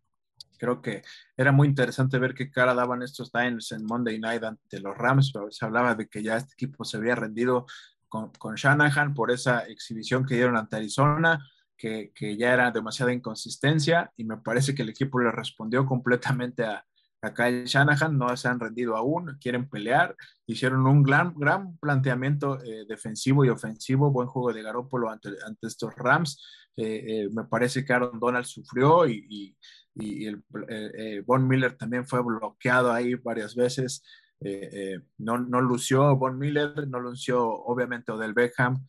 Creo 0.59 0.83
que 0.83 1.03
era 1.37 1.53
muy 1.53 1.69
interesante 1.69 2.19
ver 2.19 2.35
qué 2.35 2.51
cara 2.51 2.75
daban 2.75 3.03
estos 3.03 3.33
Niners 3.35 3.73
en 3.73 3.85
Monday 3.85 4.19
Night 4.19 4.42
ante 4.42 4.81
los 4.81 4.97
Rams. 4.97 5.33
Se 5.51 5.64
hablaba 5.64 5.95
de 5.95 6.09
que 6.09 6.23
ya 6.23 6.37
este 6.37 6.55
equipo 6.55 6.85
se 6.85 6.97
había 6.97 7.14
rendido 7.14 7.66
con, 8.09 8.31
con 8.33 8.55
Shanahan 8.55 9.14
por 9.14 9.31
esa 9.31 9.61
exhibición 9.66 10.25
que 10.25 10.37
dieron 10.37 10.57
ante 10.57 10.77
Arizona, 10.77 11.45
que, 11.77 12.12
que, 12.14 12.37
ya 12.37 12.55
era 12.55 12.71
demasiada 12.71 13.12
inconsistencia 13.12 14.11
y 14.16 14.25
me 14.25 14.38
parece 14.38 14.75
que 14.75 14.83
el 14.83 14.88
equipo 14.88 15.21
le 15.21 15.31
respondió 15.31 15.85
completamente 15.85 16.64
a, 16.64 16.85
a 17.23 17.35
Kyle 17.35 17.64
Shanahan, 17.64 18.16
no 18.16 18.35
se 18.37 18.49
han 18.49 18.61
rendido 18.61 18.97
aún, 18.97 19.37
quieren 19.40 19.69
pelear, 19.69 20.16
hicieron 20.47 20.87
un 20.87 21.03
gran, 21.03 21.35
gran 21.35 21.77
planteamiento 21.79 22.62
eh, 22.62 22.85
defensivo 22.89 23.45
y 23.45 23.49
ofensivo, 23.49 24.11
buen 24.11 24.28
juego 24.28 24.53
de 24.53 24.62
Garópolo 24.62 25.11
ante, 25.11 25.31
ante 25.45 25.66
estos 25.66 25.95
Rams. 25.97 26.43
Eh, 26.76 27.05
eh, 27.07 27.28
me 27.33 27.45
parece 27.45 27.85
que 27.85 27.93
Aaron 27.93 28.20
Donald 28.20 28.45
sufrió 28.45 29.09
y, 29.09 29.26
y 29.28 29.57
el, 29.99 30.42
eh, 30.68 30.90
eh, 30.94 31.22
Von 31.26 31.47
Miller 31.49 31.76
también 31.76 32.07
fue 32.07 32.22
bloqueado 32.22 32.92
ahí 32.92 33.14
varias 33.14 33.55
veces. 33.55 34.03
Eh, 34.40 35.01
no, 35.18 35.38
no, 35.38 35.61
lució 35.61 36.14
Von 36.16 36.38
Miller, 36.38 36.86
no 36.88 37.01
lució 37.01 37.42
obviamente 37.49 38.12
Odell 38.12 38.34
Beckham, 38.34 38.86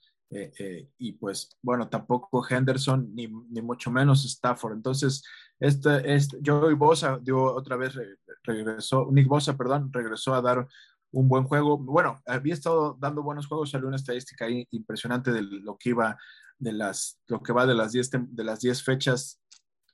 y 0.97 1.13
pues 1.13 1.57
bueno, 1.61 1.87
tampoco 1.87 2.45
Henderson, 2.45 3.15
ni, 3.15 3.27
ni, 3.27 3.61
mucho 3.61 3.89
menos 3.89 4.25
Stafford. 4.25 4.73
Entonces, 4.73 5.23
este, 5.57 6.13
este, 6.13 6.37
Joey 6.45 6.75
Bosa 6.75 7.17
dio 7.21 7.41
otra 7.41 7.77
vez, 7.77 7.97
regresó, 8.43 9.07
Nick 9.09 9.27
Bosa, 9.27 9.55
perdón, 9.55 9.89
regresó 9.93 10.33
a 10.33 10.41
dar 10.41 10.67
un 11.11 11.29
buen 11.29 11.45
juego. 11.45 11.77
Bueno, 11.77 12.21
había 12.25 12.53
estado 12.53 12.97
dando 12.99 13.23
buenos 13.23 13.47
juegos, 13.47 13.69
salió 13.69 13.87
una 13.87 13.95
estadística 13.95 14.43
ahí 14.43 14.67
impresionante 14.71 15.31
de 15.31 15.43
lo 15.43 15.77
que 15.77 15.91
iba 15.91 16.17
de 16.59 16.73
las, 16.73 17.21
lo 17.27 17.41
que 17.41 17.53
va 17.53 17.65
de 17.65 17.75
las 17.75 17.93
10 17.93 18.11
de 18.29 18.43
las 18.43 18.59
10 18.59 18.83
fechas 18.83 19.39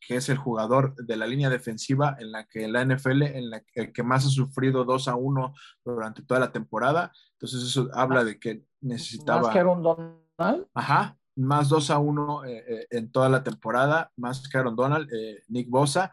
que 0.08 0.16
es 0.18 0.30
el 0.30 0.38
jugador 0.38 0.96
de 0.96 1.16
la 1.16 1.28
línea 1.28 1.50
defensiva 1.50 2.16
en 2.20 2.32
la 2.32 2.46
que 2.46 2.68
la 2.68 2.84
NFL, 2.84 3.24
en 3.24 3.50
la 3.50 3.62
que, 3.62 3.82
el 3.82 3.94
que 3.94 4.04
más 4.04 4.26
ha 4.26 4.30
sufrido 4.30 4.84
2 4.84 5.08
a 5.08 5.16
1 5.16 5.54
durante 5.86 6.24
toda 6.24 6.40
la 6.40 6.52
temporada. 6.52 7.12
Entonces 7.34 7.64
eso 7.64 7.90
habla 7.94 8.24
de 8.24 8.40
que 8.40 8.64
necesitaba... 8.82 9.44
Más 9.44 9.54
que 9.54 9.60
Aaron 9.60 9.82
Donald. 9.82 10.68
Ajá, 10.74 11.18
más 11.36 11.70
2 11.70 11.90
a 11.90 12.00
1 12.00 12.46
eh, 12.46 12.64
eh, 12.68 12.88
en 12.92 13.12
toda 13.12 13.30
la 13.30 13.44
temporada, 13.44 14.12
más 14.18 14.48
que 14.48 14.58
Aaron 14.58 14.76
Donald, 14.76 15.10
eh, 15.14 15.44
Nick 15.48 15.70
Bosa. 15.70 16.12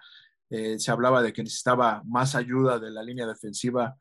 se 0.48 0.90
hablaba 0.90 1.22
de 1.22 1.32
que 1.32 1.42
necesitaba 1.42 2.02
más 2.04 2.34
ayuda 2.34 2.78
de 2.78 2.90
la 2.90 3.04
línea 3.04 3.26
defensiva 3.26 3.96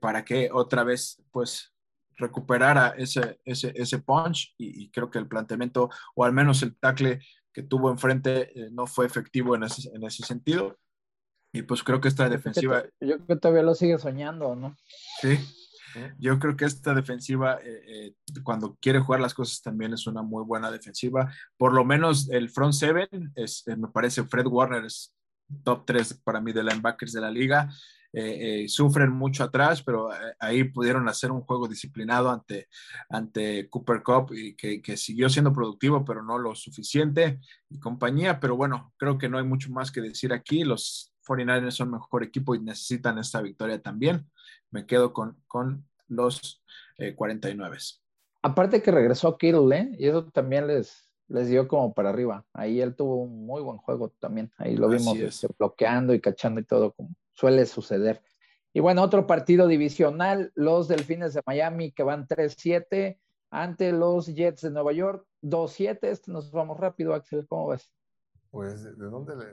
para 0.00 0.24
que 0.24 0.50
otra 0.52 0.82
vez, 0.82 1.22
pues, 1.30 1.72
recuperara 2.16 2.94
ese, 2.96 3.40
ese, 3.44 3.72
ese 3.76 3.98
punch 3.98 4.54
y, 4.56 4.84
y, 4.84 4.90
creo 4.90 5.10
que 5.10 5.18
el 5.18 5.28
planteamiento, 5.28 5.90
o 6.14 6.24
al 6.24 6.32
menos 6.32 6.62
el 6.62 6.76
tackle 6.76 7.20
que 7.54 7.62
tuvo 7.62 7.90
enfrente 7.90 8.50
eh, 8.60 8.68
no 8.70 8.86
fue 8.86 9.06
efectivo 9.06 9.54
en 9.54 9.62
ese, 9.62 9.88
en 9.94 10.02
ese 10.02 10.24
sentido. 10.24 10.76
Y 11.52 11.62
pues 11.62 11.84
creo 11.84 12.00
que 12.00 12.08
esta 12.08 12.28
defensiva... 12.28 12.82
Yo 13.00 13.16
creo 13.16 13.26
que 13.26 13.36
todavía 13.36 13.62
lo 13.62 13.76
sigue 13.76 13.96
soñando, 13.96 14.56
¿no? 14.56 14.76
Sí, 15.20 15.38
yo 16.18 16.38
creo 16.40 16.56
que 16.56 16.64
esta 16.64 16.94
defensiva, 16.94 17.58
eh, 17.62 17.82
eh, 17.86 18.14
cuando 18.42 18.76
quiere 18.80 18.98
jugar 18.98 19.20
las 19.20 19.34
cosas, 19.34 19.62
también 19.62 19.92
es 19.92 20.08
una 20.08 20.22
muy 20.22 20.44
buena 20.44 20.70
defensiva. 20.70 21.32
Por 21.56 21.72
lo 21.72 21.84
menos 21.84 22.28
el 22.30 22.50
front 22.50 22.74
seven, 22.74 23.32
es, 23.36 23.62
me 23.66 23.88
parece 23.88 24.24
Fred 24.24 24.46
Warner 24.46 24.84
es 24.84 25.14
top 25.62 25.84
3 25.86 26.22
para 26.24 26.40
mí 26.40 26.52
de 26.52 26.64
linebackers 26.64 27.12
de 27.12 27.20
la 27.20 27.30
liga. 27.30 27.70
Eh, 28.16 28.62
eh, 28.62 28.68
sufren 28.68 29.10
mucho 29.10 29.42
atrás, 29.42 29.82
pero 29.82 30.12
eh, 30.12 30.36
ahí 30.38 30.62
pudieron 30.62 31.08
hacer 31.08 31.32
un 31.32 31.40
juego 31.40 31.66
disciplinado 31.66 32.30
ante, 32.30 32.68
ante 33.08 33.68
Cooper 33.68 34.04
Cup 34.04 34.32
y 34.32 34.54
que, 34.54 34.80
que, 34.80 34.96
siguió 34.96 35.28
siendo 35.28 35.52
productivo, 35.52 36.04
pero 36.04 36.22
no 36.22 36.38
lo 36.38 36.54
suficiente 36.54 37.40
y 37.68 37.80
compañía. 37.80 38.38
Pero 38.38 38.56
bueno, 38.56 38.92
creo 38.98 39.18
que 39.18 39.28
no 39.28 39.38
hay 39.38 39.44
mucho 39.44 39.72
más 39.72 39.90
que 39.90 40.00
decir 40.00 40.32
aquí. 40.32 40.62
Los 40.62 41.12
49ers 41.26 41.72
son 41.72 41.90
mejor 41.90 42.22
equipo 42.22 42.54
y 42.54 42.60
necesitan 42.60 43.18
esta 43.18 43.42
victoria 43.42 43.82
también. 43.82 44.30
Me 44.70 44.86
quedo 44.86 45.12
con, 45.12 45.42
con 45.48 45.84
los 46.06 46.62
49. 47.16 47.78
Aparte 48.42 48.80
que 48.80 48.92
regresó 48.92 49.36
Kittle, 49.36 49.76
¿eh? 49.76 49.96
Y 49.98 50.06
eso 50.06 50.24
también 50.26 50.68
les, 50.68 51.10
les 51.26 51.48
dio 51.48 51.66
como 51.66 51.92
para 51.92 52.10
arriba. 52.10 52.44
Ahí 52.52 52.80
él 52.80 52.94
tuvo 52.94 53.16
un 53.16 53.44
muy 53.44 53.60
buen 53.60 53.78
juego 53.78 54.10
también. 54.20 54.52
Ahí 54.56 54.76
lo 54.76 54.88
vimos 54.88 55.18
este, 55.18 55.48
bloqueando 55.58 56.14
y 56.14 56.20
cachando 56.20 56.60
y 56.60 56.64
todo 56.64 56.92
como 56.92 57.10
suele 57.34 57.66
suceder. 57.66 58.22
Y 58.72 58.80
bueno, 58.80 59.02
otro 59.02 59.26
partido 59.26 59.68
divisional, 59.68 60.50
los 60.54 60.88
Delfines 60.88 61.34
de 61.34 61.42
Miami 61.46 61.92
que 61.92 62.02
van 62.02 62.26
3-7 62.26 63.20
ante 63.50 63.92
los 63.92 64.26
Jets 64.26 64.62
de 64.62 64.70
Nueva 64.70 64.92
York, 64.92 65.24
2-7. 65.42 65.98
Este 66.02 66.32
nos 66.32 66.50
vamos 66.50 66.78
rápido, 66.78 67.14
Axel, 67.14 67.46
¿cómo 67.46 67.68
ves? 67.68 67.88
Pues, 68.50 68.82
¿de 68.82 69.06
dónde 69.06 69.36
le.? 69.36 69.44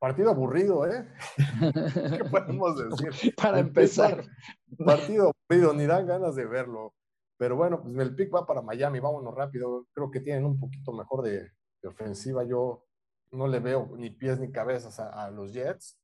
Partido 0.00 0.30
aburrido, 0.30 0.86
¿eh? 0.86 1.08
¿Qué 2.18 2.24
podemos 2.24 3.00
decir? 3.00 3.34
Para 3.36 3.58
empezar. 3.60 4.24
Partido 4.84 5.32
aburrido, 5.48 5.74
ni 5.74 5.86
dan 5.86 6.06
ganas 6.06 6.34
de 6.34 6.46
verlo. 6.46 6.94
Pero 7.36 7.56
bueno, 7.56 7.80
pues 7.82 7.96
el 7.98 8.16
pick 8.16 8.34
va 8.34 8.44
para 8.44 8.62
Miami, 8.62 8.98
vámonos 8.98 9.32
rápido. 9.32 9.86
Creo 9.92 10.10
que 10.10 10.18
tienen 10.18 10.44
un 10.44 10.58
poquito 10.58 10.92
mejor 10.92 11.22
de, 11.22 11.52
ofensiva. 11.84 12.42
Yo 12.42 12.84
no 13.30 13.46
le 13.46 13.60
veo 13.60 13.92
ni 13.96 14.10
pies 14.10 14.40
ni 14.40 14.50
cabezas 14.50 14.98
a 14.98 15.30
los 15.30 15.52
Jets. 15.52 15.96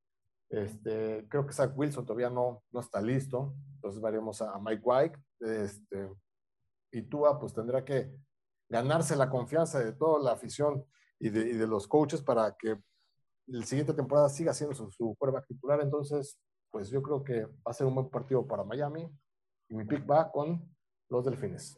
Este, 0.54 1.26
creo 1.28 1.44
que 1.44 1.52
Zach 1.52 1.72
Wilson 1.76 2.06
todavía 2.06 2.30
no, 2.30 2.62
no 2.70 2.78
está 2.78 3.00
listo, 3.02 3.56
entonces 3.74 4.00
veremos 4.00 4.40
a, 4.40 4.56
Mike 4.60 4.82
White. 4.84 5.18
Este, 5.40 6.08
y 6.92 7.02
Tua 7.02 7.40
pues 7.40 7.52
tendrá 7.52 7.84
que 7.84 8.14
ganarse 8.68 9.16
la 9.16 9.28
confianza 9.28 9.80
de 9.80 9.92
toda 9.92 10.22
la 10.22 10.32
afición 10.32 10.84
y 11.18 11.30
de, 11.30 11.66
los 11.66 11.88
coaches 11.88 12.22
para 12.22 12.54
que 12.56 12.78
la 13.46 13.66
siguiente 13.66 13.94
temporada 13.94 14.28
siga 14.28 14.54
siendo 14.54 14.76
su, 14.76 15.16
prueba 15.18 15.42
titular. 15.42 15.80
Entonces, 15.80 16.38
pues 16.70 16.88
yo 16.88 17.02
creo 17.02 17.24
que 17.24 17.46
va 17.46 17.70
a 17.70 17.72
ser 17.72 17.88
un 17.88 17.96
buen 17.96 18.08
partido 18.08 18.46
para 18.46 18.62
Miami. 18.62 19.10
Y 19.68 19.74
mi 19.74 19.84
pick 19.84 20.08
va 20.08 20.30
con 20.30 20.62
los 21.08 21.24
Delfines. 21.24 21.76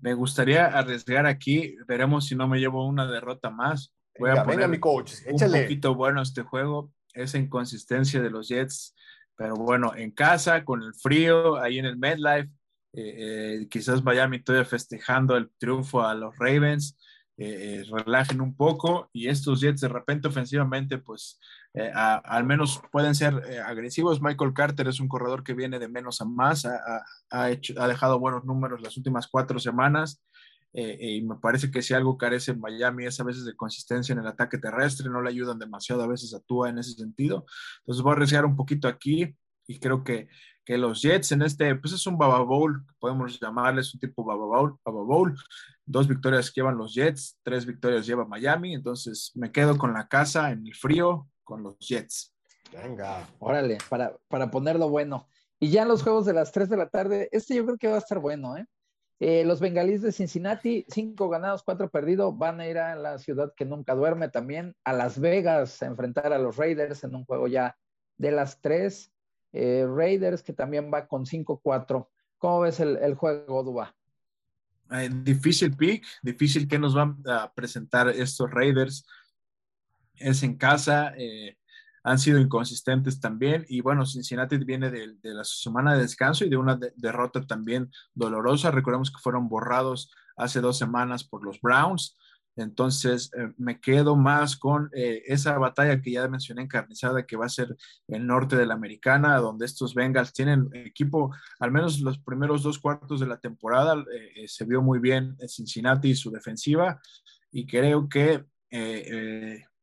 Me 0.00 0.12
gustaría 0.12 0.66
arriesgar 0.66 1.24
aquí, 1.24 1.76
veremos 1.86 2.26
si 2.26 2.34
no 2.34 2.46
me 2.46 2.58
llevo 2.58 2.86
una 2.86 3.06
derrota 3.06 3.48
más. 3.48 3.94
Voy 4.18 4.30
a 4.30 4.44
poner 4.44 4.68
mi 4.68 4.78
coach, 4.78 5.14
échale. 5.26 5.58
Un 5.58 5.64
poquito 5.64 5.94
bueno 5.94 6.22
este 6.22 6.42
juego, 6.42 6.92
esa 7.14 7.38
inconsistencia 7.38 8.20
de 8.20 8.30
los 8.30 8.48
Jets, 8.48 8.94
pero 9.36 9.54
bueno, 9.56 9.94
en 9.96 10.10
casa, 10.10 10.64
con 10.64 10.82
el 10.82 10.94
frío, 10.94 11.56
ahí 11.56 11.78
en 11.78 11.86
el 11.86 11.96
MedLife, 11.96 12.50
eh, 12.94 13.60
eh, 13.62 13.68
quizás 13.70 14.04
Miami 14.04 14.42
todavía 14.42 14.68
festejando 14.68 15.36
el 15.36 15.50
triunfo 15.58 16.02
a 16.02 16.14
los 16.14 16.36
Ravens, 16.38 16.98
eh, 17.38 17.82
relajen 17.90 18.42
un 18.42 18.54
poco 18.54 19.08
y 19.12 19.28
estos 19.28 19.62
Jets 19.62 19.80
de 19.80 19.88
repente 19.88 20.28
ofensivamente, 20.28 20.98
pues 20.98 21.40
al 21.94 22.44
menos 22.44 22.82
pueden 22.92 23.14
ser 23.14 23.34
agresivos. 23.64 24.20
Michael 24.20 24.52
Carter 24.52 24.88
es 24.88 25.00
un 25.00 25.08
corredor 25.08 25.42
que 25.42 25.54
viene 25.54 25.78
de 25.78 25.88
menos 25.88 26.20
a 26.20 26.26
más, 26.26 26.66
ha, 26.66 27.50
hecho, 27.50 27.72
ha 27.78 27.88
dejado 27.88 28.18
buenos 28.18 28.44
números 28.44 28.82
las 28.82 28.98
últimas 28.98 29.26
cuatro 29.26 29.58
semanas. 29.58 30.22
Eh, 30.74 30.96
eh, 31.00 31.10
y 31.16 31.22
me 31.22 31.36
parece 31.36 31.70
que 31.70 31.82
si 31.82 31.92
algo 31.92 32.16
carece 32.16 32.52
en 32.52 32.60
Miami 32.60 33.04
es 33.04 33.20
a 33.20 33.24
veces 33.24 33.44
de 33.44 33.54
consistencia 33.54 34.12
en 34.12 34.20
el 34.20 34.26
ataque 34.26 34.58
terrestre, 34.58 35.10
no 35.10 35.20
le 35.20 35.30
ayudan 35.30 35.58
demasiado 35.58 36.02
a 36.02 36.06
veces 36.06 36.34
a 36.34 36.40
Tua 36.40 36.70
en 36.70 36.78
ese 36.78 36.92
sentido. 36.92 37.44
Entonces 37.80 38.02
voy 38.02 38.12
a 38.12 38.14
arriesgar 38.14 38.46
un 38.46 38.56
poquito 38.56 38.88
aquí 38.88 39.36
y 39.66 39.78
creo 39.78 40.02
que, 40.02 40.28
que 40.64 40.78
los 40.78 41.02
Jets 41.02 41.32
en 41.32 41.42
este, 41.42 41.74
pues 41.76 41.92
es 41.92 42.06
un 42.06 42.16
Baba 42.16 42.40
Bowl, 42.40 42.84
podemos 42.98 43.38
llamarles 43.38 43.92
un 43.94 44.00
tipo 44.00 44.24
Baba 44.24 44.46
Bowl, 44.46 44.78
Baba 44.84 45.02
Bowl. 45.02 45.36
Dos 45.84 46.08
victorias 46.08 46.52
llevan 46.54 46.78
los 46.78 46.94
Jets, 46.94 47.38
tres 47.42 47.66
victorias 47.66 48.06
lleva 48.06 48.24
Miami, 48.24 48.74
entonces 48.74 49.32
me 49.34 49.52
quedo 49.52 49.76
con 49.76 49.92
la 49.92 50.08
casa 50.08 50.50
en 50.50 50.66
el 50.66 50.74
frío 50.74 51.28
con 51.44 51.62
los 51.62 51.78
Jets. 51.78 52.34
Venga, 52.72 53.28
órale, 53.38 53.78
para, 53.90 54.16
para 54.28 54.50
ponerlo 54.50 54.88
bueno. 54.88 55.28
Y 55.60 55.70
ya 55.70 55.82
en 55.82 55.88
los 55.88 56.02
juegos 56.02 56.26
de 56.26 56.32
las 56.32 56.50
3 56.50 56.70
de 56.70 56.76
la 56.76 56.88
tarde, 56.88 57.28
este 57.30 57.54
yo 57.54 57.64
creo 57.64 57.78
que 57.78 57.86
va 57.86 57.94
a 57.96 57.98
estar 57.98 58.18
bueno, 58.18 58.56
¿eh? 58.56 58.66
Eh, 59.24 59.44
los 59.44 59.60
bengalíes 59.60 60.02
de 60.02 60.10
Cincinnati, 60.10 60.84
cinco 60.88 61.28
ganados, 61.28 61.62
cuatro 61.62 61.88
perdidos, 61.88 62.36
van 62.36 62.58
a 62.58 62.66
ir 62.66 62.76
a 62.78 62.96
la 62.96 63.18
ciudad 63.18 63.54
que 63.54 63.64
nunca 63.64 63.94
duerme 63.94 64.28
también, 64.28 64.74
a 64.82 64.92
Las 64.92 65.20
Vegas, 65.20 65.80
a 65.80 65.86
enfrentar 65.86 66.32
a 66.32 66.40
los 66.40 66.56
Raiders 66.56 67.04
en 67.04 67.14
un 67.14 67.24
juego 67.24 67.46
ya 67.46 67.76
de 68.18 68.32
las 68.32 68.60
tres. 68.60 69.12
Eh, 69.52 69.86
Raiders 69.88 70.42
que 70.42 70.52
también 70.52 70.90
va 70.92 71.06
con 71.06 71.24
5-4. 71.24 72.08
¿Cómo 72.36 72.60
ves 72.62 72.80
el, 72.80 73.14
juego, 73.14 73.62
Duba? 73.62 73.94
difícil 75.22 75.76
pick, 75.76 76.04
difícil 76.20 76.66
que 76.66 76.80
nos 76.80 76.92
van 76.92 77.22
a 77.28 77.52
presentar 77.54 78.08
estos 78.08 78.50
Raiders. 78.50 79.06
Es 80.16 80.42
en 80.42 80.56
casa. 80.56 81.14
Eh, 81.16 81.56
han 82.04 82.18
sido 82.18 82.38
inconsistentes 82.38 83.20
también. 83.20 83.64
Y 83.68 83.80
bueno, 83.80 84.06
Cincinnati 84.06 84.58
viene 84.58 84.90
de, 84.90 85.16
la 85.22 85.44
semana 85.44 85.94
de 85.94 86.02
descanso 86.02 86.44
y 86.44 86.50
de 86.50 86.56
una 86.56 86.78
derrota 86.96 87.40
también 87.42 87.90
dolorosa. 88.14 88.70
Recordemos 88.70 89.10
que 89.10 89.20
fueron 89.22 89.48
borrados 89.48 90.12
hace 90.36 90.60
dos 90.60 90.78
semanas 90.78 91.24
por 91.24 91.44
los 91.44 91.60
Browns. 91.60 92.18
Entonces 92.54 93.30
eh, 93.34 93.50
me 93.56 93.80
quedo 93.80 94.14
más 94.14 94.56
con 94.56 94.90
eh, 94.94 95.22
esa 95.26 95.56
batalla 95.56 96.02
que 96.02 96.12
ya 96.12 96.28
mencioné 96.28 96.62
encarnizada, 96.62 97.24
que 97.24 97.36
va 97.36 97.46
a 97.46 97.48
ser 97.48 97.74
el 98.08 98.26
norte 98.26 98.56
de 98.56 98.66
la 98.66 98.74
americana, 98.74 99.38
donde 99.38 99.64
estos 99.64 99.94
Bengals 99.94 100.34
tienen 100.34 100.68
equipo, 100.74 101.34
al 101.60 101.72
menos 101.72 102.00
los 102.00 102.18
primeros 102.18 102.62
dos 102.62 102.78
cuartos 102.78 103.20
de 103.20 103.26
la 103.26 103.38
temporada, 103.38 104.04
eh, 104.12 104.46
se 104.48 104.66
vio 104.66 104.82
muy 104.82 104.98
bien 104.98 105.34
Cincinnati 105.48 106.10
y 106.10 106.14
su 106.14 106.30
defensiva, 106.30 107.00
y 107.50 107.66
creo 107.66 108.06
que 108.08 108.44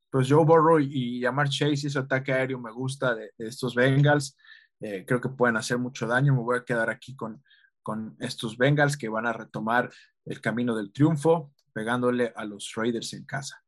pues 0.09 0.27
Joe 0.29 0.45
Burrow 0.45 0.79
y 0.79 1.21
Yamar 1.21 1.49
Chase, 1.49 1.87
ese 1.87 1.99
ataque 1.99 2.33
aéreo 2.33 2.59
me 2.59 2.71
gusta 2.71 3.15
de, 3.15 3.31
estos 3.37 3.75
Bengals. 3.75 4.35
Eh, 4.79 5.03
creo 5.05 5.21
que 5.21 5.29
pueden 5.29 5.57
hacer 5.57 5.77
mucho 5.77 6.07
daño. 6.07 6.33
Me 6.33 6.41
voy 6.41 6.57
a 6.57 6.63
quedar 6.63 6.89
aquí 6.89 7.15
con, 7.15 7.43
con 7.83 8.15
estos 8.19 8.57
Bengals 8.57 8.97
que 8.97 9.09
van 9.09 9.25
a 9.25 9.33
retomar 9.33 9.89
el 10.25 10.41
camino 10.41 10.75
del 10.75 10.91
triunfo, 10.91 11.51
pegándole 11.73 12.33
a 12.35 12.45
los 12.45 12.73
Raiders 12.75 13.13
en 13.13 13.25
casa. 13.25 13.63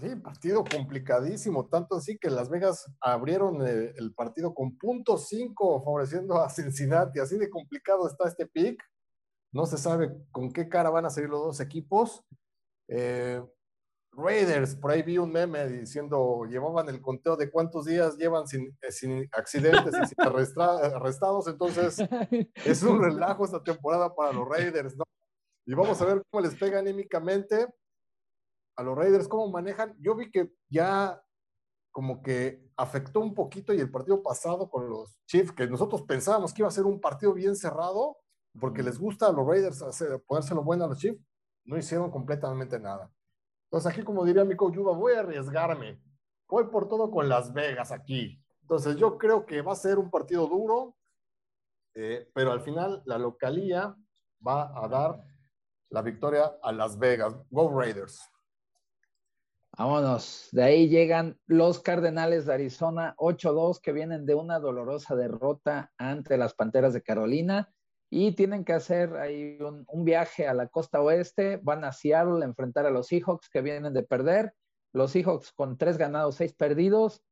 Sí, 0.00 0.14
partido 0.14 0.62
complicadísimo, 0.62 1.66
tanto 1.66 1.96
así 1.96 2.18
que 2.18 2.30
Las 2.30 2.48
Vegas 2.48 2.86
abrieron 3.00 3.66
eh, 3.66 3.92
el, 3.96 4.14
partido 4.14 4.54
con 4.54 4.78
punto 4.78 5.18
5 5.18 5.82
favoreciendo 5.82 6.40
a 6.40 6.48
Cincinnati. 6.48 7.18
Así 7.18 7.36
de 7.36 7.50
complicado 7.50 8.06
está 8.06 8.28
este 8.28 8.46
pick. 8.46 8.80
No 9.50 9.66
se 9.66 9.76
sabe 9.76 10.14
con 10.30 10.52
qué 10.52 10.68
cara 10.68 10.90
van 10.90 11.06
a 11.06 11.10
salir 11.10 11.28
los 11.28 11.40
dos 11.40 11.60
equipos. 11.60 12.24
Eh, 12.86 13.42
Raiders, 14.18 14.74
por 14.74 14.90
ahí 14.90 15.02
vi 15.02 15.16
un 15.16 15.30
meme 15.30 15.68
diciendo, 15.68 16.44
llevaban 16.44 16.88
el 16.88 17.00
conteo 17.00 17.36
de 17.36 17.50
cuántos 17.50 17.84
días 17.84 18.16
llevan 18.16 18.48
sin, 18.48 18.76
eh, 18.82 19.28
accidentes 19.32 19.94
y 19.94 20.06
sin 20.06 20.20
arrestados, 20.20 21.46
entonces 21.46 21.98
es 22.64 22.82
un 22.82 23.00
relajo 23.00 23.44
esta 23.44 23.62
temporada 23.62 24.12
para 24.14 24.32
los 24.32 24.48
Raiders, 24.48 24.96
¿no? 24.96 25.04
Y 25.66 25.74
vamos 25.74 26.00
a 26.02 26.06
ver 26.06 26.22
cómo 26.30 26.42
les 26.42 26.54
pega 26.56 26.80
anímicamente 26.80 27.68
a 28.76 28.82
los 28.82 28.96
Raiders, 28.96 29.28
cómo 29.28 29.50
manejan. 29.50 29.94
Yo 30.00 30.16
vi 30.16 30.30
que 30.30 30.50
ya 30.68 31.22
como 31.92 32.22
que 32.22 32.68
afectó 32.76 33.20
un 33.20 33.34
poquito 33.34 33.72
y 33.74 33.80
el 33.80 33.90
partido 33.90 34.22
pasado 34.22 34.70
con 34.70 34.88
los 34.88 35.18
Chiefs, 35.26 35.52
que 35.52 35.66
nosotros 35.66 36.02
pensábamos 36.02 36.52
que 36.52 36.62
iba 36.62 36.68
a 36.68 36.72
ser 36.72 36.86
un 36.86 37.00
partido 37.00 37.34
bien 37.34 37.54
cerrado, 37.54 38.16
porque 38.58 38.82
les 38.82 38.98
gusta 38.98 39.26
a 39.26 39.32
los 39.32 39.46
Raiders 39.46 39.82
hacer, 39.82 40.22
ponérselo 40.26 40.62
bueno 40.64 40.84
a 40.84 40.88
los 40.88 40.98
Chiefs, 40.98 41.20
no 41.64 41.76
hicieron 41.76 42.10
completamente 42.10 42.80
nada. 42.80 43.12
Entonces 43.70 43.92
aquí, 43.92 44.02
como 44.02 44.24
diría 44.24 44.44
mi 44.44 44.56
coach 44.56 44.76
voy 44.76 45.12
a 45.12 45.20
arriesgarme. 45.20 46.00
Voy 46.48 46.68
por 46.68 46.88
todo 46.88 47.10
con 47.10 47.28
Las 47.28 47.52
Vegas 47.52 47.92
aquí. 47.92 48.42
Entonces 48.62 48.96
yo 48.96 49.18
creo 49.18 49.44
que 49.44 49.60
va 49.60 49.72
a 49.72 49.76
ser 49.76 49.98
un 49.98 50.10
partido 50.10 50.46
duro, 50.46 50.96
eh, 51.94 52.30
pero 52.34 52.52
al 52.52 52.62
final 52.62 53.02
la 53.04 53.18
localía 53.18 53.94
va 54.46 54.72
a 54.82 54.88
dar 54.88 55.22
la 55.90 56.00
victoria 56.00 56.56
a 56.62 56.72
Las 56.72 56.98
Vegas. 56.98 57.34
Go 57.50 57.78
Raiders. 57.78 58.20
Vámonos. 59.76 60.48
De 60.52 60.62
ahí 60.62 60.88
llegan 60.88 61.38
los 61.46 61.80
Cardenales 61.80 62.46
de 62.46 62.54
Arizona 62.54 63.14
8-2 63.18 63.80
que 63.80 63.92
vienen 63.92 64.24
de 64.24 64.34
una 64.34 64.58
dolorosa 64.58 65.14
derrota 65.14 65.92
ante 65.98 66.38
las 66.38 66.54
Panteras 66.54 66.94
de 66.94 67.02
Carolina 67.02 67.70
y 68.10 68.32
tienen 68.32 68.64
que 68.64 68.72
hacer 68.72 69.16
ahí 69.16 69.58
un, 69.60 70.04
viaje 70.04 70.46
a 70.46 70.54
la 70.54 70.68
costa 70.68 71.00
oeste. 71.00 71.58
Van 71.62 71.84
a 71.84 71.92
Seattle 71.92 72.42
a 72.42 72.46
enfrentar 72.46 72.86
a 72.86 72.90
los 72.90 73.08
Seahawks 73.08 73.48
que 73.50 73.60
vienen 73.60 73.92
de 73.92 74.02
perder. 74.02 74.54
Los 74.92 75.12
Seahawks 75.12 75.52
con 75.52 75.76
tres 75.76 75.98
ganados, 75.98 76.36
seis 76.36 76.54
perdidos. 76.54 77.22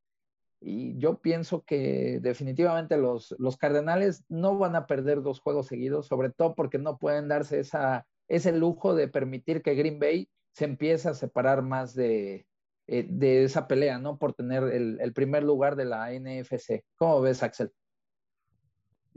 Y 0.61 0.99
yo 0.99 1.21
pienso 1.21 1.65
que 1.65 2.19
definitivamente 2.21 2.97
los, 2.97 3.35
los 3.39 3.57
Cardenales 3.57 4.25
no 4.29 4.59
van 4.59 4.77
a 4.77 4.87
perder 4.87 5.23
dos 5.23 5.41
juegos 5.41 5.67
seguidos, 5.67 6.07
sobre 6.07 6.31
todo 6.31 6.55
porque 6.55 6.79
no 6.79 6.99
pueden 6.99 7.29
darse 7.29 7.61
esa, 7.61 8.07
ese 8.29 8.53
lujo 8.53 8.95
de 8.95 9.09
permitir 9.09 9.63
que 9.63 9.75
Green 9.75 9.99
Bay 9.99 10.29
se 10.53 10.65
empiece 10.65 11.09
a 11.09 11.15
separar 11.15 11.63
más 11.63 11.95
de, 11.95 12.47
eh, 12.87 13.07
de 13.09 13.45
esa 13.45 13.67
pelea, 13.67 13.99
¿no? 13.99 14.17
Por 14.19 14.33
tener 14.33 14.63
el, 14.65 15.13
primer 15.13 15.43
lugar 15.43 15.77
de 15.77 15.85
la 15.85 16.13
NFC. 16.13 16.85
¿Cómo 16.97 17.21
ves, 17.21 17.43
Axel? 17.43 17.73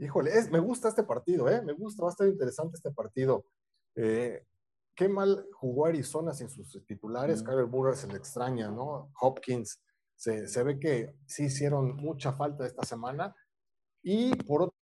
Híjole, 0.00 0.32
me 0.50 0.58
gusta 0.60 0.88
este 0.88 1.02
partido, 1.02 1.48
¿eh? 1.48 1.60
Me 1.62 1.74
gusta, 1.74 2.02
va 2.02 2.08
a 2.08 2.12
estar 2.12 2.26
interesante 2.26 2.76
este 2.76 2.90
partido. 2.90 3.44
Eh, 3.94 4.46
qué 4.96 5.08
mal 5.08 5.46
jugó 5.52 5.86
Arizona 5.86 6.32
sin 6.32 6.48
sus 6.48 6.84
titulares. 6.86 7.42
Carter 7.42 7.66
Burger 7.66 7.96
se 7.96 8.08
le 8.08 8.16
extraña, 8.16 8.70
¿no? 8.70 9.12
Hopkins, 9.20 9.82
se, 10.16 10.48
se, 10.48 10.62
ve 10.62 10.80
que 10.80 11.14
sí 11.26 11.44
hicieron 11.44 11.96
mucha 11.96 12.32
falta 12.32 12.66
esta 12.66 12.84
semana. 12.86 13.36
Y 14.02 14.34
por 14.44 14.72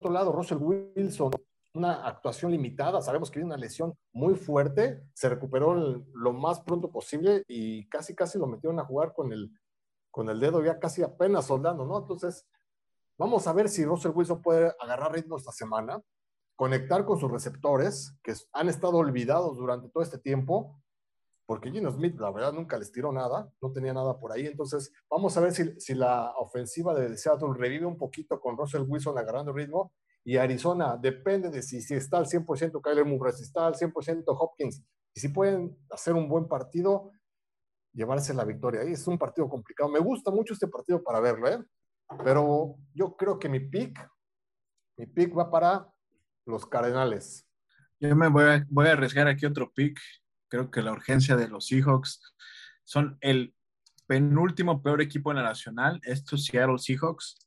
otro 0.00 0.12
lado, 0.12 0.30
Russell 0.30 0.58
Wilson 0.58 1.32
una 1.74 2.06
actuación 2.06 2.52
limitada, 2.52 3.00
sabemos 3.00 3.30
que 3.30 3.40
tiene 3.40 3.46
una 3.46 3.56
lesión 3.56 3.94
muy 4.12 4.34
fuerte, 4.34 5.02
se 5.14 5.28
recuperó 5.28 5.74
lo 5.74 6.32
más 6.32 6.60
pronto 6.60 6.90
posible 6.90 7.44
y 7.48 7.88
casi 7.88 8.14
casi 8.14 8.38
lo 8.38 8.46
metieron 8.46 8.78
a 8.78 8.84
jugar 8.84 9.14
con 9.14 9.32
el, 9.32 9.50
con 10.10 10.28
el 10.28 10.38
dedo 10.38 10.62
ya 10.62 10.78
casi 10.78 11.02
apenas 11.02 11.46
soldando, 11.46 11.86
¿no? 11.86 11.98
Entonces, 11.98 12.46
vamos 13.18 13.46
a 13.46 13.52
ver 13.52 13.68
si 13.68 13.84
Russell 13.84 14.12
Wilson 14.14 14.42
puede 14.42 14.72
agarrar 14.80 15.12
ritmo 15.12 15.36
esta 15.36 15.52
semana, 15.52 16.02
conectar 16.56 17.04
con 17.04 17.18
sus 17.18 17.30
receptores, 17.30 18.16
que 18.22 18.34
han 18.52 18.68
estado 18.68 18.96
olvidados 18.96 19.56
durante 19.56 19.88
todo 19.88 20.02
este 20.02 20.18
tiempo, 20.18 20.82
porque 21.46 21.70
Gino 21.70 21.90
Smith, 21.90 22.18
la 22.18 22.30
verdad, 22.30 22.52
nunca 22.52 22.78
les 22.78 22.92
tiró 22.92 23.12
nada, 23.12 23.52
no 23.60 23.72
tenía 23.72 23.92
nada 23.92 24.18
por 24.18 24.32
ahí. 24.32 24.46
Entonces, 24.46 24.92
vamos 25.10 25.36
a 25.36 25.40
ver 25.40 25.52
si, 25.52 25.78
si 25.80 25.94
la 25.94 26.32
ofensiva 26.38 26.94
de 26.94 27.16
Seattle 27.16 27.54
revive 27.54 27.84
un 27.84 27.98
poquito 27.98 28.40
con 28.40 28.56
Russell 28.56 28.86
Wilson 28.88 29.18
agarrando 29.18 29.52
ritmo 29.52 29.92
y 30.24 30.36
Arizona 30.36 30.96
depende 30.96 31.50
de 31.50 31.62
si, 31.62 31.82
si 31.82 31.94
está 31.94 32.18
al 32.18 32.26
100% 32.26 32.80
Kyler 32.80 33.04
Murray, 33.04 33.32
si 33.32 33.42
está 33.42 33.66
al 33.66 33.74
100% 33.74 34.24
Hopkins, 34.26 34.82
y 35.14 35.20
si 35.20 35.28
pueden 35.28 35.76
hacer 35.90 36.14
un 36.14 36.28
buen 36.28 36.46
partido, 36.48 37.10
llevarse 37.92 38.32
la 38.34 38.44
victoria. 38.44 38.82
Ahí 38.82 38.92
es 38.92 39.06
un 39.06 39.18
partido 39.18 39.48
complicado. 39.48 39.90
Me 39.90 39.98
gusta 39.98 40.30
mucho 40.30 40.54
este 40.54 40.68
partido 40.68 41.02
para 41.02 41.20
verlo, 41.20 41.48
¿eh? 41.48 41.62
Pero 42.24 42.76
yo 42.94 43.16
creo 43.16 43.38
que 43.38 43.48
mi 43.48 43.60
pick, 43.60 44.08
mi 44.96 45.06
pick 45.06 45.36
va 45.36 45.50
para 45.50 45.88
los 46.46 46.66
Cardenales. 46.66 47.48
Yo 48.00 48.14
me 48.16 48.28
voy 48.28 48.44
a, 48.44 48.66
voy 48.68 48.88
a 48.88 48.92
arriesgar 48.92 49.28
aquí 49.28 49.46
otro 49.46 49.72
pick. 49.72 50.00
Creo 50.48 50.70
que 50.70 50.82
la 50.82 50.92
urgencia 50.92 51.36
de 51.36 51.48
los 51.48 51.66
Seahawks 51.66 52.20
son 52.84 53.16
el 53.20 53.54
penúltimo 54.06 54.82
peor 54.82 55.00
equipo 55.00 55.30
en 55.30 55.38
la 55.38 55.44
nacional, 55.44 56.00
estos 56.02 56.44
Seattle 56.44 56.78
Seahawks. 56.78 57.38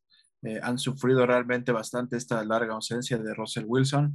Eh, 0.42 0.60
han 0.62 0.78
sufrido 0.78 1.26
realmente 1.26 1.72
bastante 1.72 2.18
esta 2.18 2.44
larga 2.44 2.74
ausencia 2.74 3.18
de 3.18 3.34
Russell 3.34 3.66
Wilson, 3.68 4.14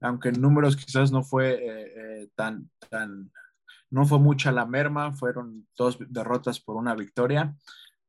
aunque 0.00 0.28
en 0.28 0.40
números 0.40 0.76
quizás 0.76 1.10
no 1.10 1.22
fue 1.22 1.54
eh, 1.54 1.92
eh, 1.96 2.28
tan, 2.34 2.70
tan, 2.88 3.32
no 3.90 4.06
fue 4.06 4.18
mucha 4.18 4.52
la 4.52 4.64
merma, 4.64 5.12
fueron 5.12 5.66
dos 5.76 5.98
derrotas 6.08 6.60
por 6.60 6.76
una 6.76 6.94
victoria, 6.94 7.54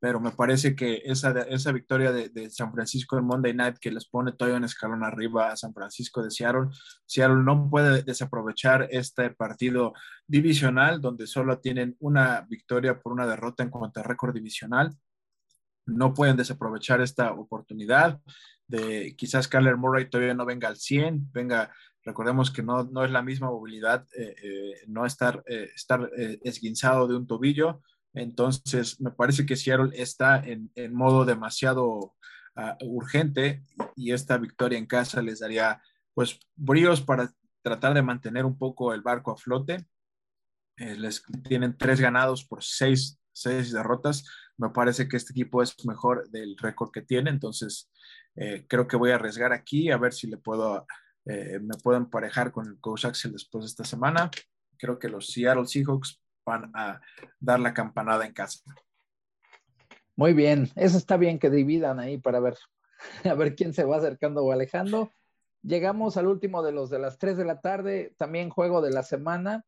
pero 0.04 0.20
me 0.20 0.32
parece 0.32 0.76
que 0.76 1.00
esa, 1.02 1.30
esa 1.48 1.72
victoria 1.72 2.12
de, 2.12 2.50
San 2.50 2.70
Francisco 2.74 3.16
en 3.16 3.24
Monday 3.24 3.54
Night 3.54 3.78
que 3.80 3.90
les 3.90 4.04
pone 4.04 4.32
todavía 4.32 4.58
un 4.58 4.64
escalón 4.64 5.02
arriba 5.02 5.50
a 5.50 5.56
San 5.56 5.72
Francisco 5.72 6.22
de 6.22 6.30
Seattle, 6.30 6.68
Seattle 7.06 7.42
no 7.42 7.70
puede 7.70 8.02
desaprovechar 8.02 8.86
este 8.90 9.30
partido 9.30 9.94
divisional 10.26 11.00
donde 11.00 11.26
solo 11.26 11.58
tienen 11.58 11.96
una 12.00 12.42
victoria 12.42 13.00
por 13.00 13.14
una 13.14 13.26
derrota 13.26 13.62
en 13.62 13.70
cuanto 13.70 14.00
a 14.00 14.02
récord 14.02 14.34
divisional. 14.34 14.94
No 15.86 16.12
pueden 16.12 16.36
desaprovechar 16.36 17.00
esta 17.00 17.32
oportunidad 17.32 18.20
de 18.66 19.16
quizás 19.16 19.48
Kyler 19.48 19.78
Murray 19.78 20.10
todavía 20.10 20.34
no 20.34 20.44
venga 20.44 20.68
al 20.68 20.76
100, 20.76 21.32
venga, 21.32 21.72
recordemos 22.02 22.50
que 22.50 22.62
no, 22.62 22.84
no 22.84 23.06
es 23.06 23.10
la 23.10 23.22
misma 23.22 23.46
movilidad, 23.48 24.06
eh, 24.18 24.34
eh, 24.42 24.74
no 24.86 25.06
estar, 25.06 25.42
eh, 25.46 25.70
estar 25.74 26.10
esguinzado 26.42 27.08
de 27.08 27.16
un 27.16 27.26
tobillo, 27.26 27.80
entonces 28.14 29.00
me 29.00 29.10
parece 29.10 29.44
que 29.44 29.56
Seattle 29.56 29.90
está 29.92 30.42
en, 30.44 30.70
modo 30.94 31.24
demasiado 31.24 32.14
ah, 32.56 32.76
urgente 32.82 33.64
y 33.96 34.12
esta 34.12 34.38
victoria 34.38 34.78
en 34.78 34.86
casa 34.86 35.20
les 35.22 35.40
daría 35.40 35.82
pues 36.14 36.38
bríos 36.54 37.00
para 37.00 37.32
tratar 37.62 37.94
de 37.94 38.02
mantener 38.02 38.44
un 38.44 38.56
poco 38.56 38.94
el 38.94 39.02
barco 39.02 39.32
a 39.32 39.36
flote. 39.36 39.86
les 40.76 41.22
tienen 41.48 41.76
tres 41.76 42.00
ganados 42.00 42.44
por 42.44 42.62
seis 42.62 43.18
seis 43.34 43.72
derrotas. 43.72 44.24
Me 44.56 44.70
parece 44.70 45.08
que 45.08 45.16
este 45.16 45.32
equipo 45.32 45.62
es 45.62 45.84
mejor 45.84 46.30
del 46.30 46.56
récord 46.56 46.90
que 46.90 47.02
tiene, 47.02 47.30
entonces 47.30 47.90
eh, 48.36 48.64
creo 48.68 48.86
que 48.86 48.96
voy 48.96 49.10
a 49.10 49.16
arriesgar 49.16 49.52
aquí 49.52 49.90
a 49.90 49.98
ver 49.98 50.14
si 50.14 50.28
le 50.28 50.38
puedo, 50.38 50.86
eh, 51.26 51.58
me 51.60 51.76
puedo 51.82 51.98
emparejar 51.98 52.52
con 52.52 52.66
el 52.66 52.80
coach 52.80 53.04
Axel 53.04 53.32
después 53.32 53.64
de 53.64 53.68
esta 53.68 53.84
semana. 53.84 54.30
Creo 54.78 54.98
que 54.98 55.08
los 55.08 55.26
Seattle 55.26 55.66
Seahawks 55.66 56.20
van 56.44 56.70
a 56.74 57.00
dar 57.40 57.60
la 57.60 57.74
campanada 57.74 58.26
en 58.26 58.32
casa. 58.32 58.60
Muy 60.16 60.32
bien, 60.32 60.70
eso 60.76 60.96
está 60.96 61.16
bien 61.16 61.38
que 61.38 61.50
dividan 61.50 61.98
ahí 61.98 62.18
para 62.18 62.40
ver, 62.40 62.56
a 63.24 63.34
ver 63.34 63.54
quién 63.54 63.74
se 63.74 63.84
va 63.84 63.96
acercando 63.96 64.44
o 64.44 64.52
alejando. 64.52 65.10
Llegamos 65.62 66.16
al 66.16 66.26
último 66.26 66.62
de 66.62 66.72
los 66.72 66.90
de 66.90 66.98
las 66.98 67.18
3 67.18 67.36
de 67.36 67.44
la 67.44 67.60
tarde, 67.60 68.14
también 68.16 68.50
juego 68.50 68.82
de 68.82 68.90
la 68.90 69.02
semana, 69.02 69.64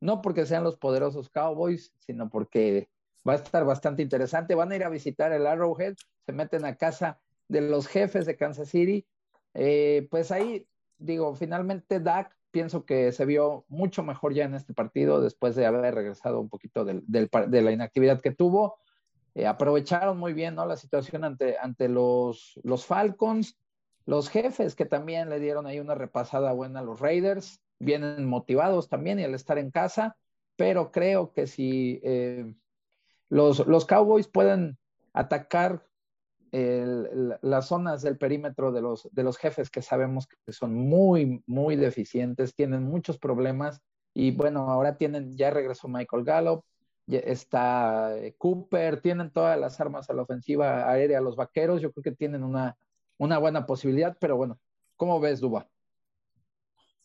no 0.00 0.22
porque 0.22 0.46
sean 0.46 0.62
los 0.62 0.76
poderosos 0.76 1.30
Cowboys, 1.30 1.92
sino 1.98 2.28
porque 2.28 2.88
va 3.26 3.32
a 3.32 3.36
estar 3.36 3.64
bastante 3.64 4.02
interesante. 4.02 4.54
Van 4.54 4.70
a 4.70 4.76
ir 4.76 4.84
a 4.84 4.90
visitar 4.90 5.32
el 5.32 5.46
Arrowhead, 5.46 5.96
se 6.26 6.32
meten 6.32 6.64
a 6.64 6.76
casa 6.76 7.18
de 7.48 7.62
los 7.62 7.88
jefes 7.88 8.26
de 8.26 8.36
Kansas 8.36 8.68
City. 8.68 9.06
Eh, 9.54 10.06
pues 10.10 10.30
ahí, 10.30 10.68
digo, 10.98 11.34
finalmente 11.34 11.98
Dak 11.98 12.37
pienso 12.50 12.84
que 12.84 13.12
se 13.12 13.24
vio 13.24 13.64
mucho 13.68 14.02
mejor 14.02 14.34
ya 14.34 14.44
en 14.44 14.54
este 14.54 14.74
partido 14.74 15.20
después 15.20 15.54
de 15.54 15.66
haber 15.66 15.94
regresado 15.94 16.40
un 16.40 16.48
poquito 16.48 16.84
del, 16.84 17.02
de 17.06 17.62
la 17.62 17.72
inactividad 17.72 18.20
que 18.20 18.32
tuvo. 18.32 18.78
Eh, 19.34 19.46
aprovecharon 19.46 20.18
muy 20.18 20.32
bien 20.32 20.54
¿no? 20.54 20.66
la 20.66 20.76
situación 20.76 21.24
ante, 21.24 21.58
ante 21.58 21.88
los, 21.88 22.58
los 22.64 22.86
Falcons, 22.86 23.58
los 24.06 24.28
jefes 24.28 24.74
que 24.74 24.86
también 24.86 25.28
le 25.28 25.38
dieron 25.38 25.66
ahí 25.66 25.78
una 25.80 25.94
repasada 25.94 26.52
buena 26.52 26.80
a 26.80 26.82
los 26.82 27.00
Raiders, 27.00 27.60
vienen 27.78 28.26
motivados 28.26 28.88
también 28.88 29.20
y 29.20 29.24
al 29.24 29.34
estar 29.34 29.58
en 29.58 29.70
casa, 29.70 30.16
pero 30.56 30.90
creo 30.90 31.32
que 31.32 31.46
si 31.46 32.00
eh, 32.02 32.54
los, 33.28 33.66
los 33.66 33.84
Cowboys 33.84 34.26
pueden 34.26 34.78
atacar 35.12 35.87
las 36.52 37.66
zonas 37.66 38.02
del 38.02 38.16
perímetro 38.16 38.72
de 38.72 38.80
los, 38.80 39.08
de 39.12 39.22
los 39.22 39.36
jefes 39.36 39.70
que 39.70 39.82
sabemos 39.82 40.26
que 40.26 40.52
son 40.52 40.74
muy, 40.74 41.42
muy 41.46 41.76
deficientes, 41.76 42.54
tienen 42.54 42.84
muchos 42.84 43.18
problemas 43.18 43.82
y 44.14 44.30
bueno, 44.30 44.70
ahora 44.70 44.96
tienen, 44.96 45.36
ya 45.36 45.50
regresó 45.50 45.88
Michael 45.88 46.24
Gallup, 46.24 46.64
está 47.06 48.16
eh, 48.18 48.34
Cooper, 48.36 49.00
tienen 49.00 49.30
todas 49.30 49.58
las 49.58 49.80
armas 49.80 50.10
a 50.10 50.14
la 50.14 50.22
ofensiva 50.22 50.90
aérea, 50.90 51.20
los 51.20 51.36
vaqueros, 51.36 51.80
yo 51.80 51.92
creo 51.92 52.02
que 52.02 52.12
tienen 52.12 52.42
una, 52.42 52.76
una 53.18 53.38
buena 53.38 53.66
posibilidad, 53.66 54.16
pero 54.20 54.36
bueno, 54.36 54.58
¿cómo 54.96 55.20
ves, 55.20 55.40
Duba? 55.40 55.68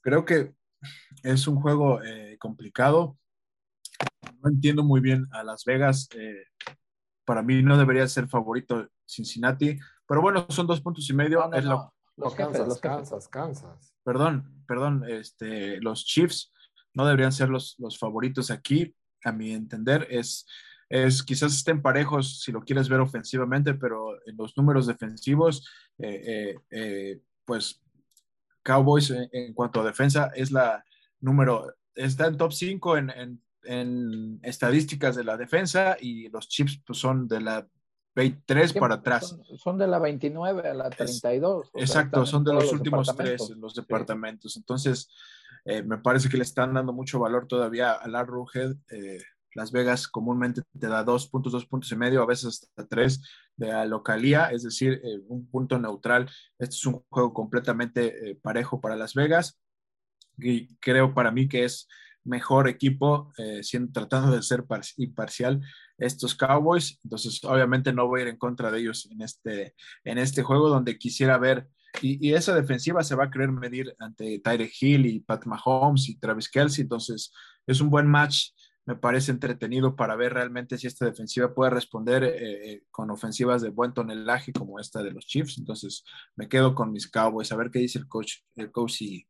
Creo 0.02 0.26
que 0.26 0.54
es 1.24 1.48
un 1.48 1.62
juego 1.62 2.02
eh, 2.04 2.38
complicado 2.40 3.18
no 4.42 4.50
entiendo 4.50 4.84
muy 4.84 5.00
bien 5.00 5.28
a 5.32 5.44
Las 5.44 5.64
Vegas. 5.66 6.10
Eh, 6.16 6.44
para 7.26 7.42
mí 7.42 7.62
no 7.62 7.78
debería 7.78 8.08
ser 8.08 8.28
favorito 8.28 8.88
Cincinnati, 9.06 9.80
pero 10.08 10.22
bueno, 10.22 10.46
son 10.50 10.68
dos 10.68 10.82
puntos 10.82 11.10
y 11.10 11.14
medio. 11.14 11.50
Los, 12.16 12.36
Kansas, 12.36 12.68
los 12.68 12.80
Kansas, 12.80 13.28
Kansas. 13.28 13.94
Perdón, 14.04 14.64
perdón, 14.68 15.04
este, 15.08 15.82
los 15.82 16.06
Chiefs 16.06 16.52
no 16.94 17.06
deberían 17.06 17.32
ser 17.32 17.50
los, 17.50 17.76
los 17.80 17.98
favoritos 17.98 18.52
aquí, 18.52 18.96
a 19.24 19.32
mi 19.32 19.52
entender, 19.52 20.06
es 20.10 20.46
es 20.94 21.24
quizás 21.24 21.56
estén 21.56 21.82
parejos 21.82 22.42
si 22.42 22.52
lo 22.52 22.62
quieres 22.62 22.88
ver 22.88 23.00
ofensivamente, 23.00 23.74
pero 23.74 24.16
en 24.28 24.38
los 24.38 24.56
números 24.56 24.86
defensivos, 24.86 25.68
eh, 25.98 26.56
eh, 26.70 27.20
pues 27.46 27.82
Cowboys 28.62 29.10
en, 29.10 29.54
cuanto 29.56 29.82
a 29.82 29.86
defensa 29.86 30.32
es 30.36 30.52
la 30.52 30.86
número, 31.20 31.74
está 31.96 32.28
en 32.28 32.38
top 32.38 32.54
5 32.54 32.98
en, 32.98 33.10
en, 33.10 33.43
estadísticas 34.42 35.16
de 35.16 35.24
la 35.24 35.38
defensa 35.38 35.98
y 36.00 36.30
los 36.30 36.48
Chips 36.48 36.82
pues, 36.86 37.00
son 37.00 37.28
de 37.28 37.42
la 37.42 37.68
23 38.16 38.74
para 38.74 38.96
atrás. 38.96 39.36
Son, 39.58 39.78
de 39.78 39.88
la 39.88 40.00
29 40.00 40.70
a 40.70 40.74
la 40.74 40.90
32. 40.90 41.72
exacto, 41.76 42.26
son 42.26 42.44
de 42.44 42.54
los, 42.54 42.72
últimos 42.72 43.16
tres 43.16 43.50
los 43.58 43.74
departamentos. 43.74 44.56
Entonces, 44.56 45.10
eh, 45.66 45.82
me 45.82 45.98
parece 45.98 46.30
que 46.30 46.38
le 46.38 46.44
están 46.44 46.74
dando 46.74 46.94
mucho 46.94 47.20
valor 47.20 47.48
todavía 47.48 47.94
a 47.94 48.08
la 48.08 48.24
Rughead. 48.24 48.76
Eh, 48.92 49.20
Las 49.56 49.72
Vegas 49.72 50.08
comúnmente 50.08 50.62
te 50.80 50.88
da 50.88 51.04
dos 51.04 51.28
puntos, 51.28 51.54
dos 51.54 51.66
puntos 51.66 51.92
y 51.92 51.96
medio, 51.96 52.22
a 52.22 52.28
veces 52.28 52.48
hasta 52.48 52.88
tres 52.88 53.22
de 53.56 53.68
la 53.68 53.86
localía, 53.86 54.48
es 54.52 54.64
decir, 54.64 55.02
eh, 55.04 55.20
un 55.28 55.48
punto 55.48 55.80
neutral. 55.80 56.30
Este 56.60 56.76
es 56.76 56.86
un 56.86 57.04
juego 57.10 57.34
completamente 57.34 58.38
parejo 58.42 58.80
para 58.80 58.96
Las 58.96 59.14
Vegas 59.14 59.60
y 60.38 60.76
creo 60.78 61.14
para 61.14 61.32
mí 61.32 61.48
que 61.48 61.66
es 61.66 61.88
mejor 62.24 62.68
equipo, 62.68 63.32
siendo, 63.62 63.92
tratando 63.92 64.36
de 64.36 64.42
ser 64.42 64.64
imparcial 64.98 65.62
estos 65.98 66.36
Cowboys. 66.36 67.00
Entonces, 67.04 67.44
obviamente 67.44 67.94
no 67.94 68.08
voy 68.08 68.22
a 68.22 68.24
ir 68.24 68.30
en 68.30 68.38
contra 68.38 68.72
de 68.72 68.80
ellos 68.80 69.08
en 69.12 69.22
este, 69.22 69.76
en 70.04 70.18
este 70.18 70.44
juego 70.44 70.70
donde 70.70 70.98
quisiera 70.98 71.38
ver 71.38 71.68
y, 72.02 72.34
esa 72.34 72.56
defensiva 72.56 73.04
se 73.04 73.16
va 73.16 73.26
a 73.26 73.32
querer 73.32 73.52
medir 73.52 73.96
ante 74.00 74.40
Tyre 74.40 74.72
Hill 74.80 75.06
y 75.06 75.20
Pat 75.20 75.46
Mahomes 75.46 76.10
y 76.10 76.18
Travis 76.18 76.50
Kelsey. 76.50 76.84
Entonces, 76.84 77.32
es 77.68 77.82
un 77.82 77.90
buen 77.90 78.08
match. 78.08 78.50
Me 78.86 78.96
parece 78.96 79.32
entretenido 79.32 79.96
para 79.96 80.16
ver 80.16 80.34
realmente 80.34 80.78
si 80.78 80.88
esta 80.88 81.06
defensiva 81.06 81.54
puede 81.54 81.72
responder 81.72 82.24
eh, 82.24 82.74
eh, 82.74 82.84
con 82.92 83.10
ofensivas 83.12 83.62
de 83.62 83.70
buen 83.70 83.94
tonelaje 83.94 84.52
como 84.52 84.80
esta 84.80 85.02
de 85.04 85.12
los 85.12 85.26
Chiefs. 85.26 85.58
Entonces, 85.58 86.04
me 86.36 86.50
quedo 86.50 86.76
con 86.76 86.92
mis 86.92 87.10
Cowboys 87.10 87.52
a 87.52 87.56
ver 87.56 87.72
qué 87.72 87.80
dice 87.80 88.00
el 88.00 88.08
coach, 88.08 88.40
el 88.56 88.72
coach 88.72 89.02
y... 89.02 89.28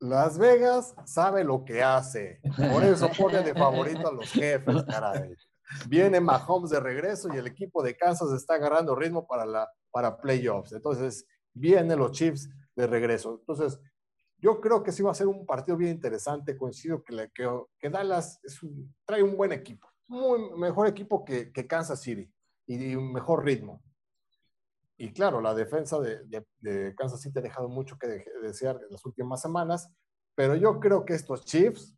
Las 0.00 0.38
Vegas 0.38 0.94
sabe 1.04 1.44
lo 1.44 1.64
que 1.64 1.82
hace. 1.82 2.40
Por 2.56 2.84
eso 2.84 3.10
pone 3.18 3.42
de 3.42 3.54
favorito 3.54 4.08
a 4.08 4.12
los 4.12 4.30
jefes, 4.30 4.84
caray. 4.84 5.34
Viene 5.88 6.20
Mahomes 6.20 6.70
de 6.70 6.80
regreso 6.80 7.28
y 7.32 7.36
el 7.36 7.46
equipo 7.46 7.82
de 7.82 7.96
Kansas 7.96 8.32
está 8.32 8.54
agarrando 8.54 8.94
ritmo 8.94 9.26
para 9.26 9.44
la 9.44 9.68
para 9.90 10.20
playoffs. 10.20 10.72
Entonces, 10.72 11.26
vienen 11.52 11.98
los 11.98 12.12
Chiefs 12.12 12.48
de 12.76 12.86
regreso. 12.86 13.38
Entonces, 13.40 13.80
yo 14.38 14.60
creo 14.60 14.82
que 14.82 14.92
sí 14.92 15.02
va 15.02 15.10
a 15.10 15.14
ser 15.14 15.26
un 15.26 15.44
partido 15.44 15.76
bien 15.76 15.90
interesante. 15.92 16.56
Coincido 16.56 17.02
que, 17.02 17.30
que, 17.34 17.90
Dallas 17.90 18.40
trae 19.04 19.22
un 19.22 19.36
buen 19.36 19.52
equipo, 19.52 19.88
muy 20.06 20.38
mejor 20.56 20.86
equipo 20.86 21.24
que, 21.24 21.50
Kansas 21.66 22.00
City 22.00 22.32
y, 22.66 22.94
un 22.94 23.12
mejor 23.12 23.44
ritmo. 23.44 23.82
Y 24.98 25.12
claro, 25.12 25.40
la 25.40 25.54
defensa 25.54 25.98
de, 26.00 26.94
Kansas 26.96 27.20
City 27.20 27.38
ha 27.38 27.42
dejado 27.42 27.68
mucho 27.68 27.96
que 27.96 28.24
desear 28.42 28.76
en 28.76 28.90
las 28.90 29.04
últimas 29.06 29.40
semanas, 29.40 29.88
pero 30.34 30.56
yo 30.56 30.80
creo 30.80 31.04
que 31.04 31.14
estos 31.14 31.44
Chiefs 31.44 31.96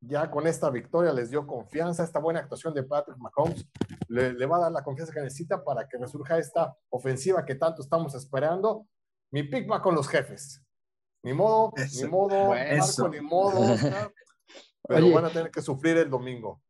ya 0.00 0.30
con 0.30 0.46
esta 0.46 0.70
victoria 0.70 1.12
les 1.12 1.30
dio 1.30 1.46
confianza, 1.46 2.02
esta 2.02 2.18
buena 2.18 2.40
actuación 2.40 2.74
de 2.74 2.82
Patrick 2.82 3.18
Mahomes 3.18 3.66
le, 4.08 4.46
va 4.46 4.56
a 4.56 4.60
dar 4.60 4.72
la 4.72 4.82
confianza 4.82 5.12
que 5.12 5.20
necesita 5.20 5.62
para 5.62 5.86
que 5.86 5.98
resurja 5.98 6.38
esta 6.38 6.76
ofensiva 6.88 7.44
que 7.44 7.54
tanto 7.54 7.82
estamos 7.82 8.14
esperando. 8.14 8.86
Mi 9.30 9.44
pick 9.44 9.70
va 9.70 9.82
con 9.82 9.94
los 9.94 10.08
jefes. 10.08 10.62
Ni 11.22 11.34
modo, 11.34 11.72
ni 11.76 12.08
modo, 12.08 12.48
Marco, 12.48 13.08
ni 13.08 13.20
modo, 13.20 13.76
pero 14.88 15.12
van 15.12 15.26
a 15.26 15.30
tener 15.30 15.50
que 15.50 15.60
sufrir 15.60 15.98
el 15.98 16.08
domingo. 16.08 16.62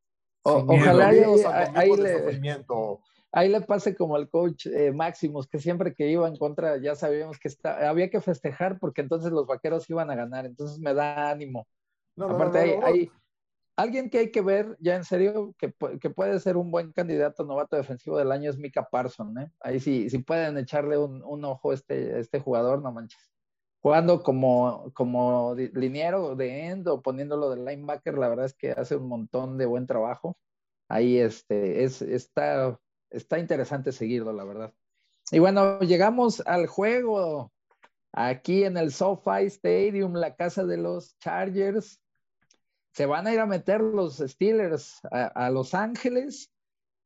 ojalá 0.43 1.09
ahí, 1.09 1.97
le, 1.97 2.41
ahí, 3.33 3.49
le, 3.49 3.61
pase 3.63 3.95
como 3.95 4.17
al 4.17 4.29
coach 4.29 4.67
eh, 4.67 4.93
Máximos, 4.93 5.49
que 5.49 5.59
siempre 5.59 5.95
que 5.95 6.09
iba 6.09 6.29
en 6.29 6.37
contra 6.37 6.79
ya 6.79 6.95
sabíamos 6.95 7.39
que 7.39 7.49
está, 7.49 7.89
había 7.89 8.11
que 8.11 8.21
festejar 8.21 8.79
porque 8.79 9.01
entonces 9.01 9.33
los 9.33 9.47
vaqueros 9.47 9.89
iban 9.91 10.11
a 10.11 10.17
ganar, 10.17 10.47
entonces 10.47 10.79
me 10.79 10.95
da 10.95 11.31
ánimo. 11.31 11.67
Aparte, 12.17 12.79
hay, 12.83 13.11
Alguien 13.81 14.11
que 14.11 14.19
hay 14.19 14.31
que 14.31 14.43
ver, 14.43 14.77
ya 14.79 14.95
en 14.95 15.05
serio, 15.05 15.55
que, 15.57 15.71
puede 16.11 16.39
ser 16.41 16.59
un 16.59 16.71
buen 16.71 16.93
candidato 16.93 17.45
novato 17.45 17.77
defensivo 17.77 18.19
del 18.19 18.31
año 18.31 18.51
es 18.51 18.59
Mika 18.59 18.87
Parson, 18.91 19.39
¿eh? 19.39 19.51
Ahí 19.59 19.81
sí, 19.81 20.11
sí 20.11 20.19
pueden 20.19 20.59
echarle 20.59 20.99
un, 20.99 21.45
ojo 21.47 21.71
a 21.71 21.75
este, 21.75 22.21
este 22.21 22.41
jugador, 22.41 22.83
no 22.83 22.93
manches. 22.93 23.33
Jugando 23.81 24.23
como, 24.23 24.93
como 24.93 25.55
liniero 25.55 26.37
de 26.37 26.67
end 26.67 26.89
o 26.89 27.01
poniéndolo 27.01 27.49
de 27.49 27.57
linebacker, 27.57 28.19
la 28.19 28.29
verdad 28.29 28.45
es 28.45 28.55
que 28.55 28.73
hace 28.73 28.97
un 28.97 29.09
montón 29.09 29.57
de 29.57 29.65
buen 29.65 29.87
trabajo. 29.87 30.37
Ahí 30.87 31.17
este, 31.17 31.83
es, 31.83 32.03
está, 32.03 32.79
está 33.11 33.39
interesante 33.39 33.93
seguirlo, 33.93 34.33
la 34.33 34.45
verdad. 34.45 34.73
Y 35.31 35.39
bueno, 35.39 35.81
llegamos 35.81 36.41
al 36.47 36.67
juego 36.67 37.53
aquí 38.13 38.65
en 38.65 38.77
el 38.77 38.93
SoFi 38.93 39.47
Stadium, 39.47 40.15
la 40.15 40.35
casa 40.35 40.65
de 40.65 40.77
los 40.77 41.19
Chargers 41.19 42.01
se 42.93 43.07
van 43.07 43.27
a 43.27 43.33
ir 43.33 43.41
a 43.41 43.47
meter 43.47 43.81
los 43.81 44.19
Steelers 44.19 45.01
a, 45.11 45.51
Los 45.51 45.75
Ángeles. 45.75 46.51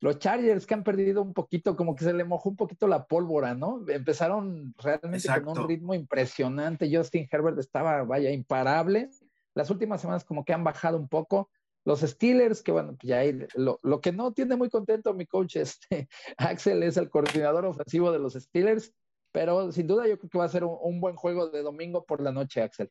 Los 0.01 0.19
Chargers 0.19 0.67
que 0.67 0.75
han 0.75 0.85
perdido 0.85 1.23
un 1.23 1.33
poquito, 1.33 1.77
como 1.77 1.95
que 1.95 2.05
se 2.05 2.13
le 2.13 2.25
mojó 2.25 2.51
un 2.51 2.57
poquito 2.57 2.87
la 2.87 3.07
pólvora, 3.07 3.55
¿no? 3.55 3.83
Empezaron 3.89 4.75
realmente 4.77 5.29
con 5.43 5.59
un 5.59 5.69
ritmo 5.69 5.95
impresionante. 5.95 6.95
Justin 6.95 7.27
Herbert 7.31 7.59
estaba, 7.59 8.03
vaya, 8.03 8.31
imparable. 8.31 9.09
Las 9.55 9.71
últimas 9.71 10.01
semanas 10.01 10.25
como 10.25 10.45
que 10.45 10.53
han 10.53 10.65
bajado 10.65 10.99
un 10.99 11.09
poco. 11.09 11.51
Los 11.85 12.01
Steelers, 12.01 12.63
que 12.63 12.73
bueno, 12.73 12.97
pues 12.99 13.09
ya 13.09 13.23
lo, 13.55 13.79
lo, 13.83 14.01
que 14.01 14.13
no 14.13 14.33
tiene 14.33 14.57
muy 14.57 14.71
contento 14.71 15.15
mi 15.15 15.27
coach, 15.27 15.57
este, 15.57 16.09
Axel, 16.39 16.83
es 16.83 16.97
el 16.97 17.11
coordinador 17.11 17.67
ofensivo 17.67 18.11
de 18.11 18.19
los 18.19 18.35
Steelers, 18.35 18.93
pero 19.33 19.73
sin 19.73 19.87
duda 19.87 20.07
yo 20.07 20.19
creo 20.19 20.31
que 20.31 20.39
va 20.39 20.45
a 20.45 20.49
ser 20.49 20.65
un 20.65 21.01
buen 21.01 21.17
juego 21.17 21.49
de 21.49 21.63
domingo 21.63 22.05
por 22.05 22.21
la 22.21 22.33
noche, 22.33 22.63
Axel. 22.63 22.91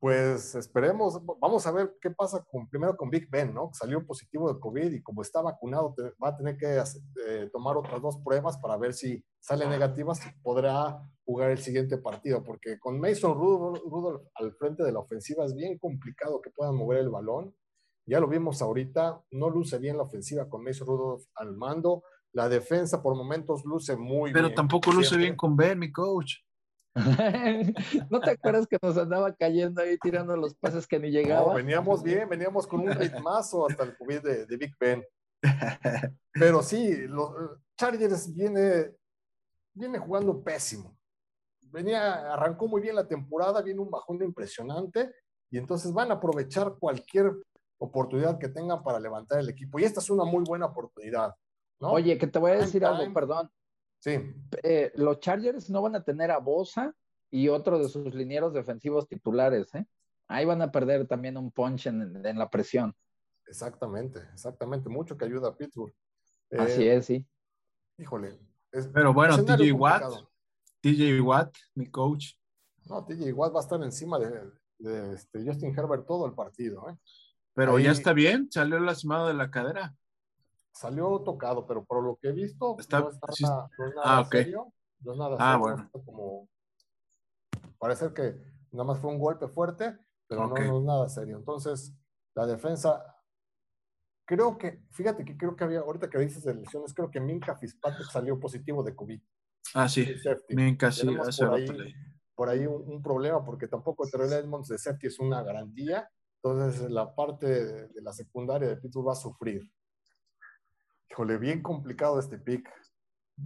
Pues 0.00 0.54
esperemos, 0.54 1.20
vamos 1.38 1.66
a 1.66 1.72
ver 1.72 1.94
qué 2.00 2.10
pasa 2.10 2.42
con, 2.50 2.66
primero 2.70 2.96
con 2.96 3.10
Big 3.10 3.28
Ben, 3.28 3.52
¿no? 3.52 3.70
Salió 3.74 4.06
positivo 4.06 4.50
de 4.50 4.58
COVID 4.58 4.92
y 4.92 5.02
como 5.02 5.20
está 5.20 5.42
vacunado, 5.42 5.94
va 6.22 6.28
a 6.28 6.36
tener 6.38 6.56
que 6.56 6.82
eh, 7.26 7.50
tomar 7.52 7.76
otras 7.76 8.00
dos 8.00 8.16
pruebas 8.24 8.56
para 8.56 8.78
ver 8.78 8.94
si 8.94 9.22
sale 9.40 9.66
negativa, 9.66 10.14
si 10.14 10.30
podrá 10.42 11.02
jugar 11.26 11.50
el 11.50 11.58
siguiente 11.58 11.98
partido, 11.98 12.42
porque 12.42 12.78
con 12.78 12.98
Mason 12.98 13.34
Rudolph, 13.34 14.26
al 14.36 14.54
frente 14.54 14.82
de 14.84 14.92
la 14.92 15.00
ofensiva 15.00 15.44
es 15.44 15.54
bien 15.54 15.76
complicado 15.76 16.40
que 16.40 16.48
puedan 16.48 16.76
mover 16.76 17.00
el 17.00 17.10
balón. 17.10 17.54
Ya 18.10 18.18
lo 18.18 18.26
vimos 18.26 18.60
ahorita, 18.60 19.22
no 19.30 19.50
luce 19.50 19.78
bien 19.78 19.96
la 19.96 20.02
ofensiva 20.02 20.48
con 20.48 20.64
Mason 20.64 20.84
Rudolph 20.84 21.26
al 21.36 21.56
mando. 21.56 22.02
La 22.32 22.48
defensa 22.48 23.00
por 23.00 23.14
momentos 23.14 23.64
luce 23.64 23.96
muy 23.96 24.32
bien. 24.32 24.34
Pero 24.34 24.52
tampoco 24.52 24.90
luce 24.90 25.16
bien 25.16 25.36
con 25.36 25.56
Ben, 25.56 25.78
mi 25.78 25.92
coach. 25.92 26.38
¿No 28.10 28.20
te 28.20 28.30
acuerdas 28.32 28.66
que 28.66 28.78
nos 28.82 28.96
andaba 28.96 29.32
cayendo 29.32 29.80
ahí 29.80 29.96
tirando 29.96 30.36
los 30.36 30.56
pases 30.56 30.88
que 30.88 30.98
ni 30.98 31.12
llegaba? 31.12 31.54
veníamos 31.54 32.02
bien, 32.02 32.28
veníamos 32.28 32.66
con 32.66 32.80
un 32.80 32.90
ritmazo 32.90 33.68
hasta 33.68 33.84
el 33.84 33.96
COVID 33.96 34.22
de, 34.22 34.56
Big 34.56 34.74
Ben. 34.80 35.04
Pero 36.32 36.64
sí, 36.64 37.06
los 37.06 37.30
Chargers 37.78 38.34
viene, 38.34 38.90
viene 39.72 40.00
jugando 40.00 40.42
pésimo. 40.42 40.98
Venía, 41.70 42.32
arrancó 42.32 42.66
muy 42.66 42.82
bien 42.82 42.96
la 42.96 43.06
temporada, 43.06 43.62
viene 43.62 43.78
un 43.78 43.90
bajón 43.90 44.20
impresionante 44.20 45.14
y 45.48 45.58
entonces 45.58 45.92
van 45.92 46.10
a 46.10 46.14
aprovechar 46.14 46.74
cualquier 46.76 47.32
oportunidad 47.80 48.38
que 48.38 48.48
tengan 48.48 48.82
para 48.82 49.00
levantar 49.00 49.40
el 49.40 49.48
equipo. 49.48 49.78
Y 49.78 49.84
esta 49.84 50.00
es 50.00 50.10
una 50.10 50.24
muy 50.24 50.44
buena 50.44 50.66
oportunidad. 50.66 51.34
Oye, 51.78 52.18
que 52.18 52.26
te 52.26 52.38
voy 52.38 52.52
a 52.52 52.58
decir 52.58 52.84
algo, 52.84 53.12
perdón. 53.12 53.50
Sí. 53.98 54.18
Eh, 54.62 54.92
los 54.96 55.18
Chargers 55.20 55.70
no 55.70 55.82
van 55.82 55.96
a 55.96 56.04
tener 56.04 56.30
a 56.30 56.38
Bosa 56.38 56.94
y 57.30 57.48
otro 57.48 57.78
de 57.78 57.88
sus 57.88 58.14
linieros 58.14 58.52
defensivos 58.52 59.08
titulares, 59.08 59.74
¿eh? 59.74 59.86
Ahí 60.28 60.44
van 60.44 60.62
a 60.62 60.70
perder 60.70 61.06
también 61.08 61.36
un 61.36 61.50
punch 61.50 61.86
en, 61.86 62.22
la 62.22 62.48
presión. 62.50 62.94
Exactamente, 63.46 64.20
exactamente. 64.32 64.88
Mucho 64.88 65.16
que 65.16 65.24
ayuda 65.24 65.48
a 65.48 65.56
Pittsburgh. 65.56 65.92
Así 66.56 66.84
eh, 66.86 66.96
es, 66.96 67.06
sí. 67.06 67.26
Híjole. 67.98 68.38
Pero 68.92 69.12
bueno, 69.12 69.42
TJ 69.42 69.72
Watt, 69.72 70.04
TJ 70.80 71.20
Watt, 71.20 71.56
mi 71.74 71.90
coach. 71.90 72.34
No, 72.86 73.04
TJ 73.04 73.32
Watt 73.32 73.54
va 73.54 73.58
a 73.58 73.62
estar 73.62 73.82
encima 73.82 74.18
de, 74.18 74.52
este, 75.14 75.44
Justin 75.44 75.76
Herbert 75.76 76.06
todo 76.06 76.26
el 76.26 76.32
partido, 76.32 76.88
¿eh? 76.88 76.96
Pero 77.60 77.78
ya 77.78 77.92
está 77.92 78.12
bien, 78.12 78.48
salió 78.50 78.80
lastimado 78.80 79.28
de 79.28 79.34
la 79.34 79.50
cadera 79.50 79.94
salió 80.72 81.20
tocado, 81.20 81.66
pero 81.66 81.84
por 81.84 82.02
lo 82.02 82.16
que 82.16 82.28
he 82.28 82.32
visto, 82.32 82.76
Está, 82.78 83.00
no, 83.00 83.10
es 83.10 83.40
nada, 83.40 83.68
ah, 84.02 84.28
serio. 84.30 84.72
No 85.00 85.12
es 85.12 85.18
nada 85.18 85.36
ah, 85.38 85.52
serio. 85.52 85.58
Bueno. 85.58 85.90
Como, 85.92 86.48
parece 87.78 88.12
que 88.14 88.36
nada 88.72 88.84
más 88.84 88.98
fue 88.98 89.10
un 89.10 89.18
golpe 89.18 89.48
fuerte, 89.48 89.98
pero 90.26 90.48
no, 90.48 90.56
es 90.56 90.84
nada 90.84 91.08
serio. 91.08 91.36
Entonces, 91.36 91.94
la 92.34 92.46
defensa, 92.46 93.04
creo 94.24 94.56
que, 94.56 94.82
fíjate 94.90 95.24
que 95.24 95.36
creo 95.36 95.54
que 95.54 95.64
había, 95.64 95.80
ahorita 95.80 96.08
que 96.08 96.18
dices 96.18 96.44
de 96.44 96.54
lesiones, 96.54 96.94
creo 96.94 97.10
que 97.10 97.20
Minka 97.20 97.56
Fitzpatrick 97.56 98.10
salió 98.10 98.38
positivo 98.40 98.82
de 98.82 98.94
COVID. 98.94 99.20
Ah, 99.74 99.88
sí. 99.88 100.06
Minka 100.48 100.90
sí, 100.90 101.06
por 101.06 101.54
ahí, 101.54 101.94
por 102.34 102.48
ahí 102.48 102.66
un, 102.66 103.02
problema, 103.02 103.44
porque 103.44 103.68
tampoco 103.68 104.08
Terrell 104.08 104.32
Edmonds 104.32 104.68
de 104.68 104.78
safety 104.78 105.08
es 105.08 105.18
una 105.18 105.42
garantía. 105.42 106.08
Entonces, 106.42 106.90
la 106.90 107.14
parte 107.14 107.46
de, 107.46 107.88
de 107.88 108.02
la 108.02 108.12
secundaria 108.12 108.68
de 108.68 108.76
Pittsburgh 108.76 109.08
va 109.08 109.12
a 109.12 109.16
sufrir. 109.16 109.70
Híjole, 111.10 111.38
bien 111.38 111.62
complicado 111.62 112.18
este 112.18 112.38
pick. 112.38 112.68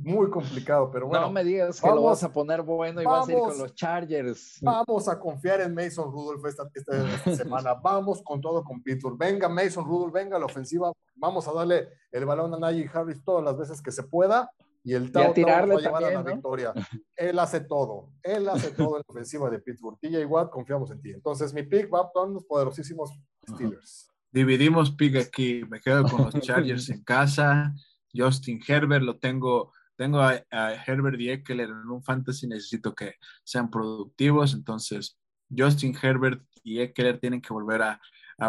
Muy 0.02 0.28
complicado, 0.28 0.90
pero 0.90 1.06
bueno. 1.06 1.26
No 1.26 1.32
me 1.32 1.44
digas 1.44 1.80
que 1.80 1.88
lo 1.88 2.02
vas 2.02 2.22
a 2.24 2.32
poner 2.32 2.62
bueno 2.62 3.00
y 3.00 3.04
vas 3.04 3.28
a 3.28 3.32
ir 3.32 3.38
con 3.38 3.56
los 3.56 3.74
Chargers. 3.74 4.58
Vamos 4.60 5.08
a 5.08 5.18
confiar 5.18 5.60
en 5.60 5.74
Mason 5.74 6.10
Rudolph 6.10 6.44
esta, 6.46 6.68
semana. 7.36 7.74
Vamos 7.74 8.20
con 8.22 8.40
todo 8.40 8.64
con 8.64 8.82
Pittsburgh. 8.82 9.16
Venga, 9.16 9.48
Mason 9.48 9.84
Rudolph, 9.84 10.12
venga 10.12 10.38
la 10.38 10.46
ofensiva. 10.46 10.92
Vamos 11.14 11.46
a 11.46 11.52
darle 11.52 11.88
el 12.10 12.26
balón 12.26 12.52
a 12.54 12.58
Najee 12.58 12.90
Harris 12.92 13.22
todas 13.24 13.44
las 13.44 13.56
veces 13.56 13.80
que 13.80 13.92
se 13.92 14.02
pueda. 14.02 14.50
Y 14.84 14.92
el 14.92 15.10
Tao, 15.10 15.32
va 15.34 15.58
a 15.58 15.64
llevar 15.64 16.04
a 16.04 16.10
la 16.10 16.22
victoria. 16.22 16.72
Él 17.16 17.38
hace 17.38 17.60
todo. 17.62 18.12
Él 18.22 18.48
hace 18.48 18.70
todo 18.72 18.96
en 18.96 19.02
la 19.06 19.12
ofensiva 19.12 19.48
de 19.48 19.58
Pittsburgh. 19.58 19.98
TJ 19.98 20.26
Watt, 20.26 20.50
confiamos 20.50 20.90
en 20.90 21.00
ti. 21.00 21.10
Entonces, 21.10 21.54
mi 21.54 21.62
pick 21.62 21.92
va 21.92 22.10
con 22.12 22.34
los 22.34 22.44
poderosísimos 22.44 23.10
Steelers. 23.48 24.08
Dividimos 24.30 24.90
pick 24.94 25.16
aquí. 25.16 25.64
Me 25.70 25.80
quedo 25.80 26.04
con 26.04 26.24
los 26.24 26.34
Chargers 26.40 26.90
en 26.90 27.02
casa. 27.02 27.72
Justin 28.12 28.60
Herbert 28.68 29.02
lo 29.02 29.18
tengo 29.18 29.72
tengo 29.96 30.20
a, 30.20 30.44
Herbert 30.86 31.20
y 31.20 31.30
Eckler 31.30 31.68
en 31.68 31.90
un 31.90 32.02
fantasy, 32.02 32.46
necesito 32.46 32.94
que 32.94 33.14
sean 33.44 33.70
productivos, 33.70 34.54
entonces 34.54 35.18
Justin 35.56 35.96
Herbert 36.00 36.42
y 36.62 36.80
Eckler 36.80 37.18
tienen 37.20 37.40
que 37.40 37.52
volver 37.52 37.82
a, 37.82 38.00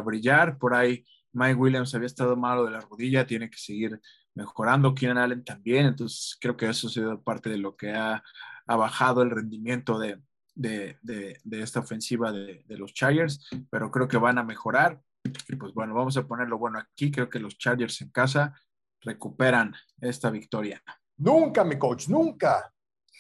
brillar. 0.03 0.57
Por 0.57 0.73
ahí 0.73 1.05
Mike 1.31 1.55
Williams 1.55 1.93
había 1.93 2.07
estado 2.07 2.35
malo 2.35 2.65
de 2.65 2.71
la 2.71 2.81
rodilla, 2.81 3.27
tiene 3.27 3.49
que 3.51 3.57
seguir 3.57 4.01
mejorando. 4.35 4.93
Keenan 4.93 5.17
Allen 5.17 5.43
también, 5.43 5.87
entonces 5.87 6.37
creo 6.39 6.55
que 6.55 6.69
eso 6.69 6.87
ha 6.87 6.91
sido 6.91 7.21
parte 7.21 7.49
de 7.49 7.57
lo 7.57 7.75
que 7.75 7.91
ha, 7.91 8.23
bajado 8.67 9.21
el 9.21 9.31
rendimiento 9.31 9.97
de, 9.99 10.19
esta 11.51 11.79
ofensiva 11.79 12.31
de, 12.31 12.63
los 12.69 12.93
Chargers, 12.93 13.47
pero 13.69 13.89
creo 13.91 14.07
que 14.07 14.17
van 14.17 14.37
a 14.37 14.43
mejorar. 14.43 15.01
Y 15.47 15.55
pues 15.55 15.73
bueno, 15.73 15.95
vamos 15.95 16.17
a 16.17 16.27
ponerlo 16.27 16.59
bueno 16.59 16.77
aquí. 16.77 17.11
Creo 17.11 17.29
que 17.29 17.39
los 17.39 17.57
Chargers 17.57 18.01
en 18.01 18.09
casa 18.09 18.53
recuperan 19.01 19.73
esta 19.99 20.29
victoria. 20.29 20.83
Nunca, 21.17 21.63
mi 21.63 21.77
coach, 21.77 22.09
nunca. 22.09 22.71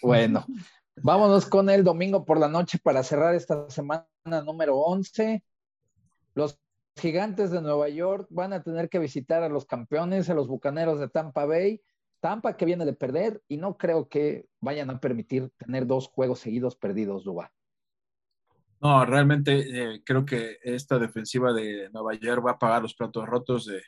Bueno, 0.01 0.45
vámonos 0.97 1.45
con 1.45 1.69
el 1.69 1.83
domingo 1.83 2.25
por 2.25 2.39
la 2.39 2.47
noche 2.47 2.79
para 2.81 3.03
cerrar 3.03 3.33
esta 3.33 3.69
semana 3.69 4.05
número 4.43 4.77
11. 4.77 5.43
Los 6.33 6.59
gigantes 6.97 7.51
de 7.51 7.61
Nueva 7.61 7.89
York 7.89 8.27
van 8.29 8.53
a 8.53 8.63
tener 8.63 8.89
que 8.89 8.99
visitar 8.99 9.43
a 9.43 9.49
los 9.49 9.65
campeones, 9.65 10.29
a 10.29 10.33
los 10.33 10.47
bucaneros 10.47 10.99
de 10.99 11.09
Tampa 11.09 11.45
Bay. 11.45 11.81
Tampa 12.21 12.57
que 12.57 12.65
viene 12.65 12.85
de 12.85 12.93
perder 12.93 13.43
y 13.47 13.57
no 13.57 13.77
creo 13.77 14.09
que 14.09 14.47
vayan 14.59 14.89
a 14.89 14.99
permitir 14.99 15.51
tener 15.57 15.85
dos 15.85 16.07
juegos 16.07 16.39
seguidos 16.39 16.75
perdidos, 16.75 17.23
Duba. 17.23 17.51
No, 18.81 19.05
realmente 19.05 19.93
eh, 19.93 20.01
creo 20.03 20.25
que 20.25 20.57
esta 20.63 20.97
defensiva 20.97 21.53
de 21.53 21.89
Nueva 21.91 22.13
York 22.15 22.45
va 22.45 22.51
a 22.51 22.59
pagar 22.59 22.81
los 22.81 22.95
platos 22.95 23.27
rotos 23.27 23.65
de, 23.65 23.81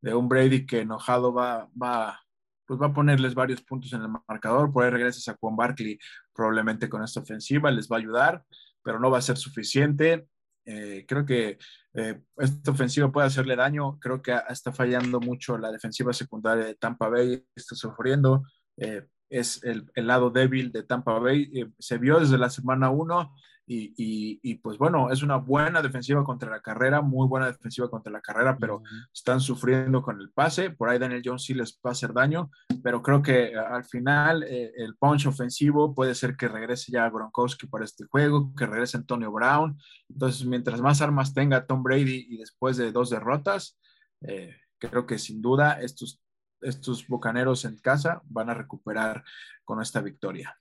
de 0.00 0.14
un 0.14 0.28
Brady 0.28 0.66
que 0.66 0.80
enojado 0.80 1.32
va, 1.32 1.68
va, 1.80 2.20
pues 2.66 2.80
va 2.80 2.86
a 2.86 2.92
ponerles 2.92 3.34
varios 3.34 3.62
puntos 3.62 3.92
en 3.92 4.02
el 4.02 4.08
marcador. 4.28 4.72
Por 4.72 4.84
ahí 4.84 4.90
regresas 4.90 5.28
a 5.28 5.36
Juan 5.38 5.56
Barkley 5.56 5.98
probablemente 6.32 6.88
con 6.88 7.02
esta 7.02 7.20
ofensiva, 7.20 7.70
les 7.70 7.88
va 7.88 7.96
a 7.96 8.00
ayudar, 8.00 8.44
pero 8.82 8.98
no 8.98 9.10
va 9.10 9.18
a 9.18 9.22
ser 9.22 9.36
suficiente. 9.36 10.26
Eh, 10.66 11.04
creo 11.06 11.24
que 11.24 11.58
eh, 11.94 12.20
esta 12.38 12.70
ofensiva 12.72 13.10
puede 13.10 13.28
hacerle 13.28 13.56
daño. 13.56 13.98
Creo 14.00 14.20
que 14.20 14.36
está 14.50 14.72
fallando 14.72 15.20
mucho 15.20 15.56
la 15.56 15.70
defensiva 15.70 16.12
secundaria 16.12 16.64
de 16.64 16.74
Tampa 16.74 17.08
Bay, 17.08 17.46
está 17.54 17.74
sufriendo. 17.74 18.42
Eh, 18.76 19.06
es 19.30 19.62
el, 19.64 19.90
el, 19.94 20.06
lado 20.06 20.30
débil 20.30 20.72
de 20.72 20.82
Tampa 20.82 21.18
Bay. 21.18 21.50
se 21.78 21.98
vio 21.98 22.20
desde 22.20 22.38
la 22.38 22.50
semana 22.50 22.90
1 22.90 23.34
y, 23.68 24.54
pues 24.56 24.78
bueno, 24.78 25.10
es 25.10 25.22
una 25.22 25.36
buena 25.36 25.82
defensiva 25.82 26.22
contra 26.22 26.50
la 26.50 26.60
carrera, 26.60 27.00
muy 27.00 27.26
buena 27.26 27.46
defensiva 27.46 27.90
contra 27.90 28.12
la 28.12 28.20
carrera, 28.20 28.56
pero 28.58 28.82
están 29.12 29.40
sufriendo 29.40 30.02
con 30.02 30.20
el 30.20 30.30
pase. 30.30 30.70
Por 30.70 30.88
ahí 30.88 30.98
Daniel 30.98 31.22
Jones 31.24 31.42
sí 31.42 31.54
les 31.54 31.74
va 31.84 31.90
a 31.90 31.92
hacer 31.92 32.12
daño, 32.12 32.50
pero 32.82 33.02
creo 33.02 33.22
que 33.22 33.46
eh, 33.46 33.58
al 33.58 33.84
final 33.84 34.44
eh, 34.44 34.72
el 34.76 34.96
punch 34.96 35.26
ofensivo 35.26 35.94
puede 35.94 36.14
ser 36.14 36.36
que 36.36 36.46
regrese 36.46 36.92
ya 36.92 37.10
Gronkowski 37.10 37.66
para 37.66 37.84
este 37.84 38.04
juego, 38.04 38.54
que 38.54 38.66
regrese 38.66 38.98
Antonio 38.98 39.32
Brown. 39.32 39.76
Entonces, 40.08 40.46
mientras 40.46 40.80
más 40.80 41.02
armas 41.02 41.34
tenga 41.34 41.66
Tom 41.66 41.82
Brady 41.82 42.26
y 42.30 42.36
después 42.38 42.76
de 42.76 42.92
dos 42.92 43.10
derrotas, 43.10 43.78
eh, 44.20 44.54
creo 44.78 45.06
que 45.06 45.18
sin 45.18 45.42
duda 45.42 45.80
estos, 45.80 46.22
estos 46.60 47.08
bocaneros 47.08 47.64
en 47.64 47.78
casa 47.78 48.22
van 48.26 48.48
a 48.48 48.54
recuperar 48.54 49.24
con 49.64 49.82
esta 49.82 50.00
victoria. 50.00 50.56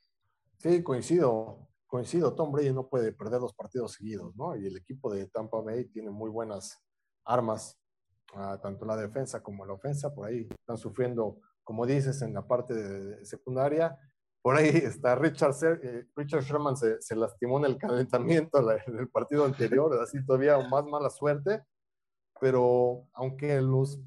Sí, 0.57 0.81
coincido 0.81 1.67
coincido, 1.95 2.35
Tom 2.35 2.51
Brady 2.51 2.73
no 2.73 2.89
puede 2.89 3.13
perder 3.13 3.39
dos 3.39 3.53
partidos 3.53 3.93
seguidos, 3.93 4.35
¿no? 4.35 4.53
Y 4.57 4.67
el 4.67 4.75
equipo 4.75 5.13
de 5.13 5.27
Tampa 5.27 5.61
Bay 5.61 5.85
tiene 5.85 6.11
muy 6.11 6.29
buenas 6.29 6.83
armas, 7.23 7.79
uh, 8.33 8.57
tanto 8.61 8.83
la 8.83 8.97
defensa 8.97 9.41
como 9.41 9.65
la 9.65 9.71
ofensa, 9.71 10.13
por 10.13 10.27
ahí 10.27 10.45
están 10.59 10.77
sufriendo, 10.77 11.39
como 11.63 11.85
dices, 11.85 12.21
en 12.21 12.33
la 12.33 12.45
parte 12.45 13.23
secundaria. 13.23 13.97
Por 14.41 14.57
ahí 14.57 14.67
está 14.67 15.15
Richard, 15.15 15.55
eh, 15.83 16.05
Sherman 16.17 16.75
se, 16.75 17.15
lastimó 17.15 17.59
en 17.59 17.65
el 17.65 17.77
calentamiento 17.77 18.61
del 18.61 19.07
partido 19.07 19.45
anterior, 19.45 19.97
así 20.03 20.21
todavía 20.25 20.59
más 20.67 20.83
mala 20.83 21.09
suerte, 21.09 21.63
pero 22.41 23.07
aunque 23.13 23.61
los, 23.61 24.01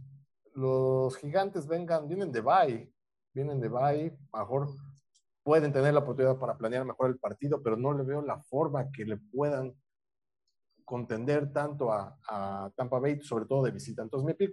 los 0.53 1.16
gigantes 1.16 1.66
vengan, 1.66 2.07
vienen 2.07 2.32
de 2.32 2.43
Bay, 2.43 2.93
vienen 3.32 3.61
de 3.61 3.68
Bay, 3.68 4.14
mejor 4.34 4.68
pueden 5.49 5.72
tener 5.72 5.94
la 5.94 6.01
oportunidad 6.01 6.36
para 6.36 6.59
planear 6.59 6.84
mejor 6.84 7.09
el 7.09 7.18
partido, 7.18 7.62
pero 7.62 7.74
no 7.74 7.94
le 7.94 8.05
veo 8.05 8.20
la 8.20 8.38
forma 8.38 8.92
que 8.92 9.07
le 9.07 9.16
puedan 9.16 9.74
contender 10.84 11.51
tanto 11.55 11.90
a, 11.90 12.70
Tampa 12.76 12.99
Bay, 12.99 13.22
sobre 13.22 13.46
todo 13.46 13.62
de 13.62 13.70
visita. 13.70 14.03
Entonces 14.03 14.26
mi 14.26 14.34
pick 14.34 14.53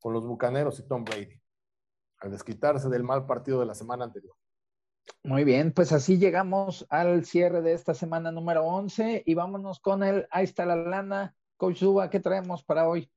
con 0.00 0.12
los 0.12 0.26
Bucaneros 0.26 0.80
y 0.80 0.88
Tom 0.88 1.04
Brady, 1.04 1.40
al 2.18 2.32
desquitarse 2.32 2.88
del 2.88 3.04
mal 3.04 3.24
partido 3.24 3.60
de 3.60 3.66
la 3.66 3.76
semana 3.76 4.02
anterior. 4.02 4.34
Muy 5.22 5.44
bien, 5.44 5.70
pues 5.70 5.92
así 5.92 6.18
llegamos 6.18 6.84
al 6.90 7.24
cierre 7.24 7.62
de 7.62 7.74
esta 7.74 7.94
semana 7.94 8.32
número 8.32 8.64
11 8.64 9.22
y 9.24 9.34
vámonos 9.34 9.78
con 9.78 10.02
el 10.02 10.26
Ahí 10.32 10.42
está 10.42 10.66
la 10.66 10.74
lana. 10.74 11.36
Coach 11.56 11.84
¿qué 12.10 12.18
traemos 12.18 12.64
para 12.64 12.88
hoy? 12.88 13.08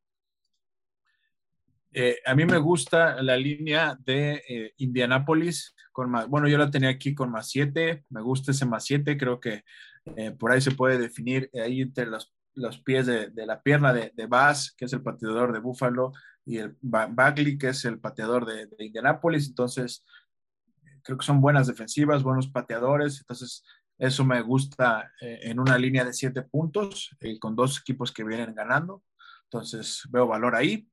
Eh, 1.91 2.17
a 2.25 2.35
mí 2.35 2.45
me 2.45 2.59
gusta 2.59 3.21
la 3.23 3.35
línea 3.35 3.97
de 3.99 4.43
eh, 4.47 4.73
Indianápolis 4.77 5.75
con 5.91 6.11
más, 6.11 6.27
bueno, 6.27 6.47
yo 6.47 6.57
la 6.57 6.69
tenía 6.69 6.89
aquí 6.89 7.15
con 7.15 7.31
más 7.31 7.49
7, 7.49 8.05
me 8.09 8.21
gusta 8.21 8.51
ese 8.51 8.65
más 8.65 8.85
7, 8.85 9.17
creo 9.17 9.39
que 9.39 9.63
eh, 10.15 10.31
por 10.31 10.51
ahí 10.51 10.61
se 10.61 10.71
puede 10.71 10.99
definir 10.99 11.49
ahí 11.53 11.81
entre 11.81 12.05
los, 12.05 12.31
los 12.53 12.77
pies 12.79 13.07
de, 13.07 13.29
de, 13.29 13.45
la 13.45 13.61
pierna 13.63 13.91
de, 13.91 14.11
de 14.15 14.27
Bass, 14.27 14.73
que 14.77 14.85
es 14.85 14.93
el 14.93 15.01
pateador 15.01 15.51
de 15.51 15.59
Buffalo, 15.59 16.13
y 16.45 16.57
el 16.57 16.77
Bagley, 16.81 17.57
que 17.57 17.69
es 17.69 17.83
el 17.85 17.99
pateador 17.99 18.45
de, 18.45 18.67
de 18.67 18.85
Indianápolis, 18.85 19.47
entonces 19.47 20.05
creo 21.03 21.17
que 21.17 21.25
son 21.25 21.41
buenas 21.41 21.67
defensivas, 21.67 22.23
buenos 22.23 22.47
pateadores, 22.49 23.19
entonces 23.19 23.63
eso 23.97 24.23
me 24.23 24.41
gusta 24.41 25.11
en 25.19 25.59
una 25.59 25.77
línea 25.77 26.05
de 26.05 26.13
7 26.13 26.43
puntos, 26.43 27.09
con 27.39 27.55
dos 27.55 27.79
equipos 27.79 28.13
que 28.13 28.23
vienen 28.23 28.55
ganando, 28.55 29.03
entonces 29.43 30.03
veo 30.09 30.27
valor 30.27 30.55
ahí. 30.55 30.87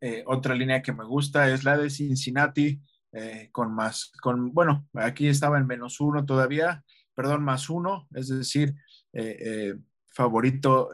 Eh, 0.00 0.22
otra 0.26 0.54
línea 0.54 0.82
que 0.82 0.92
me 0.92 1.04
gusta 1.04 1.48
es 1.50 1.64
la 1.64 1.76
de 1.76 1.90
Cincinnati, 1.90 2.80
eh, 3.12 3.48
con 3.50 3.74
más, 3.74 4.12
con, 4.20 4.52
bueno, 4.52 4.86
aquí 4.94 5.26
estaba 5.26 5.58
en 5.58 5.66
menos 5.66 6.00
uno 6.00 6.24
todavía, 6.24 6.84
perdón, 7.14 7.42
más 7.42 7.68
uno, 7.68 8.06
es 8.14 8.28
decir, 8.28 8.74
eh, 9.12 9.74
favorito, 10.06 10.90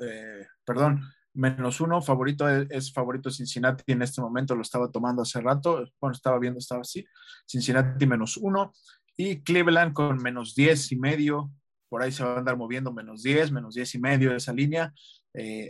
perdón, 0.64 1.02
menos 1.34 1.80
uno, 1.80 2.00
favorito 2.00 2.48
es, 2.48 2.92
favorito 2.92 3.30
Cincinnati 3.30 3.92
en 3.92 4.02
este 4.02 4.20
momento, 4.22 4.54
lo 4.54 4.62
estaba 4.62 4.90
tomando 4.90 5.22
hace 5.22 5.40
rato, 5.40 5.84
bueno, 6.00 6.14
estaba 6.14 6.38
viendo, 6.38 6.58
estaba 6.58 6.80
así, 6.80 7.04
Cincinnati 7.46 8.06
menos 8.06 8.36
uno, 8.38 8.72
y 9.16 9.42
Cleveland 9.42 9.92
con 9.92 10.16
menos 10.22 10.54
diez 10.54 10.92
y 10.92 10.96
medio, 10.96 11.50
por 11.90 12.02
ahí 12.02 12.10
se 12.10 12.24
va 12.24 12.34
a 12.34 12.38
andar 12.38 12.56
moviendo 12.56 12.92
menos 12.92 13.22
diez, 13.22 13.52
menos 13.52 13.74
diez 13.74 13.94
y 13.94 13.98
medio 13.98 14.34
esa 14.34 14.52
línea, 14.52 14.94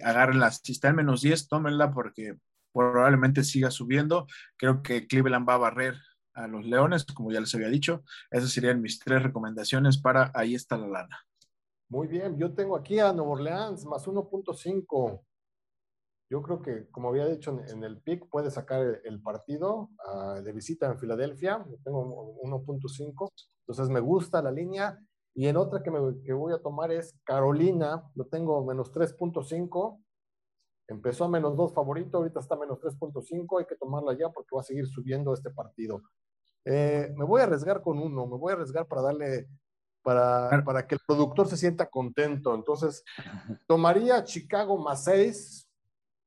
agárrenla, 0.05 0.53
si 0.53 0.73
está 0.73 0.91
en 0.91 0.97
menos 0.97 1.23
diez, 1.23 1.49
tómenla 1.49 1.93
porque 1.93 2.37
probablemente 2.75 3.45
siga 3.45 3.71
subiendo. 3.71 4.27
Creo 4.57 4.83
que 4.83 5.07
Cleveland 5.07 5.49
va 5.49 5.55
a 5.55 5.59
barrer 5.59 5.95
a 6.35 6.49
los 6.49 6.67
Leones, 6.67 7.07
como 7.07 7.31
ya 7.31 7.41
les 7.41 7.55
había 7.55 7.69
dicho. 7.69 8.03
Esas 8.31 8.51
serían 8.51 8.83
mis 8.83 8.99
tres 8.99 9.23
recomendaciones 9.23 9.99
para 9.99 10.33
ahí 10.35 10.55
está 10.55 10.77
la 10.77 10.89
lana. 10.89 11.19
Muy 11.89 12.09
bien, 12.09 12.37
yo 12.37 12.53
tengo 12.53 12.77
aquí 12.77 12.99
a 12.99 13.13
Nuevo 13.13 13.33
Orleans 13.33 13.85
más 13.87 14.07
1.5. 14.07 15.23
Yo 16.31 16.43
creo 16.43 16.63
que, 16.63 16.89
como 16.91 17.11
había 17.11 17.27
dicho 17.27 17.57
en, 17.69 17.85
el 17.85 18.01
pick, 18.01 18.29
puede 18.29 18.51
sacar 18.51 19.01
el 19.05 19.23
partido 19.23 19.91
ah, 20.05 20.41
de 20.43 20.53
visita 20.53 20.87
en 20.87 20.99
Filadelfia. 20.99 21.65
tengo 21.85 22.37
1.5. 22.43 23.31
Entonces 23.61 23.89
me 23.89 24.01
gusta 24.01 24.43
la 24.43 24.51
línea. 24.51 24.99
Y 25.35 25.47
en 25.47 25.57
otra 25.57 25.83
que, 25.83 25.91
me, 25.91 26.23
que 26.25 26.33
voy 26.33 26.53
a 26.53 26.59
tomar 26.59 26.91
es 26.91 27.17
Carolina. 27.25 28.03
Lo 28.15 28.27
tengo 28.27 28.65
menos 28.65 28.93
3.5. 28.93 30.04
Empezó 30.87 31.25
a 31.25 31.29
menos 31.29 31.57
2 31.57 31.73
favorito, 31.73 32.19
ahorita 32.19 32.41
está 32.41 32.55
a 32.55 32.59
menos 32.59 32.79
3.5, 32.81 33.59
hay 33.59 33.67
que 33.67 33.77
tomarla 33.77 34.17
ya 34.19 34.29
porque 34.31 34.55
va 34.55 34.61
a 34.61 34.65
seguir 34.65 34.87
subiendo 34.87 35.33
este 35.33 35.51
partido. 35.51 36.03
Eh, 36.65 37.13
me 37.17 37.25
voy 37.25 37.41
a 37.41 37.45
arriesgar 37.45 37.83
con 37.83 37.99
uno, 37.99 38.27
me 38.27 38.37
voy 38.37 38.53
a 38.53 38.55
arriesgar 38.55 38.87
para 38.87 39.03
darle, 39.03 39.49
para, 40.03 40.63
para 40.65 40.87
que 40.87 40.97
el 40.97 41.01
productor 41.07 41.49
se 41.49 41.57
sienta 41.57 41.87
contento. 41.87 42.55
Entonces, 42.55 43.05
tomaría 43.67 44.25
Chicago 44.25 44.77
más 44.77 45.05
6, 45.05 45.69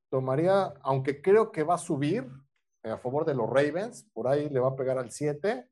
tomaría, 0.10 0.74
aunque 0.82 1.22
creo 1.22 1.52
que 1.52 1.64
va 1.64 1.76
a 1.76 1.80
subir 1.80 2.28
a 2.84 2.98
favor 2.98 3.26
de 3.26 3.36
los 3.36 3.50
Ravens, 3.50 4.08
por 4.14 4.28
ahí 4.28 4.50
le 4.50 4.60
va 4.60 4.70
a 4.70 4.76
pegar 4.76 4.98
al 4.98 5.12
7, 5.12 5.70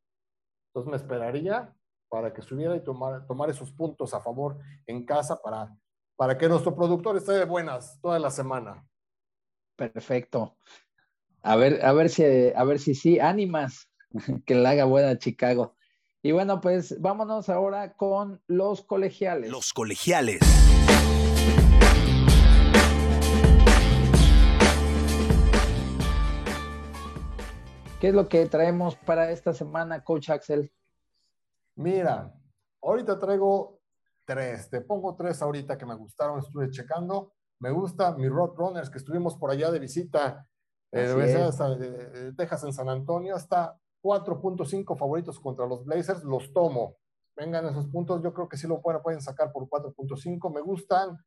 entonces 0.67 0.91
me 0.91 0.97
esperaría 0.97 1.73
para 2.09 2.33
que 2.33 2.41
subiera 2.41 2.75
y 2.75 2.83
tomar, 2.83 3.25
tomar 3.25 3.49
esos 3.49 3.71
puntos 3.71 4.13
a 4.13 4.21
favor 4.21 4.57
en 4.85 5.05
casa 5.05 5.41
para, 5.41 5.75
para 6.15 6.37
que 6.37 6.47
nuestro 6.47 6.75
productor 6.75 7.17
esté 7.17 7.33
de 7.33 7.45
buenas 7.45 7.99
toda 8.01 8.19
la 8.19 8.31
semana. 8.31 8.87
Perfecto. 9.75 10.57
A 11.41 11.55
ver, 11.55 11.85
a 11.85 11.91
ver 11.93 12.09
si, 12.09 12.23
a 12.55 12.63
ver 12.63 12.79
si 12.79 12.95
sí, 12.95 13.19
ánimas 13.19 13.89
que 14.45 14.55
la 14.55 14.71
haga 14.71 14.85
buena 14.85 15.17
Chicago. 15.17 15.75
Y 16.21 16.31
bueno, 16.31 16.61
pues 16.61 16.99
vámonos 17.01 17.49
ahora 17.49 17.93
con 17.93 18.41
los 18.47 18.81
colegiales. 18.81 19.51
Los 19.51 19.73
colegiales. 19.73 20.39
¿Qué 27.99 28.09
es 28.09 28.13
lo 28.13 28.27
que 28.27 28.45
traemos 28.47 28.95
para 28.95 29.31
esta 29.31 29.53
semana, 29.53 30.03
Coach 30.03 30.29
Axel? 30.29 30.71
Mira, 31.75 32.33
ahorita 32.81 33.19
traigo 33.19 33.81
tres. 34.25 34.69
Te 34.69 34.81
pongo 34.81 35.15
tres 35.15 35.41
ahorita 35.41 35.77
que 35.77 35.85
me 35.85 35.95
gustaron, 35.95 36.39
estuve 36.39 36.69
checando. 36.69 37.33
Me 37.59 37.71
gusta 37.71 38.15
mi 38.15 38.27
Roadrunners, 38.27 38.89
que 38.89 38.97
estuvimos 38.97 39.35
por 39.37 39.51
allá 39.51 39.71
de 39.71 39.79
visita 39.79 40.45
eh, 40.91 41.07
de 41.07 42.33
Texas 42.33 42.63
en 42.63 42.73
San 42.73 42.89
Antonio. 42.89 43.35
Está 43.35 43.77
4.5 44.03 44.97
favoritos 44.97 45.39
contra 45.39 45.65
los 45.65 45.85
Blazers. 45.85 46.23
Los 46.23 46.53
tomo. 46.53 46.97
Vengan 47.35 47.65
esos 47.65 47.87
puntos. 47.87 48.21
Yo 48.21 48.33
creo 48.33 48.47
que 48.47 48.57
sí 48.57 48.67
lo 48.67 48.81
pueden, 48.81 49.01
pueden 49.01 49.21
sacar 49.21 49.51
por 49.51 49.67
4.5. 49.67 50.53
Me 50.53 50.61
gustan. 50.61 51.17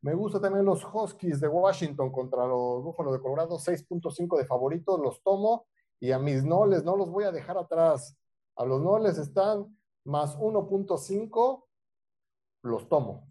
Me 0.00 0.14
gusta 0.14 0.40
también 0.40 0.64
los 0.64 0.84
Huskies 0.84 1.40
de 1.40 1.48
Washington 1.48 2.10
contra 2.10 2.46
los 2.46 2.82
Búfalos 2.82 3.12
de 3.12 3.20
Colorado. 3.20 3.58
6.5 3.58 4.38
de 4.38 4.44
favoritos. 4.44 4.98
Los 5.00 5.22
tomo. 5.22 5.66
Y 6.00 6.10
a 6.10 6.18
mis 6.18 6.42
Noles 6.44 6.84
no 6.84 6.96
los 6.96 7.10
voy 7.10 7.24
a 7.24 7.32
dejar 7.32 7.58
atrás. 7.58 8.16
A 8.56 8.64
los 8.64 8.80
Noles 8.80 9.18
están 9.18 9.78
más 10.04 10.36
1.5. 10.38 11.64
Los 12.62 12.88
tomo. 12.88 13.26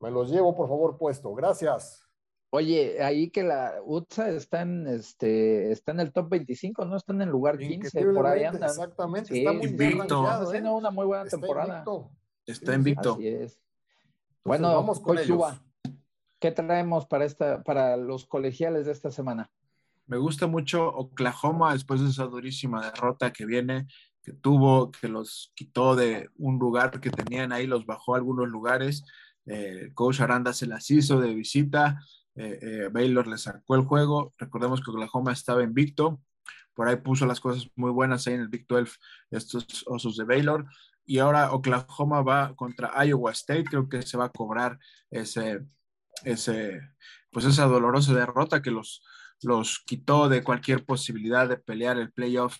Me 0.00 0.10
los 0.10 0.30
llevo, 0.30 0.54
por 0.54 0.68
favor, 0.68 0.98
puesto. 0.98 1.34
Gracias. 1.34 2.04
Oye, 2.50 3.02
ahí 3.02 3.30
que 3.30 3.42
la 3.42 3.80
UTSA 3.84 4.28
está 4.30 4.62
en, 4.62 4.86
este, 4.86 5.72
está 5.72 5.90
en 5.90 6.00
el 6.00 6.12
top 6.12 6.28
25, 6.28 6.84
no 6.84 6.96
está 6.96 7.12
en 7.12 7.22
el 7.22 7.28
lugar 7.28 7.58
15, 7.58 8.04
por 8.12 8.26
ahí 8.26 8.44
andan. 8.44 8.70
Exactamente, 8.70 9.36
está 9.36 9.52
muy 9.52 9.66
invicto. 9.66 10.22
Está 10.22 10.42
haciendo 10.42 10.70
¿eh? 10.70 10.74
una 10.74 10.90
muy 10.90 11.06
buena 11.06 11.24
temporada. 11.24 11.84
Está 12.46 12.74
invicto. 12.74 13.14
Así 13.14 13.26
es. 13.26 13.60
bueno, 14.44 14.72
vamos 14.72 15.00
con 15.00 15.18
ellos. 15.18 15.60
¿qué 16.44 16.52
traemos 16.52 17.06
para, 17.06 17.24
esta, 17.24 17.62
para 17.62 17.96
los 17.96 18.26
colegiales 18.26 18.84
de 18.84 18.92
esta 18.92 19.10
semana? 19.10 19.50
Me 20.06 20.18
gusta 20.18 20.46
mucho 20.46 20.86
Oklahoma 20.86 21.72
después 21.72 22.02
de 22.02 22.10
esa 22.10 22.26
durísima 22.26 22.84
derrota 22.84 23.32
que 23.32 23.46
viene, 23.46 23.86
que 24.24 24.32
tuvo, 24.32 24.90
que 24.90 25.08
los 25.08 25.52
quitó 25.54 25.94
de 25.94 26.30
un 26.36 26.58
lugar 26.58 27.00
que 27.00 27.10
tenían 27.10 27.52
ahí, 27.52 27.66
los 27.66 27.84
bajó 27.84 28.14
a 28.14 28.18
algunos 28.18 28.48
lugares. 28.48 29.04
Eh, 29.46 29.90
coach 29.92 30.20
Aranda 30.20 30.52
se 30.52 30.66
las 30.66 30.90
hizo 30.90 31.20
de 31.20 31.34
visita. 31.34 32.00
Eh, 32.34 32.58
eh, 32.62 32.88
Baylor 32.90 33.26
le 33.26 33.36
sacó 33.36 33.74
el 33.74 33.82
juego. 33.82 34.32
Recordemos 34.38 34.80
que 34.80 34.90
Oklahoma 34.90 35.32
estaba 35.32 35.62
invicto. 35.62 36.20
Por 36.72 36.88
ahí 36.88 36.96
puso 36.96 37.26
las 37.26 37.38
cosas 37.38 37.68
muy 37.76 37.90
buenas 37.90 38.26
ahí 38.26 38.34
en 38.34 38.40
el 38.40 38.48
Big 38.48 38.66
12, 38.66 38.96
estos 39.30 39.84
osos 39.86 40.16
de 40.16 40.24
Baylor. 40.24 40.66
Y 41.04 41.18
ahora 41.18 41.52
Oklahoma 41.52 42.22
va 42.22 42.54
contra 42.56 43.04
Iowa 43.04 43.30
State. 43.32 43.64
Creo 43.64 43.88
que 43.88 44.02
se 44.02 44.16
va 44.16 44.24
a 44.26 44.32
cobrar 44.32 44.78
ese, 45.10 45.60
ese, 46.24 46.80
pues 47.30 47.44
esa 47.44 47.66
dolorosa 47.66 48.14
derrota 48.14 48.62
que 48.62 48.70
los, 48.70 49.04
los 49.42 49.80
quitó 49.86 50.30
de 50.30 50.42
cualquier 50.42 50.84
posibilidad 50.84 51.46
de 51.46 51.58
pelear 51.58 51.98
el 51.98 52.10
playoff 52.10 52.56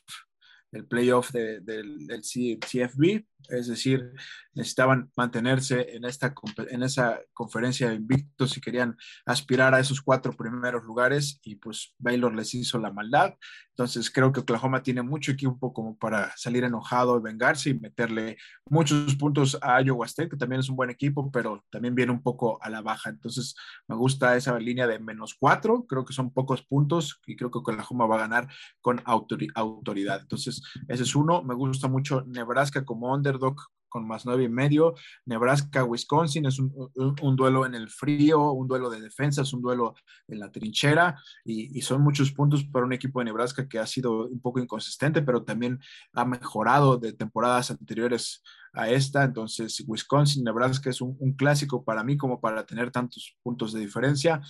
el 0.74 0.86
playoff 0.86 1.30
del, 1.32 1.64
del 1.64 2.20
CFB, 2.22 3.24
es 3.48 3.66
decir, 3.66 4.12
necesitaban 4.54 5.10
mantenerse 5.16 5.96
en, 5.96 6.04
esta, 6.04 6.34
en 6.70 6.82
esa 6.82 7.20
conferencia 7.32 7.88
de 7.88 7.96
invictos 7.96 8.52
si 8.52 8.60
querían 8.60 8.96
aspirar 9.26 9.74
a 9.74 9.80
esos 9.80 10.00
cuatro 10.00 10.32
primeros 10.32 10.84
lugares 10.84 11.40
y 11.42 11.56
pues 11.56 11.94
Baylor 11.98 12.34
les 12.34 12.54
hizo 12.54 12.78
la 12.78 12.92
maldad. 12.92 13.34
Entonces 13.70 14.08
creo 14.10 14.32
que 14.32 14.40
Oklahoma 14.40 14.84
tiene 14.84 15.02
mucho 15.02 15.32
equipo 15.32 15.72
como 15.72 15.96
para 15.98 16.32
salir 16.36 16.62
enojado 16.62 17.18
y 17.18 17.22
vengarse 17.22 17.70
y 17.70 17.74
meterle 17.74 18.36
muchos 18.70 19.16
puntos 19.16 19.58
a 19.60 19.82
Iowa 19.82 20.06
State, 20.06 20.28
que 20.28 20.36
también 20.36 20.60
es 20.60 20.68
un 20.68 20.76
buen 20.76 20.90
equipo, 20.90 21.30
pero 21.32 21.64
también 21.70 21.94
viene 21.96 22.12
un 22.12 22.22
poco 22.22 22.62
a 22.62 22.70
la 22.70 22.82
baja. 22.82 23.10
Entonces 23.10 23.56
me 23.88 23.96
gusta 23.96 24.36
esa 24.36 24.56
línea 24.60 24.86
de 24.86 25.00
menos 25.00 25.34
cuatro, 25.34 25.86
creo 25.88 26.04
que 26.04 26.12
son 26.12 26.32
pocos 26.32 26.62
puntos 26.62 27.20
y 27.26 27.34
creo 27.34 27.50
que 27.50 27.58
Oklahoma 27.58 28.06
va 28.06 28.14
a 28.14 28.20
ganar 28.28 28.48
con 28.80 29.02
autoridad. 29.04 30.20
Entonces 30.20 30.62
ese 30.86 31.02
es 31.02 31.16
uno. 31.16 31.42
Me 31.42 31.54
gusta 31.54 31.88
mucho 31.88 32.22
Nebraska 32.26 32.84
como 32.84 33.08
underdog 33.34 33.56
con 33.94 34.08
más 34.08 34.26
nueve 34.26 34.42
y 34.42 34.48
medio. 34.48 34.94
Nebraska-Wisconsin 35.24 36.46
es 36.46 36.58
un, 36.58 37.36
duelo 37.36 37.64
en 37.64 37.76
el 37.76 37.88
frío, 37.88 38.50
un 38.50 38.66
duelo 38.66 38.90
de 38.90 39.00
defensa, 39.00 39.42
es 39.42 39.52
un 39.52 39.62
duelo 39.62 39.94
en 40.26 40.40
la 40.40 40.50
trinchera 40.50 41.16
y, 41.44 41.80
son 41.80 42.02
muchos 42.02 42.32
puntos 42.32 42.64
para 42.64 42.84
un 42.84 42.92
equipo 42.92 43.20
de 43.20 43.26
Nebraska 43.26 43.68
que 43.68 43.78
ha 43.78 43.86
sido 43.86 44.26
un 44.26 44.40
poco 44.40 44.58
inconsistente, 44.58 45.22
pero 45.22 45.44
también 45.44 45.78
ha 46.12 46.24
mejorado 46.24 46.96
de 46.96 47.12
temporadas 47.12 47.70
anteriores 47.70 48.42
a 48.72 48.90
esta. 48.90 49.22
Entonces, 49.22 49.84
Wisconsin-Nebraska 49.86 50.90
es 50.90 51.00
un, 51.00 51.34
clásico 51.36 51.84
para 51.84 52.02
mí 52.02 52.16
como 52.16 52.40
para 52.40 52.66
tener 52.66 52.90
tantos 52.90 53.36
puntos 53.44 53.72
de 53.72 53.78
diferencia. 53.78 54.40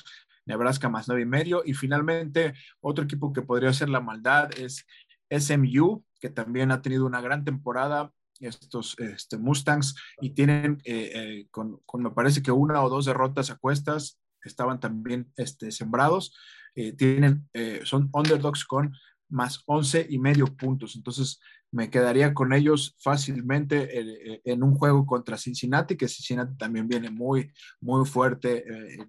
Nebraska 0.46 0.88
más 0.88 1.06
nueve 1.06 1.22
y 1.22 1.26
medio. 1.26 1.62
Y 1.66 1.74
finalmente, 1.74 2.54
otro 2.80 3.04
equipo 3.04 3.34
que 3.34 3.42
podría 3.42 3.74
ser 3.74 3.90
la 3.90 4.00
maldad 4.00 4.50
es 4.58 4.86
SMU, 5.28 6.02
que 6.18 6.30
también 6.30 6.70
ha 6.70 6.80
tenido 6.80 7.04
una 7.04 7.20
gran 7.20 7.44
temporada, 7.44 8.10
estos 8.46 8.96
este, 8.98 9.38
Mustangs, 9.38 9.94
y 10.20 10.30
tienen, 10.30 10.80
eh, 10.84 11.10
eh, 11.14 11.46
con, 11.50 11.80
me 11.98 12.10
parece 12.10 12.42
que 12.42 12.52
una 12.52 12.82
o 12.82 12.88
dos 12.88 13.06
derrotas 13.06 13.50
a 13.50 13.56
cuestas, 13.56 14.20
estaban 14.42 14.78
también 14.78 15.32
este, 15.36 15.72
sembrados, 15.72 16.34
eh, 16.74 16.92
tienen, 16.92 17.48
son 17.84 18.10
underdogs 18.12 18.64
con 18.64 18.94
más 19.30 19.62
11 19.66 20.06
y 20.10 20.18
medio 20.18 20.46
puntos. 20.46 20.96
Entonces, 20.96 21.40
me 21.72 21.88
quedaría 21.88 22.34
con 22.34 22.52
ellos 22.52 22.94
fácilmente 23.00 24.40
en 24.44 24.62
un 24.62 24.74
juego 24.74 25.06
contra 25.06 25.38
Cincinnati, 25.38 25.96
que 25.96 26.08
Cincinnati 26.08 26.56
también 26.56 26.86
viene 26.86 27.10
muy, 27.10 27.50
muy 27.80 28.06
fuerte, 28.06 28.64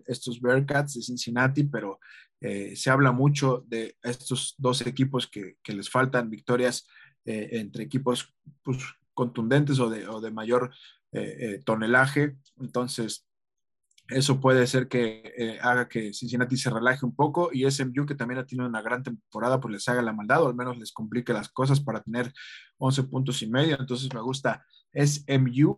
estos 0.07 0.39
Bearcats 0.39 0.93
de 0.95 1.01
Cincinnati, 1.01 1.65
pero 1.65 1.99
se 2.39 2.89
habla 2.89 3.11
mucho 3.11 3.63
de 3.67 3.97
estos 4.01 4.55
dos 4.57 4.81
equipos 4.81 5.27
que, 5.27 5.57
les 5.67 5.89
faltan 5.89 6.29
victorias 6.29 6.87
entre 7.25 7.83
equipos 7.83 8.33
pues, 8.63 8.77
contundentes 9.15 9.79
o 9.79 9.89
de, 9.89 10.31
mayor 10.31 10.71
eh, 11.11 11.37
eh, 11.39 11.61
tonelaje. 11.65 12.37
Entonces, 12.57 13.25
eso 14.07 14.39
puede 14.39 14.67
ser 14.67 14.87
que 14.87 15.33
eh, 15.35 15.57
haga 15.61 15.87
que 15.87 16.13
Cincinnati 16.13 16.57
se 16.57 16.69
relaje 16.69 17.05
un 17.05 17.15
poco 17.15 17.49
y 17.51 17.69
SMU, 17.69 18.05
que 18.05 18.13
también 18.13 18.39
ha 18.39 18.45
tenido 18.45 18.67
una 18.67 18.83
gran 18.83 19.01
temporada, 19.01 19.59
pues 19.59 19.71
les 19.71 19.89
haga 19.89 20.03
la 20.03 20.13
maldad 20.13 20.43
o 20.43 20.47
al 20.47 20.55
menos 20.55 20.77
les 20.77 20.91
complique 20.91 21.33
las 21.33 21.49
cosas 21.49 21.79
para 21.79 22.03
tener 22.03 22.31
11 22.77 23.03
puntos 23.05 23.41
y 23.41 23.47
medio. 23.47 23.77
Entonces, 23.79 24.13
me 24.13 24.21
gusta 24.21 24.63
SMU 24.93 25.75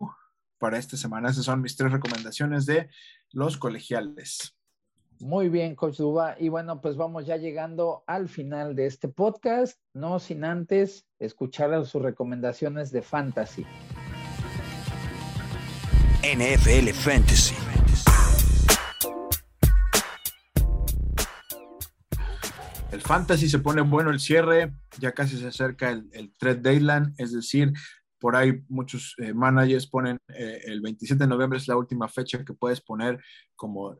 para 0.58 0.76
esta 0.76 0.98
semana. 0.98 1.30
Esas 1.30 1.46
son 1.46 1.62
mis 1.62 1.76
tres 1.76 1.90
recomendaciones 1.90 2.66
de 2.66 2.90
los 3.30 3.56
colegiales. 3.56 4.57
Muy 5.20 5.48
bien, 5.48 5.74
Coach 5.74 5.96
Duba. 5.96 6.36
Y 6.38 6.48
bueno, 6.48 6.80
pues 6.80 6.96
vamos 6.96 7.26
ya 7.26 7.36
llegando 7.36 8.04
al 8.06 8.28
final 8.28 8.76
de 8.76 8.86
este 8.86 9.08
podcast, 9.08 9.80
no 9.92 10.20
sin 10.20 10.44
antes 10.44 11.06
escuchar 11.18 11.84
sus 11.86 12.00
recomendaciones 12.00 12.92
de 12.92 13.02
fantasy. 13.02 13.66
NFL 16.22 16.90
Fantasy. 16.90 17.54
El 22.92 23.02
fantasy 23.02 23.48
se 23.48 23.58
pone 23.58 23.82
bueno 23.82 24.10
el 24.10 24.20
cierre, 24.20 24.72
ya 24.98 25.12
casi 25.12 25.36
se 25.36 25.48
acerca 25.48 25.90
el, 25.90 26.08
el 26.12 26.32
trade 26.38 26.60
deadline, 26.60 27.14
es 27.18 27.32
decir, 27.32 27.72
por 28.18 28.36
ahí 28.36 28.62
muchos 28.68 29.14
eh, 29.18 29.32
managers 29.32 29.86
ponen 29.86 30.18
eh, 30.28 30.60
el 30.64 30.80
27 30.80 31.24
de 31.24 31.28
noviembre 31.28 31.58
es 31.58 31.68
la 31.68 31.76
última 31.76 32.08
fecha 32.08 32.44
que 32.44 32.52
puedes 32.52 32.80
poner 32.80 33.22
como 33.54 33.96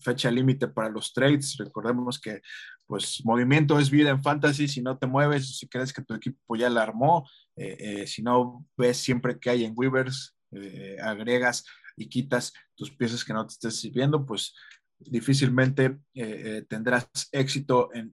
fecha 0.00 0.30
límite 0.30 0.68
para 0.68 0.88
los 0.88 1.12
trades. 1.12 1.56
Recordemos 1.58 2.20
que 2.20 2.40
pues 2.86 3.22
movimiento 3.24 3.78
es 3.78 3.90
vida 3.90 4.10
en 4.10 4.22
fantasy, 4.22 4.68
si 4.68 4.82
no 4.82 4.98
te 4.98 5.06
mueves, 5.06 5.58
si 5.58 5.68
crees 5.68 5.92
que 5.92 6.02
tu 6.02 6.14
equipo 6.14 6.56
ya 6.56 6.68
la 6.68 6.82
armó, 6.82 7.28
eh, 7.56 8.06
si 8.06 8.22
no 8.22 8.66
ves 8.76 8.98
siempre 8.98 9.38
que 9.38 9.50
hay 9.50 9.64
en 9.64 9.74
Weavers, 9.76 10.36
agregas 11.02 11.64
y 11.96 12.08
quitas 12.08 12.52
tus 12.74 12.90
piezas 12.90 13.24
que 13.24 13.32
no 13.32 13.46
te 13.46 13.52
estés 13.52 13.76
sirviendo, 13.76 14.26
pues 14.26 14.54
difícilmente 15.06 15.84
eh, 15.84 15.96
eh, 16.14 16.66
tendrás 16.68 17.08
éxito 17.32 17.90
en, 17.94 18.12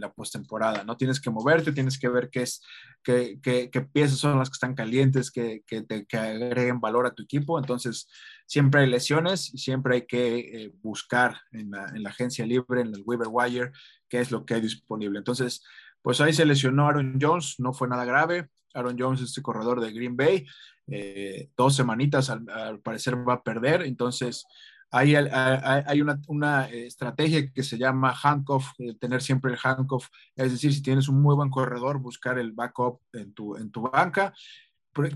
la 0.00 0.12
postemporada. 0.12 0.84
No 0.84 0.96
tienes 0.96 1.20
que 1.20 1.30
moverte, 1.30 1.72
tienes 1.72 1.98
que 1.98 2.08
ver 2.08 2.30
qué, 2.30 2.42
es, 2.42 2.62
qué, 3.02 3.88
piezas 3.92 4.18
son 4.18 4.38
las 4.38 4.48
que 4.48 4.54
están 4.54 4.74
calientes, 4.74 5.30
que, 5.30 5.62
que, 5.66 6.16
agreguen 6.16 6.80
valor 6.80 7.06
a 7.06 7.14
tu 7.14 7.22
equipo. 7.22 7.58
Entonces, 7.58 8.08
siempre 8.46 8.82
hay 8.82 8.86
lesiones 8.88 9.52
y 9.52 9.58
siempre 9.58 9.96
hay 9.96 10.06
que 10.06 10.38
eh, 10.38 10.72
buscar 10.82 11.40
en 11.52 11.70
la, 11.70 12.10
agencia 12.10 12.46
libre, 12.46 12.80
en 12.80 12.94
el 12.94 13.02
waiver 13.04 13.28
wire, 13.30 13.72
qué 14.08 14.20
es 14.20 14.30
lo 14.30 14.44
que 14.44 14.54
hay 14.54 14.60
disponible. 14.60 15.18
Entonces, 15.18 15.62
pues 16.02 16.20
ahí 16.20 16.32
se 16.32 16.46
lesionó 16.46 16.88
Aaron 16.88 17.18
Jones, 17.20 17.56
no 17.58 17.72
fue 17.72 17.88
nada 17.88 18.04
grave. 18.04 18.48
Aaron 18.74 18.96
Jones, 18.98 19.20
este 19.20 19.42
corredor 19.42 19.80
de 19.80 19.92
Green 19.92 20.16
Bay, 20.16 20.46
eh, 20.90 21.50
dos 21.56 21.76
semanitas 21.76 22.30
al, 22.30 22.80
parecer 22.80 23.16
va 23.28 23.34
a 23.34 23.42
perder, 23.42 23.82
entonces 23.82 24.46
hay, 24.90 25.14
hay 25.14 26.00
una, 26.00 26.68
estrategia 26.70 27.50
que 27.52 27.62
se 27.62 27.78
llama 27.78 28.14
handcuff, 28.22 28.72
tener 29.00 29.22
siempre 29.22 29.52
el 29.52 29.58
handcuff, 29.62 30.08
es 30.34 30.52
decir, 30.52 30.72
si 30.72 30.82
tienes 30.82 31.08
un 31.08 31.20
muy 31.20 31.34
buen 31.34 31.50
corredor, 31.50 31.98
buscar 31.98 32.38
el 32.38 32.52
backup 32.52 33.00
en 33.12 33.32
tu, 33.34 33.56
en 33.56 33.70
tu 33.70 33.82
banca. 33.82 34.32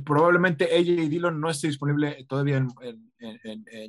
Probablemente 0.05 0.64
AJ 0.64 1.09
Dillon 1.09 1.41
no 1.41 1.51
esté 1.51 1.66
disponible 1.66 2.25
todavía 2.29 2.64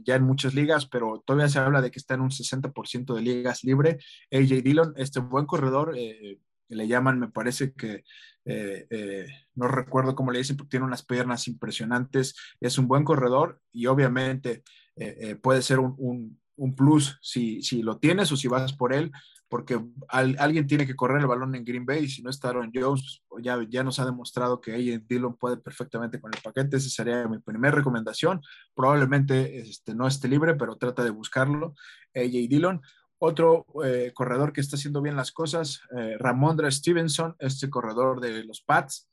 ya 0.03 0.15
en 0.15 0.23
muchas 0.23 0.55
ligas, 0.55 0.88
pero 0.88 1.21
todavía 1.23 1.49
se 1.49 1.59
habla 1.59 1.81
de 1.81 1.91
que 1.91 1.99
está 1.99 2.15
en 2.15 2.21
un 2.21 2.31
60% 2.31 3.13
de 3.13 3.21
ligas 3.21 3.63
libre. 3.63 3.99
AJ 4.31 4.63
Dillon, 4.63 4.93
este 4.97 5.19
buen 5.19 5.45
corredor, 5.45 5.93
eh, 5.95 6.39
le 6.69 6.88
llaman, 6.88 7.19
me 7.19 7.29
parece 7.29 7.73
que 7.73 8.03
eh, 8.45 8.88
eh, 8.89 9.27
no 9.55 9.67
recuerdo 9.67 10.15
cómo 10.15 10.31
le 10.31 10.39
dicen, 10.39 10.57
porque 10.57 10.71
tiene 10.71 10.86
unas 10.86 11.05
piernas 11.05 11.47
impresionantes, 11.47 12.36
es 12.59 12.77
un 12.77 12.88
buen 12.88 13.03
corredor 13.03 13.61
y 13.71 13.86
obviamente 13.88 14.63
eh, 14.95 15.35
puede 15.35 15.61
ser 15.61 15.79
un, 15.79 16.39
plus 16.75 17.17
si, 17.21 17.61
si, 17.61 17.81
lo 17.81 17.97
tienes 17.97 18.31
o 18.31 18.37
si 18.37 18.47
vas 18.47 18.73
por 18.73 18.93
él, 18.93 19.11
porque 19.53 19.79
alguien 20.07 20.65
tiene 20.65 20.87
que 20.87 20.95
correr 20.95 21.21
el 21.21 21.27
balón 21.27 21.53
en 21.53 21.63
Green 21.63 21.85
Bay, 21.85 22.07
si 22.07 22.23
no 22.23 22.31
está 22.31 22.49
Aaron 22.49 22.71
Jones, 22.73 23.21
pues, 23.27 23.43
ya, 23.43 23.59
ya 23.69 23.83
nos 23.83 23.99
ha 23.99 24.05
demostrado 24.05 24.59
que 24.59 24.73
AJ 24.73 25.05
Dillon 25.07 25.37
puede 25.37 25.57
perfectamente 25.57 26.19
con 26.19 26.31
el 26.33 26.41
paquete, 26.41 26.77
esa 26.77 26.89
sería 26.89 27.27
mi 27.27 27.37
primera 27.37 27.75
recomendación, 27.75 28.41
probablemente 28.73 29.59
este, 29.59 29.93
no 29.93 30.07
esté 30.07 30.27
libre, 30.27 30.55
pero 30.55 30.75
trata 30.77 31.03
de 31.03 31.11
buscarlo, 31.11 31.75
AJ 32.15 32.49
Dillon. 32.49 32.81
Otro 33.19 33.67
eh, 33.85 34.11
corredor 34.13 34.53
que 34.53 34.59
está 34.59 34.75
haciendo 34.75 35.03
bien 35.03 35.15
las 35.15 35.31
cosas, 35.31 35.81
eh, 35.95 36.17
Ramondra 36.19 36.71
Stevenson, 36.71 37.35
este 37.37 37.69
corredor 37.69 38.21
de 38.21 38.43
los 38.43 38.61
Pats. 38.61 39.07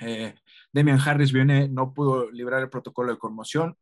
Eh, 0.00 0.34
Demian 0.72 0.98
Harris 0.98 1.30
viene, 1.30 1.68
no 1.68 1.92
pudo 1.92 2.30
librar 2.30 2.62
el 2.62 2.70
protocolo 2.70 3.12
de 3.12 3.18
conmoción. 3.18 3.76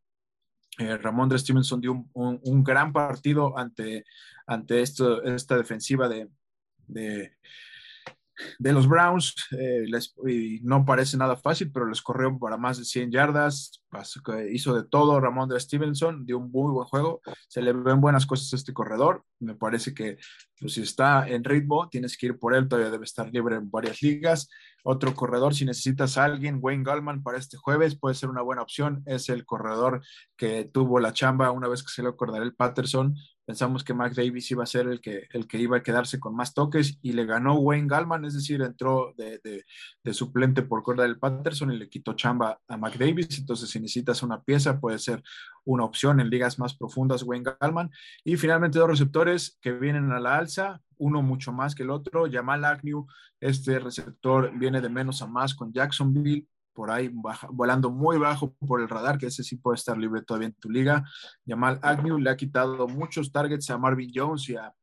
Ramondra 0.78 1.38
Stevenson 1.38 1.80
dio 1.80 2.06
un, 2.12 2.62
gran 2.62 2.92
partido 2.92 3.56
ante, 3.56 4.04
ante 4.46 4.82
esto, 4.82 5.22
esta 5.22 5.56
defensiva 5.56 6.08
de, 6.08 6.28
de 6.86 7.36
los 8.58 8.88
Browns, 8.88 9.34
eh, 9.58 9.86
no 10.62 10.84
parece 10.84 11.16
nada 11.16 11.36
fácil, 11.36 11.70
pero 11.72 11.86
les 11.86 12.02
corrió 12.02 12.38
para 12.38 12.56
más 12.56 12.78
de 12.78 12.84
100 12.84 13.10
yardas, 13.10 13.82
hizo 14.50 14.74
de 14.74 14.84
todo 14.88 15.20
Ramón 15.20 15.48
de 15.48 15.58
Stevenson, 15.58 16.26
dio 16.26 16.38
un 16.38 16.50
muy 16.50 16.72
buen 16.72 16.86
juego, 16.86 17.20
se 17.48 17.62
le 17.62 17.72
ven 17.72 18.00
buenas 18.00 18.26
cosas 18.26 18.52
a 18.52 18.56
este 18.56 18.72
corredor, 18.72 19.24
me 19.40 19.54
parece 19.54 19.94
que 19.94 20.18
pues, 20.58 20.74
si 20.74 20.82
está 20.82 21.28
en 21.28 21.44
ritmo, 21.44 21.88
tienes 21.88 22.16
que 22.16 22.26
ir 22.26 22.38
por 22.38 22.54
él, 22.54 22.68
todavía 22.68 22.90
debe 22.90 23.04
estar 23.04 23.30
libre 23.32 23.56
en 23.56 23.70
varias 23.70 24.02
ligas. 24.02 24.48
Otro 24.84 25.14
corredor, 25.14 25.54
si 25.54 25.64
necesitas 25.64 26.16
alguien, 26.16 26.58
Wayne 26.60 26.84
Gallman 26.84 27.22
para 27.22 27.38
este 27.38 27.56
jueves 27.56 27.98
puede 27.98 28.14
ser 28.14 28.30
una 28.30 28.42
buena 28.42 28.62
opción, 28.62 29.02
es 29.06 29.28
el 29.28 29.44
corredor 29.44 30.02
que 30.36 30.64
tuvo 30.64 31.00
la 31.00 31.12
chamba 31.12 31.50
una 31.50 31.68
vez 31.68 31.82
que 31.82 31.90
se 31.90 32.02
le 32.02 32.08
acordará 32.08 32.44
el 32.44 32.54
Patterson, 32.54 33.16
Pensamos 33.46 33.84
que 33.84 33.94
Mac 33.94 34.12
Davis 34.12 34.50
iba 34.50 34.64
a 34.64 34.66
ser 34.66 34.88
el 34.88 35.00
que, 35.00 35.28
el 35.30 35.46
que 35.46 35.58
iba 35.58 35.76
a 35.76 35.82
quedarse 35.82 36.18
con 36.18 36.34
más 36.34 36.52
toques 36.52 36.98
y 37.00 37.12
le 37.12 37.24
ganó 37.24 37.54
Wayne 37.54 37.86
Gallman, 37.86 38.24
es 38.24 38.34
decir, 38.34 38.60
entró 38.60 39.14
de, 39.16 39.38
de, 40.02 40.14
suplente 40.14 40.62
por 40.62 40.82
cuerda 40.82 41.04
del 41.04 41.20
Patterson 41.20 41.70
y 41.70 41.78
le 41.78 41.88
quitó 41.88 42.14
chamba 42.14 42.58
a 42.66 42.76
Mac 42.76 42.98
Davis. 42.98 43.38
Entonces, 43.38 43.70
si 43.70 43.78
necesitas 43.78 44.24
una 44.24 44.42
pieza, 44.42 44.80
puede 44.80 44.98
ser 44.98 45.22
una 45.64 45.84
opción 45.84 46.18
en 46.18 46.28
ligas 46.28 46.58
más 46.58 46.76
profundas, 46.76 47.22
Wayne 47.22 47.52
Gallman. 47.60 47.90
Y 48.24 48.36
finalmente, 48.36 48.80
dos 48.80 48.90
receptores 48.90 49.56
que 49.60 49.70
vienen 49.72 50.10
a 50.10 50.18
la 50.18 50.38
alza, 50.38 50.80
uno 50.98 51.22
mucho 51.22 51.52
más 51.52 51.76
que 51.76 51.84
el 51.84 51.90
otro, 51.90 52.26
Jamal 52.30 52.64
Agnew. 52.64 53.06
Este 53.40 53.78
receptor 53.78 54.50
viene 54.58 54.80
de 54.80 54.88
menos 54.88 55.22
a 55.22 55.26
más 55.28 55.54
con 55.54 55.72
Jacksonville 55.72 56.48
por 56.76 56.90
ahí 56.90 57.10
volando 57.48 57.90
muy 57.90 58.18
bajo 58.18 58.54
por 58.54 58.82
el 58.82 58.88
radar, 58.88 59.16
que 59.16 59.26
ese 59.26 59.42
sí 59.42 59.56
puede 59.56 59.76
estar 59.76 59.96
libre 59.96 60.22
todavía 60.22 60.48
en 60.48 60.54
tu 60.54 60.68
liga. 60.68 61.02
Jamal 61.46 61.80
Agnew 61.82 62.18
le 62.18 62.28
ha 62.28 62.36
quitado 62.36 62.86
muchos 62.86 63.32
targets 63.32 63.70
a 63.70 63.78
Marvin 63.78 64.12
Jones 64.14 64.46
y 64.50 64.56
a, 64.56 64.74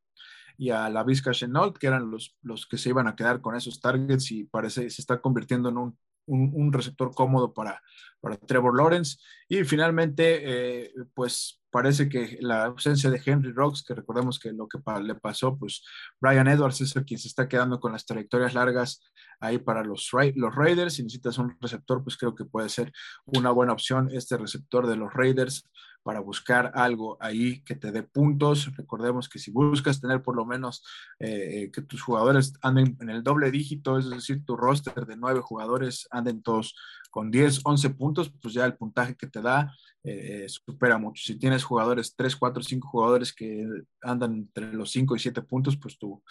y 0.57 0.71
a 0.71 0.89
la 0.89 1.03
Vizca 1.03 1.31
Chenault, 1.31 1.77
que 1.77 1.87
eran 1.87 2.09
los, 2.09 2.35
los 2.41 2.65
que 2.65 2.79
se 2.79 2.89
iban 2.89 3.07
a 3.07 3.15
quedar 3.15 3.41
con 3.41 3.55
esos 3.55 3.79
targets 3.79 4.31
y 4.31 4.45
parece 4.45 4.89
se 4.89 5.01
está 5.01 5.21
convirtiendo 5.21 5.69
en 5.69 5.77
un, 5.77 5.97
un, 6.25 6.71
receptor 6.71 7.13
cómodo 7.13 7.53
para, 7.53 7.81
para 8.19 8.37
Trevor 8.37 8.77
Lawrence. 8.77 9.17
Y 9.47 9.63
finalmente, 9.63 10.41
eh, 10.85 10.93
pues 11.13 11.61
parece 11.69 12.07
que 12.07 12.37
la 12.39 12.65
ausencia 12.65 13.09
de 13.09 13.21
Henry 13.25 13.51
Rocks, 13.51 13.83
que 13.83 13.95
recordemos 13.95 14.39
que 14.39 14.51
lo 14.51 14.67
que 14.67 14.79
le 15.01 15.15
pasó, 15.15 15.57
pues 15.57 15.83
Brian 16.21 16.47
Edwards 16.47 16.81
es 16.81 16.95
el 16.95 17.03
quien 17.03 17.19
se 17.19 17.27
está 17.27 17.47
quedando 17.47 17.79
con 17.79 17.91
las 17.91 18.05
trayectorias 18.05 18.53
largas 18.53 19.01
ahí 19.39 19.57
para 19.57 19.83
los, 19.83 20.09
los 20.35 20.55
Raiders. 20.55 20.93
Si 20.93 21.03
necesitas 21.03 21.37
un 21.37 21.57
receptor, 21.59 22.03
pues 22.03 22.15
creo 22.15 22.35
que 22.35 22.45
puede 22.45 22.69
ser 22.69 22.91
una 23.25 23.49
buena 23.51 23.73
opción 23.73 24.09
este 24.11 24.37
receptor 24.37 24.87
de 24.87 24.97
los 24.97 25.11
Raiders 25.13 25.67
para 26.03 26.19
buscar 26.19 26.71
algo 26.75 27.17
ahí 27.19 27.63
que 27.63 27.75
te 27.75 27.91
dé 27.91 28.03
puntos. 28.03 28.75
Recordemos 28.75 29.29
que 29.29 29.39
si 29.39 29.51
buscas 29.51 30.01
tener 30.01 30.21
por 30.21 30.35
lo 30.35 30.45
menos 30.45 30.83
eh, 31.19 31.71
que 31.73 31.81
tus 31.81 32.01
jugadores 32.01 32.53
anden 32.61 32.97
en 32.99 33.09
el 33.09 33.23
doble 33.23 33.49
dígito, 33.51 33.97
es 33.97 34.09
decir, 34.09 34.45
tu 34.45 34.55
roster 34.55 35.05
de 35.05 35.15
nueve 35.15 35.41
jugadores 35.41 36.07
anden 36.11 36.43
todos 36.43 36.75
con 37.09 37.31
10, 37.31 37.61
11 37.63 37.89
puntos, 37.91 38.31
pues 38.41 38.53
ya 38.53 38.65
el 38.65 38.75
puntaje 38.75 39.15
que 39.15 39.27
te 39.27 39.41
da 39.41 39.73
eh, 40.03 40.45
supera 40.49 40.97
mucho. 40.97 41.23
Si 41.23 41.39
tienes 41.39 41.63
jugadores, 41.63 42.13
3, 42.15 42.35
4, 42.35 42.63
5 42.63 42.87
jugadores 42.87 43.33
que 43.33 43.65
andan 44.01 44.33
entre 44.33 44.73
los 44.73 44.91
5 44.91 45.15
y 45.15 45.19
7 45.19 45.41
puntos, 45.43 45.77
pues 45.77 45.97
tu, 45.97 46.21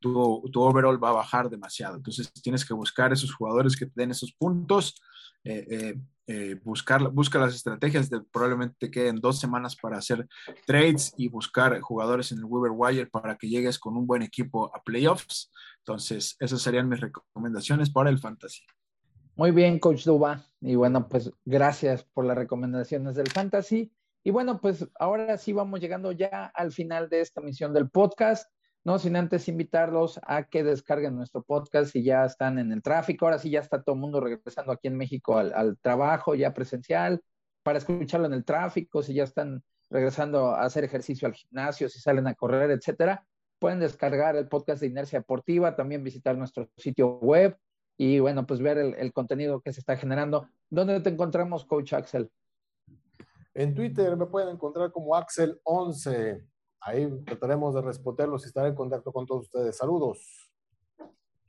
tu, 0.00 0.42
tu, 0.52 0.60
overall 0.60 1.02
va 1.02 1.10
a 1.10 1.14
bajar 1.14 1.48
demasiado. 1.48 1.96
Entonces 1.96 2.32
tienes 2.42 2.64
que 2.64 2.74
buscar 2.74 3.12
esos 3.12 3.34
jugadores 3.34 3.76
que 3.76 3.86
te 3.86 3.92
den 3.96 4.10
esos 4.10 4.32
puntos. 4.32 5.00
Eh, 5.44 5.96
eh, 6.28 6.54
buscar, 6.62 7.10
busca 7.10 7.38
las 7.38 7.54
estrategias 7.54 8.08
de 8.08 8.20
probablemente 8.20 8.76
te 8.78 8.90
queden 8.92 9.16
dos 9.16 9.40
semanas 9.40 9.74
para 9.74 9.98
hacer 9.98 10.28
trades 10.66 11.12
y 11.16 11.28
buscar 11.28 11.80
jugadores 11.80 12.30
en 12.30 12.38
el 12.38 12.44
Weaver 12.44 12.72
Wire 12.72 13.06
para 13.06 13.36
que 13.36 13.48
llegues 13.48 13.78
con 13.78 13.96
un 13.96 14.06
buen 14.06 14.22
equipo 14.22 14.70
a 14.74 14.82
playoffs. 14.82 15.50
Entonces, 15.78 16.36
esas 16.38 16.62
serían 16.62 16.88
mis 16.88 17.00
recomendaciones 17.00 17.90
para 17.90 18.08
el 18.08 18.20
fantasy. 18.20 18.62
Muy 19.34 19.50
bien, 19.50 19.78
Coach 19.78 20.04
Duba. 20.04 20.44
Y 20.60 20.74
bueno, 20.74 21.08
pues 21.08 21.32
gracias 21.46 22.04
por 22.04 22.26
las 22.26 22.36
recomendaciones 22.36 23.14
del 23.14 23.30
Fantasy. 23.30 23.90
Y 24.22 24.30
bueno, 24.30 24.60
pues 24.60 24.86
ahora 24.98 25.38
sí 25.38 25.54
vamos 25.54 25.80
llegando 25.80 26.12
ya 26.12 26.52
al 26.54 26.70
final 26.70 27.08
de 27.08 27.22
esta 27.22 27.40
misión 27.40 27.72
del 27.72 27.88
podcast. 27.88 28.52
No 28.84 28.98
sin 28.98 29.16
antes 29.16 29.48
invitarlos 29.48 30.20
a 30.26 30.44
que 30.44 30.62
descarguen 30.62 31.16
nuestro 31.16 31.42
podcast 31.42 31.92
si 31.92 32.02
ya 32.02 32.26
están 32.26 32.58
en 32.58 32.72
el 32.72 32.82
tráfico. 32.82 33.24
Ahora 33.24 33.38
sí 33.38 33.48
ya 33.48 33.60
está 33.60 33.82
todo 33.82 33.94
el 33.94 34.02
mundo 34.02 34.20
regresando 34.20 34.70
aquí 34.70 34.88
en 34.88 34.98
México 34.98 35.38
al, 35.38 35.78
trabajo 35.78 36.34
ya 36.34 36.52
presencial 36.52 37.22
para 37.62 37.78
escucharlo 37.78 38.26
en 38.26 38.34
el 38.34 38.44
tráfico, 38.44 39.02
si 39.02 39.14
ya 39.14 39.24
están 39.24 39.62
regresando 39.88 40.48
a 40.48 40.62
hacer 40.62 40.84
ejercicio 40.84 41.26
al 41.26 41.34
gimnasio, 41.34 41.88
si 41.88 42.00
salen 42.00 42.26
a 42.26 42.34
correr, 42.34 42.70
etcétera. 42.70 43.24
Pueden 43.58 43.80
descargar 43.80 44.36
el 44.36 44.48
podcast 44.48 44.80
de 44.80 44.88
Inercia 44.88 45.20
Deportiva, 45.20 45.74
también 45.74 46.04
visitar 46.04 46.36
nuestro 46.36 46.68
sitio 46.76 47.18
web 47.20 47.56
y 48.04 48.18
bueno, 48.18 48.44
pues 48.44 48.60
ver 48.60 48.78
el, 48.78 49.12
contenido 49.12 49.60
que 49.60 49.72
se 49.72 49.78
está 49.78 49.96
generando. 49.96 50.48
¿Dónde 50.68 50.98
te 50.98 51.10
encontramos, 51.10 51.64
Coach 51.64 51.92
Axel? 51.92 52.28
En 53.54 53.76
Twitter 53.76 54.16
me 54.16 54.26
pueden 54.26 54.48
encontrar 54.48 54.90
como 54.90 55.14
Axel11. 55.14 56.44
Ahí 56.80 57.08
trataremos 57.24 57.76
de 57.76 57.82
responderlos 57.82 58.42
y 58.42 58.48
estar 58.48 58.66
en 58.66 58.74
contacto 58.74 59.12
con 59.12 59.24
todos 59.24 59.42
ustedes. 59.42 59.76
Saludos. 59.76 60.50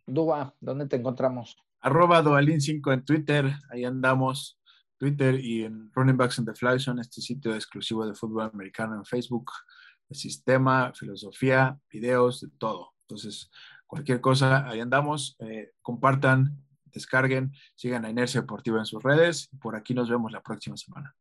Duba, 0.06 0.54
¿dónde 0.60 0.86
te 0.86 0.98
encontramos? 0.98 1.58
Arroba 1.80 2.22
Dualin5 2.22 2.94
en 2.94 3.04
Twitter, 3.04 3.52
ahí 3.72 3.84
andamos. 3.84 4.60
Twitter 5.00 5.40
y 5.44 5.64
en 5.64 5.92
Running 5.92 6.18
Backs 6.18 6.38
in 6.38 6.46
the 6.46 6.54
Fly 6.54 6.80
son 6.80 7.00
este 7.00 7.20
sitio 7.20 7.56
exclusivo 7.56 8.06
de 8.06 8.14
fútbol 8.14 8.52
americano 8.54 8.96
en 8.96 9.06
Facebook, 9.06 9.52
de 10.08 10.14
sistema, 10.14 10.94
filosofía, 10.94 11.80
videos, 11.90 12.42
de 12.42 12.50
todo. 12.60 12.94
Entonces, 13.08 13.50
Cualquier 13.94 14.22
cosa, 14.22 14.68
ahí 14.68 14.80
andamos. 14.80 15.36
Eh, 15.38 15.70
compartan, 15.84 16.58
descarguen, 16.86 17.54
sigan 17.76 18.06
a 18.06 18.10
Inercia 18.10 18.42
Deportiva 18.42 18.80
en 18.80 18.88
sus 18.88 19.04
redes. 19.04 19.52
Por 19.62 19.76
aquí 19.76 19.94
nos 19.94 20.10
vemos 20.10 20.32
la 20.32 20.42
próxima 20.42 20.76
semana. 20.78 21.16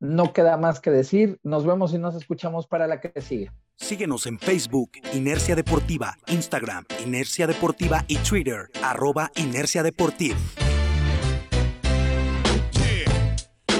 No 0.00 0.34
queda 0.34 0.58
más 0.58 0.80
que 0.80 0.90
decir. 0.90 1.40
Nos 1.42 1.64
vemos 1.64 1.94
y 1.94 1.98
nos 1.98 2.14
escuchamos 2.14 2.66
para 2.66 2.86
la 2.86 3.00
que 3.00 3.18
sigue. 3.22 3.50
Síguenos 3.74 4.26
en 4.26 4.38
Facebook, 4.38 4.90
Inercia 5.14 5.56
Deportiva, 5.56 6.18
Instagram, 6.26 6.84
Inercia 7.02 7.46
Deportiva 7.46 8.04
y 8.06 8.16
Twitter, 8.18 8.68
arroba 8.82 9.30
Inercia 9.36 9.82
Deportiva. 9.82 10.36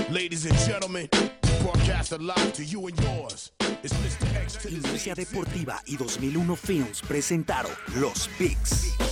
Ladies 0.09 0.47
and 0.47 0.59
gentlemen, 0.66 1.11
Inercia 4.68 5.14
Deportiva 5.14 5.82
y 5.86 5.96
2001 5.96 6.56
Films 6.56 7.02
presentaron 7.02 7.72
Los 7.96 8.28
Picks. 8.38 9.09